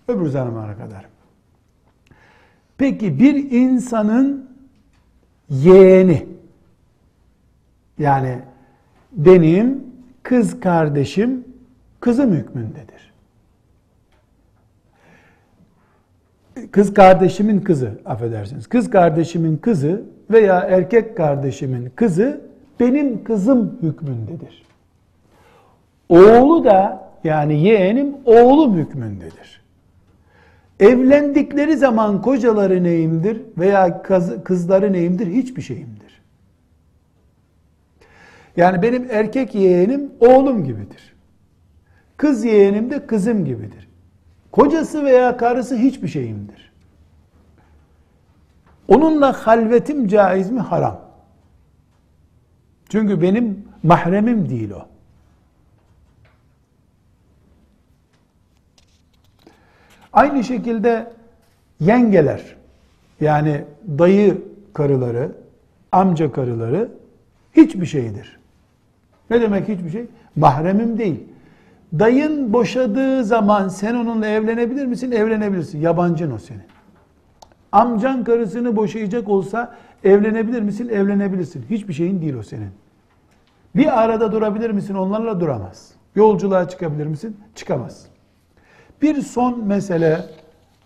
Öbür 0.09 0.27
zamana 0.27 0.75
kadar. 0.75 1.07
Peki 2.79 3.21
bir 3.21 3.51
insanın 3.51 4.51
yeğeni 5.49 6.27
yani 7.99 8.39
benim 9.13 9.85
kız 10.23 10.61
kardeşim 10.61 11.45
kızım 12.01 12.33
hükmündedir. 12.33 13.13
Kız 16.71 16.95
kardeşimin 16.95 17.61
kızı 17.61 17.99
affedersiniz. 18.05 18.67
Kız 18.67 18.91
kardeşimin 18.91 19.57
kızı 19.57 20.03
veya 20.31 20.61
erkek 20.61 21.17
kardeşimin 21.17 21.93
kızı 21.97 22.41
benim 22.81 23.25
kızım 23.25 23.79
hükmündedir. 23.83 24.63
Oğlu 26.09 26.65
da 26.65 27.09
yani 27.25 27.63
yeğenim 27.63 28.15
oğlum 28.25 28.77
hükmündedir. 28.77 29.61
Evlendikleri 30.81 31.77
zaman 31.77 32.23
kocaları 32.23 32.85
neyimdir 32.85 33.43
veya 33.59 34.03
kız- 34.03 34.45
kızları 34.45 34.93
neyimdir? 34.93 35.27
Hiçbir 35.27 35.63
şeyimdir. 35.63 36.10
Yani 38.61 38.83
benim 38.83 39.11
erkek 39.11 39.55
yeğenim 39.55 40.13
oğlum 40.21 40.65
gibidir. 40.65 41.15
Kız 42.17 42.45
yeğenim 42.45 42.91
de 42.91 43.07
kızım 43.07 43.45
gibidir. 43.45 43.89
Kocası 44.53 45.05
veya 45.05 45.37
karısı 45.37 45.77
hiçbir 45.77 46.09
şeyimdir. 46.09 46.73
Onunla 48.89 49.47
halvetim 49.47 50.09
caiz 50.09 50.51
mi? 50.51 50.61
Haram. 50.61 51.01
Çünkü 52.89 53.23
benim 53.23 53.65
mahremim 53.83 54.49
değil 54.49 54.71
o. 54.71 54.87
Aynı 60.13 60.45
şekilde 60.45 61.13
yengeler 61.81 62.57
yani 63.21 63.65
dayı 63.99 64.43
karıları, 64.73 65.33
amca 65.93 66.33
karıları 66.33 66.93
hiçbir 67.53 67.87
şeydir. 67.87 68.40
Ne 69.31 69.41
demek 69.41 69.69
hiçbir 69.69 69.91
şey? 69.91 70.07
Mahremim 70.37 70.99
değil. 70.99 71.25
Dayın 71.99 72.53
boşadığı 72.53 73.25
zaman 73.25 73.69
sen 73.69 73.95
onunla 73.95 74.27
evlenebilir 74.27 74.87
misin? 74.87 75.11
Evlenebilirsin. 75.13 75.81
Yabancın 75.81 76.31
o 76.31 76.39
senin. 76.39 76.63
Amcan 77.73 78.25
karısını 78.25 78.77
boşayacak 78.77 79.29
olsa 79.29 79.77
evlenebilir 80.05 80.63
misin? 80.63 80.89
Evlenebilirsin. 80.89 81.65
Hiçbir 81.71 81.93
şeyin 81.93 82.21
değil 82.21 82.35
o 82.35 82.43
senin. 82.43 82.71
Bir 83.77 84.03
arada 84.03 84.33
durabilir 84.33 84.71
misin? 84.71 84.95
Onlarla 84.95 85.41
duramaz. 85.41 85.93
Yolculuğa 86.15 86.69
çıkabilir 86.69 87.07
misin? 87.07 87.37
Çıkamaz. 87.55 88.07
Bir 89.03 89.23
son 89.23 89.65
mesele 89.65 90.25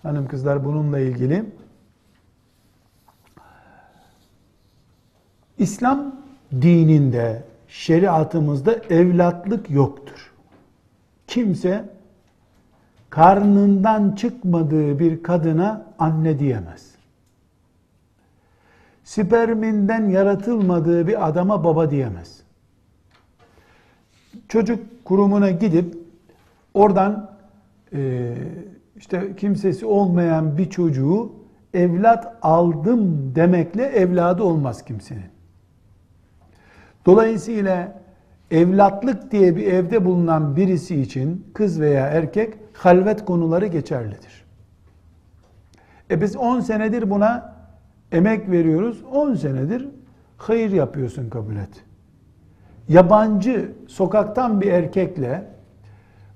hanım 0.03 0.29
kızlar 0.29 0.65
bununla 0.65 0.99
ilgili. 0.99 1.45
İslam 5.59 6.15
dininde, 6.53 7.43
şeriatımızda 7.75 8.75
evlatlık 8.75 9.71
yoktur. 9.71 10.33
Kimse 11.27 11.85
karnından 13.11 14.13
çıkmadığı 14.13 14.99
bir 14.99 15.23
kadına 15.23 15.87
anne 15.99 16.39
diyemez. 16.39 16.95
Sperminden 19.05 20.09
yaratılmadığı 20.09 21.07
bir 21.07 21.29
adama 21.29 21.65
baba 21.65 21.91
diyemez. 21.91 22.43
Çocuk 24.49 25.05
kurumuna 25.05 25.51
gidip 25.51 25.99
oradan 26.75 27.31
e, 27.93 28.35
işte 28.97 29.37
kimsesi 29.37 29.87
olmayan 29.87 30.59
bir 30.59 30.71
çocuğu 30.71 31.33
evlat 31.75 32.37
aldım 32.43 33.33
demekle 33.35 33.85
evladı 33.85 34.43
olmaz 34.43 34.85
kimsenin. 34.85 35.34
Dolayısıyla 37.07 37.93
evlatlık 38.51 39.31
diye 39.31 39.57
bir 39.57 39.67
evde 39.67 40.05
bulunan 40.05 40.57
birisi 40.57 41.01
için 41.01 41.47
kız 41.55 41.81
veya 41.81 42.07
erkek 42.07 42.55
halvet 42.73 43.25
konuları 43.25 43.67
geçerlidir. 43.67 44.45
E 46.11 46.21
biz 46.21 46.37
10 46.37 46.61
senedir 46.61 47.11
buna 47.11 47.55
emek 48.13 48.51
veriyoruz. 48.51 49.03
10 49.13 49.35
senedir 49.35 49.89
hayır 50.37 50.71
yapıyorsun 50.71 51.31
kabul 51.31 51.57
et. 51.57 51.85
Yabancı 52.89 53.73
sokaktan 53.89 54.61
bir 54.61 54.73
erkekle 54.73 55.45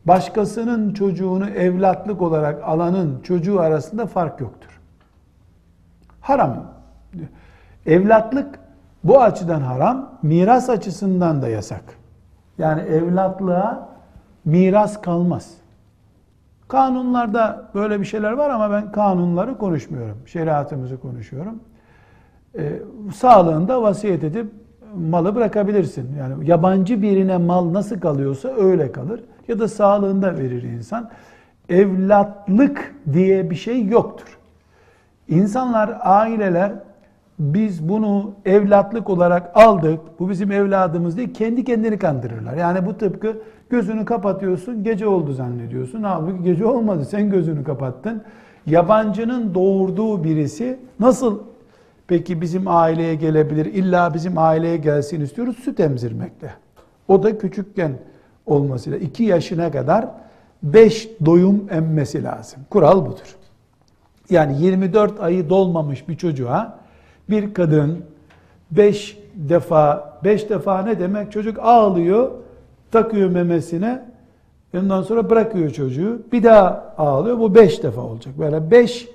başkasının 0.04 0.94
çocuğunu 0.94 1.48
evlatlık 1.48 2.22
olarak 2.22 2.62
alanın 2.64 3.22
çocuğu 3.22 3.60
arasında 3.60 4.06
fark 4.06 4.40
yoktur. 4.40 4.80
Haram. 6.20 6.74
Evlatlık 7.86 8.57
bu 9.08 9.20
açıdan 9.20 9.60
haram, 9.60 10.10
miras 10.22 10.70
açısından 10.70 11.42
da 11.42 11.48
yasak. 11.48 11.84
Yani 12.58 12.80
evlatlığa 12.80 13.88
miras 14.44 15.00
kalmaz. 15.00 15.54
Kanunlarda 16.68 17.70
böyle 17.74 18.00
bir 18.00 18.04
şeyler 18.04 18.32
var 18.32 18.50
ama 18.50 18.70
ben 18.70 18.92
kanunları 18.92 19.58
konuşmuyorum. 19.58 20.18
Şeriatımızı 20.26 21.00
konuşuyorum. 21.00 21.60
Ee, 22.58 22.82
sağlığında 23.14 23.82
vasiyet 23.82 24.24
edip 24.24 24.52
malı 24.96 25.34
bırakabilirsin. 25.34 26.16
Yani 26.18 26.48
yabancı 26.48 27.02
birine 27.02 27.36
mal 27.36 27.72
nasıl 27.72 28.00
kalıyorsa 28.00 28.48
öyle 28.48 28.92
kalır. 28.92 29.20
Ya 29.48 29.58
da 29.58 29.68
sağlığında 29.68 30.38
verir 30.38 30.62
insan. 30.62 31.10
Evlatlık 31.68 32.94
diye 33.12 33.50
bir 33.50 33.54
şey 33.56 33.86
yoktur. 33.86 34.38
İnsanlar, 35.28 35.98
aileler 36.00 36.72
biz 37.38 37.88
bunu 37.88 38.34
evlatlık 38.44 39.10
olarak 39.10 39.50
aldık. 39.54 40.00
Bu 40.18 40.30
bizim 40.30 40.52
evladımız 40.52 41.16
değil. 41.16 41.34
Kendi 41.34 41.64
kendini 41.64 41.98
kandırırlar. 41.98 42.56
Yani 42.56 42.86
bu 42.86 42.98
tıpkı 42.98 43.36
gözünü 43.70 44.04
kapatıyorsun, 44.04 44.84
gece 44.84 45.06
oldu 45.06 45.32
zannediyorsun. 45.32 46.02
Halbuki 46.02 46.42
gece 46.42 46.66
olmadı. 46.66 47.04
Sen 47.04 47.30
gözünü 47.30 47.64
kapattın. 47.64 48.22
Yabancının 48.66 49.54
doğurduğu 49.54 50.24
birisi 50.24 50.78
nasıl 51.00 51.38
peki 52.06 52.40
bizim 52.40 52.68
aileye 52.68 53.14
gelebilir? 53.14 53.66
İlla 53.66 54.14
bizim 54.14 54.38
aileye 54.38 54.76
gelsin 54.76 55.20
istiyoruz 55.20 55.56
süt 55.56 55.80
emzirmekle. 55.80 56.50
O 57.08 57.22
da 57.22 57.38
küçükken 57.38 57.92
olmasıyla 58.46 58.98
2 58.98 59.24
yaşına 59.24 59.70
kadar 59.70 60.08
5 60.62 61.08
doyum 61.26 61.64
emmesi 61.70 62.24
lazım. 62.24 62.60
Kural 62.70 63.06
budur. 63.06 63.36
Yani 64.30 64.62
24 64.62 65.20
ayı 65.20 65.50
dolmamış 65.50 66.08
bir 66.08 66.16
çocuğa 66.16 66.77
bir 67.30 67.54
kadın 67.54 68.04
5 68.70 69.18
defa 69.34 70.18
5 70.24 70.50
defa 70.50 70.82
ne 70.82 71.00
demek? 71.00 71.32
Çocuk 71.32 71.58
ağlıyor, 71.58 72.30
takıyor 72.90 73.30
memesine. 73.30 74.02
Ondan 74.76 75.02
sonra 75.02 75.30
bırakıyor 75.30 75.70
çocuğu. 75.70 76.22
Bir 76.32 76.42
daha 76.42 76.94
ağlıyor. 76.98 77.38
Bu 77.38 77.54
5 77.54 77.82
defa 77.82 78.00
olacak. 78.00 78.38
Böyle 78.38 78.70
5 78.70 79.08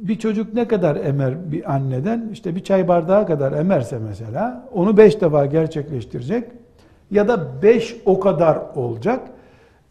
bir 0.00 0.18
çocuk 0.18 0.54
ne 0.54 0.68
kadar 0.68 0.96
emer 0.96 1.52
bir 1.52 1.74
anneden? 1.74 2.28
İşte 2.32 2.54
bir 2.54 2.64
çay 2.64 2.88
bardağı 2.88 3.26
kadar 3.26 3.52
emerse 3.52 3.98
mesela 3.98 4.68
onu 4.74 4.96
5 4.96 5.20
defa 5.20 5.46
gerçekleştirecek. 5.46 6.44
Ya 7.10 7.28
da 7.28 7.62
5 7.62 7.96
o 8.04 8.20
kadar 8.20 8.58
olacak. 8.74 9.20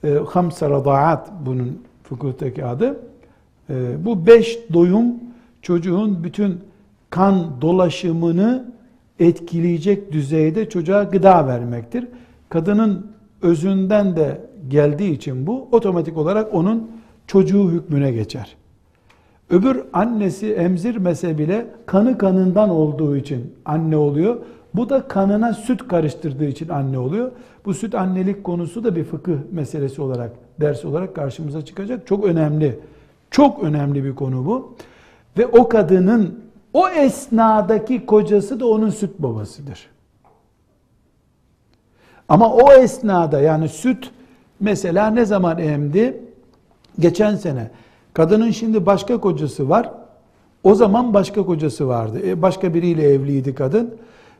E, 0.03 0.13
Hamsa 0.29 0.69
radaat 0.69 1.29
bunun 1.45 1.83
fıkıhtaki 2.03 2.65
adı. 2.65 2.99
E, 3.69 4.05
bu 4.05 4.27
5 4.27 4.59
doyum 4.73 5.05
çocuğun 5.61 6.23
bütün 6.23 6.59
kan 7.09 7.61
dolaşımını 7.61 8.65
etkileyecek 9.19 10.11
düzeyde 10.11 10.69
çocuğa 10.69 11.03
gıda 11.03 11.47
vermektir. 11.47 12.07
Kadının 12.49 13.11
özünden 13.41 14.15
de 14.15 14.41
geldiği 14.67 15.11
için 15.11 15.47
bu 15.47 15.67
otomatik 15.71 16.17
olarak 16.17 16.53
onun 16.53 16.91
çocuğu 17.27 17.71
hükmüne 17.71 18.11
geçer. 18.11 18.55
Öbür 19.49 19.83
annesi 19.93 20.53
emzirmese 20.53 21.37
bile 21.37 21.67
kanı 21.85 22.17
kanından 22.17 22.69
olduğu 22.69 23.17
için 23.17 23.53
anne 23.65 23.97
oluyor. 23.97 24.37
Bu 24.73 24.89
da 24.89 25.07
kanına 25.07 25.53
süt 25.53 25.87
karıştırdığı 25.87 26.45
için 26.45 26.69
anne 26.69 26.99
oluyor. 26.99 27.31
Bu 27.65 27.73
süt 27.73 27.95
annelik 27.95 28.43
konusu 28.43 28.83
da 28.83 28.95
bir 28.95 29.03
fıkıh 29.03 29.37
meselesi 29.51 30.01
olarak, 30.01 30.31
ders 30.61 30.85
olarak 30.85 31.15
karşımıza 31.15 31.65
çıkacak. 31.65 32.07
Çok 32.07 32.25
önemli, 32.25 32.79
çok 33.31 33.63
önemli 33.63 34.03
bir 34.03 34.15
konu 34.15 34.45
bu. 34.45 34.75
Ve 35.37 35.47
o 35.47 35.69
kadının 35.69 36.39
o 36.77 36.89
esnadaki 36.89 38.05
kocası 38.05 38.59
da 38.59 38.67
onun 38.67 38.89
süt 38.89 39.19
babasıdır. 39.19 39.89
Ama 42.29 42.53
o 42.53 42.71
esnada 42.71 43.41
yani 43.41 43.69
süt 43.69 44.11
mesela 44.59 45.09
ne 45.09 45.25
zaman 45.25 45.59
emdi? 45.59 46.21
Geçen 46.99 47.35
sene. 47.35 47.71
Kadının 48.13 48.51
şimdi 48.51 48.85
başka 48.85 49.21
kocası 49.21 49.69
var. 49.69 49.91
O 50.63 50.75
zaman 50.75 51.13
başka 51.13 51.45
kocası 51.45 51.87
vardı. 51.87 52.19
E 52.25 52.41
başka 52.41 52.73
biriyle 52.73 53.03
evliydi 53.03 53.55
kadın. 53.55 53.95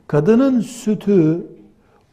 Kadının 0.08 0.60
sütü 0.62 1.48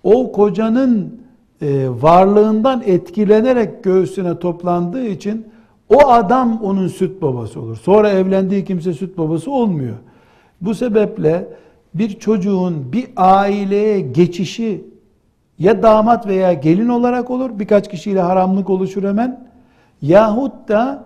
o 0.02 0.32
kocanın 0.32 1.20
e, 1.62 1.88
varlığından 1.88 2.82
etkilenerek 2.86 3.84
göğsüne 3.84 4.38
toplandığı 4.38 5.06
için 5.06 5.46
o 5.88 6.08
adam 6.08 6.60
onun 6.62 6.88
süt 6.88 7.22
babası 7.22 7.60
olur. 7.60 7.76
Sonra 7.76 8.10
evlendiği 8.10 8.64
kimse 8.64 8.92
süt 8.92 9.18
babası 9.18 9.50
olmuyor. 9.50 9.96
Bu 10.64 10.74
sebeple 10.74 11.48
bir 11.94 12.18
çocuğun 12.18 12.92
bir 12.92 13.08
aileye 13.16 14.00
geçişi 14.00 14.84
ya 15.58 15.82
damat 15.82 16.26
veya 16.26 16.52
gelin 16.52 16.88
olarak 16.88 17.30
olur. 17.30 17.50
Birkaç 17.58 17.90
kişiyle 17.90 18.20
haramlık 18.20 18.70
oluşur 18.70 19.04
hemen. 19.04 19.50
Yahut 20.02 20.68
da 20.68 21.04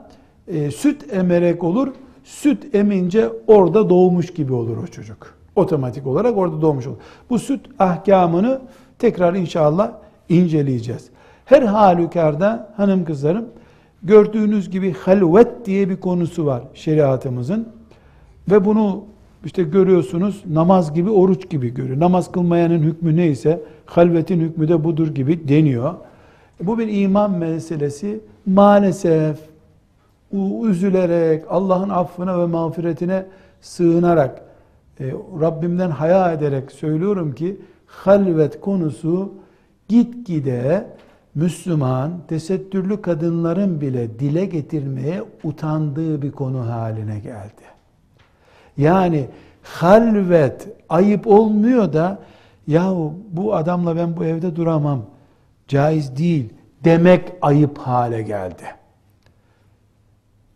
e, 0.48 0.70
süt 0.70 1.12
emerek 1.12 1.64
olur. 1.64 1.88
Süt 2.24 2.74
emince 2.74 3.28
orada 3.46 3.90
doğmuş 3.90 4.34
gibi 4.34 4.52
olur 4.52 4.76
o 4.76 4.86
çocuk. 4.86 5.34
Otomatik 5.56 6.06
olarak 6.06 6.36
orada 6.36 6.62
doğmuş 6.62 6.86
olur. 6.86 6.96
Bu 7.30 7.38
süt 7.38 7.60
ahkamını 7.78 8.60
tekrar 8.98 9.34
inşallah 9.34 9.92
inceleyeceğiz. 10.28 11.08
Her 11.44 11.62
halükarda 11.62 12.74
hanım 12.76 13.04
kızlarım 13.04 13.44
Gördüğünüz 14.02 14.70
gibi 14.70 14.92
halvet 14.92 15.66
diye 15.66 15.90
bir 15.90 16.00
konusu 16.00 16.46
var 16.46 16.62
şeriatımızın. 16.74 17.68
Ve 18.50 18.64
bunu 18.64 19.04
işte 19.44 19.62
görüyorsunuz 19.62 20.42
namaz 20.46 20.94
gibi 20.94 21.10
oruç 21.10 21.50
gibi 21.50 21.74
görüyor. 21.74 22.00
Namaz 22.00 22.32
kılmayanın 22.32 22.78
hükmü 22.78 23.16
neyse 23.16 23.60
halvetin 23.86 24.40
hükmü 24.40 24.68
de 24.68 24.84
budur 24.84 25.08
gibi 25.08 25.48
deniyor. 25.48 25.94
Bu 26.62 26.78
bir 26.78 27.02
iman 27.02 27.30
meselesi. 27.30 28.20
Maalesef 28.46 29.38
üzülerek 30.62 31.44
Allah'ın 31.48 31.88
affına 31.88 32.38
ve 32.40 32.46
mağfiretine 32.46 33.26
sığınarak 33.60 34.42
e, 35.00 35.12
Rabbimden 35.40 35.90
haya 35.90 36.32
ederek 36.32 36.72
söylüyorum 36.72 37.34
ki 37.34 37.60
halvet 37.86 38.60
konusu 38.60 39.32
gitgide 39.88 40.86
Müslüman 41.34 42.12
tesettürlü 42.28 43.02
kadınların 43.02 43.80
bile 43.80 44.18
dile 44.18 44.44
getirmeye 44.44 45.22
utandığı 45.44 46.22
bir 46.22 46.32
konu 46.32 46.66
haline 46.66 47.18
geldi. 47.18 47.77
Yani 48.78 49.28
halvet 49.62 50.68
ayıp 50.88 51.26
olmuyor 51.26 51.92
da 51.92 52.18
yahu 52.66 53.14
bu 53.30 53.54
adamla 53.54 53.96
ben 53.96 54.16
bu 54.16 54.24
evde 54.24 54.56
duramam 54.56 55.02
caiz 55.68 56.16
değil 56.16 56.50
demek 56.84 57.32
ayıp 57.42 57.78
hale 57.78 58.22
geldi. 58.22 58.62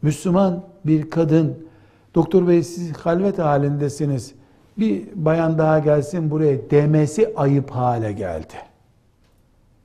Müslüman 0.03 0.62
bir 0.85 1.11
kadın 1.11 1.66
doktor 2.14 2.49
bey 2.49 2.62
siz 2.62 2.93
halvet 2.93 3.39
halindesiniz 3.39 4.35
bir 4.79 5.03
bayan 5.14 5.59
daha 5.59 5.79
gelsin 5.79 6.31
buraya 6.31 6.70
demesi 6.70 7.33
ayıp 7.37 7.70
hale 7.70 8.12
geldi. 8.12 8.55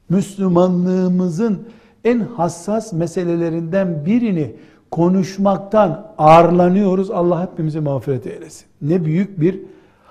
Müslümanlığımızın 0.10 1.68
en 2.04 2.20
hassas 2.20 2.94
meselelerinden 2.94 4.06
birini 4.06 4.56
konuşmaktan 4.92 6.08
ağırlanıyoruz. 6.18 7.12
Allah 7.12 7.42
hepimizi 7.42 7.80
mağfiret 7.80 8.28
eylesin. 8.28 8.66
Ne 8.82 9.06
büyük 9.06 9.40
bir 9.40 9.62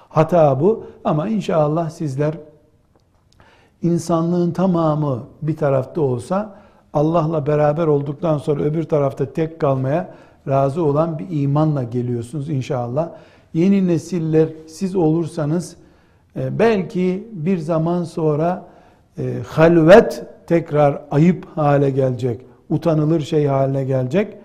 hata 0.09 0.61
bu. 0.61 0.85
Ama 1.05 1.29
inşallah 1.29 1.91
sizler 1.91 2.35
insanlığın 3.83 4.51
tamamı 4.51 5.23
bir 5.43 5.57
tarafta 5.57 6.01
olsa 6.01 6.55
Allah'la 6.93 7.47
beraber 7.47 7.87
olduktan 7.87 8.39
sonra 8.39 8.63
öbür 8.63 8.85
tarafta 8.85 9.33
tek 9.33 9.61
kalmaya 9.61 10.15
razı 10.49 10.85
olan 10.85 11.19
bir 11.19 11.27
imanla 11.31 11.83
geliyorsunuz 11.83 12.51
inşallah. 12.51 13.11
Yeni 13.55 13.87
nesiller 13.87 14.49
siz 14.67 14.97
olursanız 14.97 15.77
e, 16.37 16.59
belki 16.59 17.29
bir 17.33 17.59
zaman 17.59 18.05
sonra 18.05 18.65
e, 19.19 19.35
halvet 19.49 20.25
tekrar 20.47 21.03
ayıp 21.11 21.47
hale 21.55 21.91
gelecek, 21.91 22.41
utanılır 22.71 23.21
şey 23.21 23.47
haline 23.47 23.85
gelecek. 23.85 24.37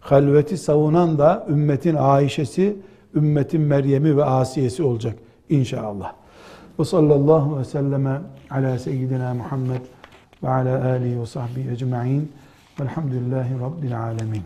Halveti 0.00 0.58
savunan 0.58 1.18
da 1.18 1.46
ümmetin 1.48 1.94
Ayşe'si, 1.94 2.76
ümmetin 3.14 3.60
Meryem'i 3.60 4.16
ve 4.16 4.24
Asiye'si 4.24 4.82
olacak 4.82 5.14
inşallah. 5.48 6.12
Ve 6.78 6.84
sallallahu 6.84 7.58
ve 7.58 7.64
selleme 7.64 8.20
ala 8.50 8.78
seyyidina 8.78 9.34
Muhammed 9.34 9.80
ve 10.42 10.48
ala 10.48 10.84
alihi 10.88 11.20
ve 11.20 11.26
sahbihi 11.26 11.70
ecma'in 11.70 12.32
velhamdülillahi 12.80 13.60
rabbil 13.60 14.00
alemin. 14.02 14.42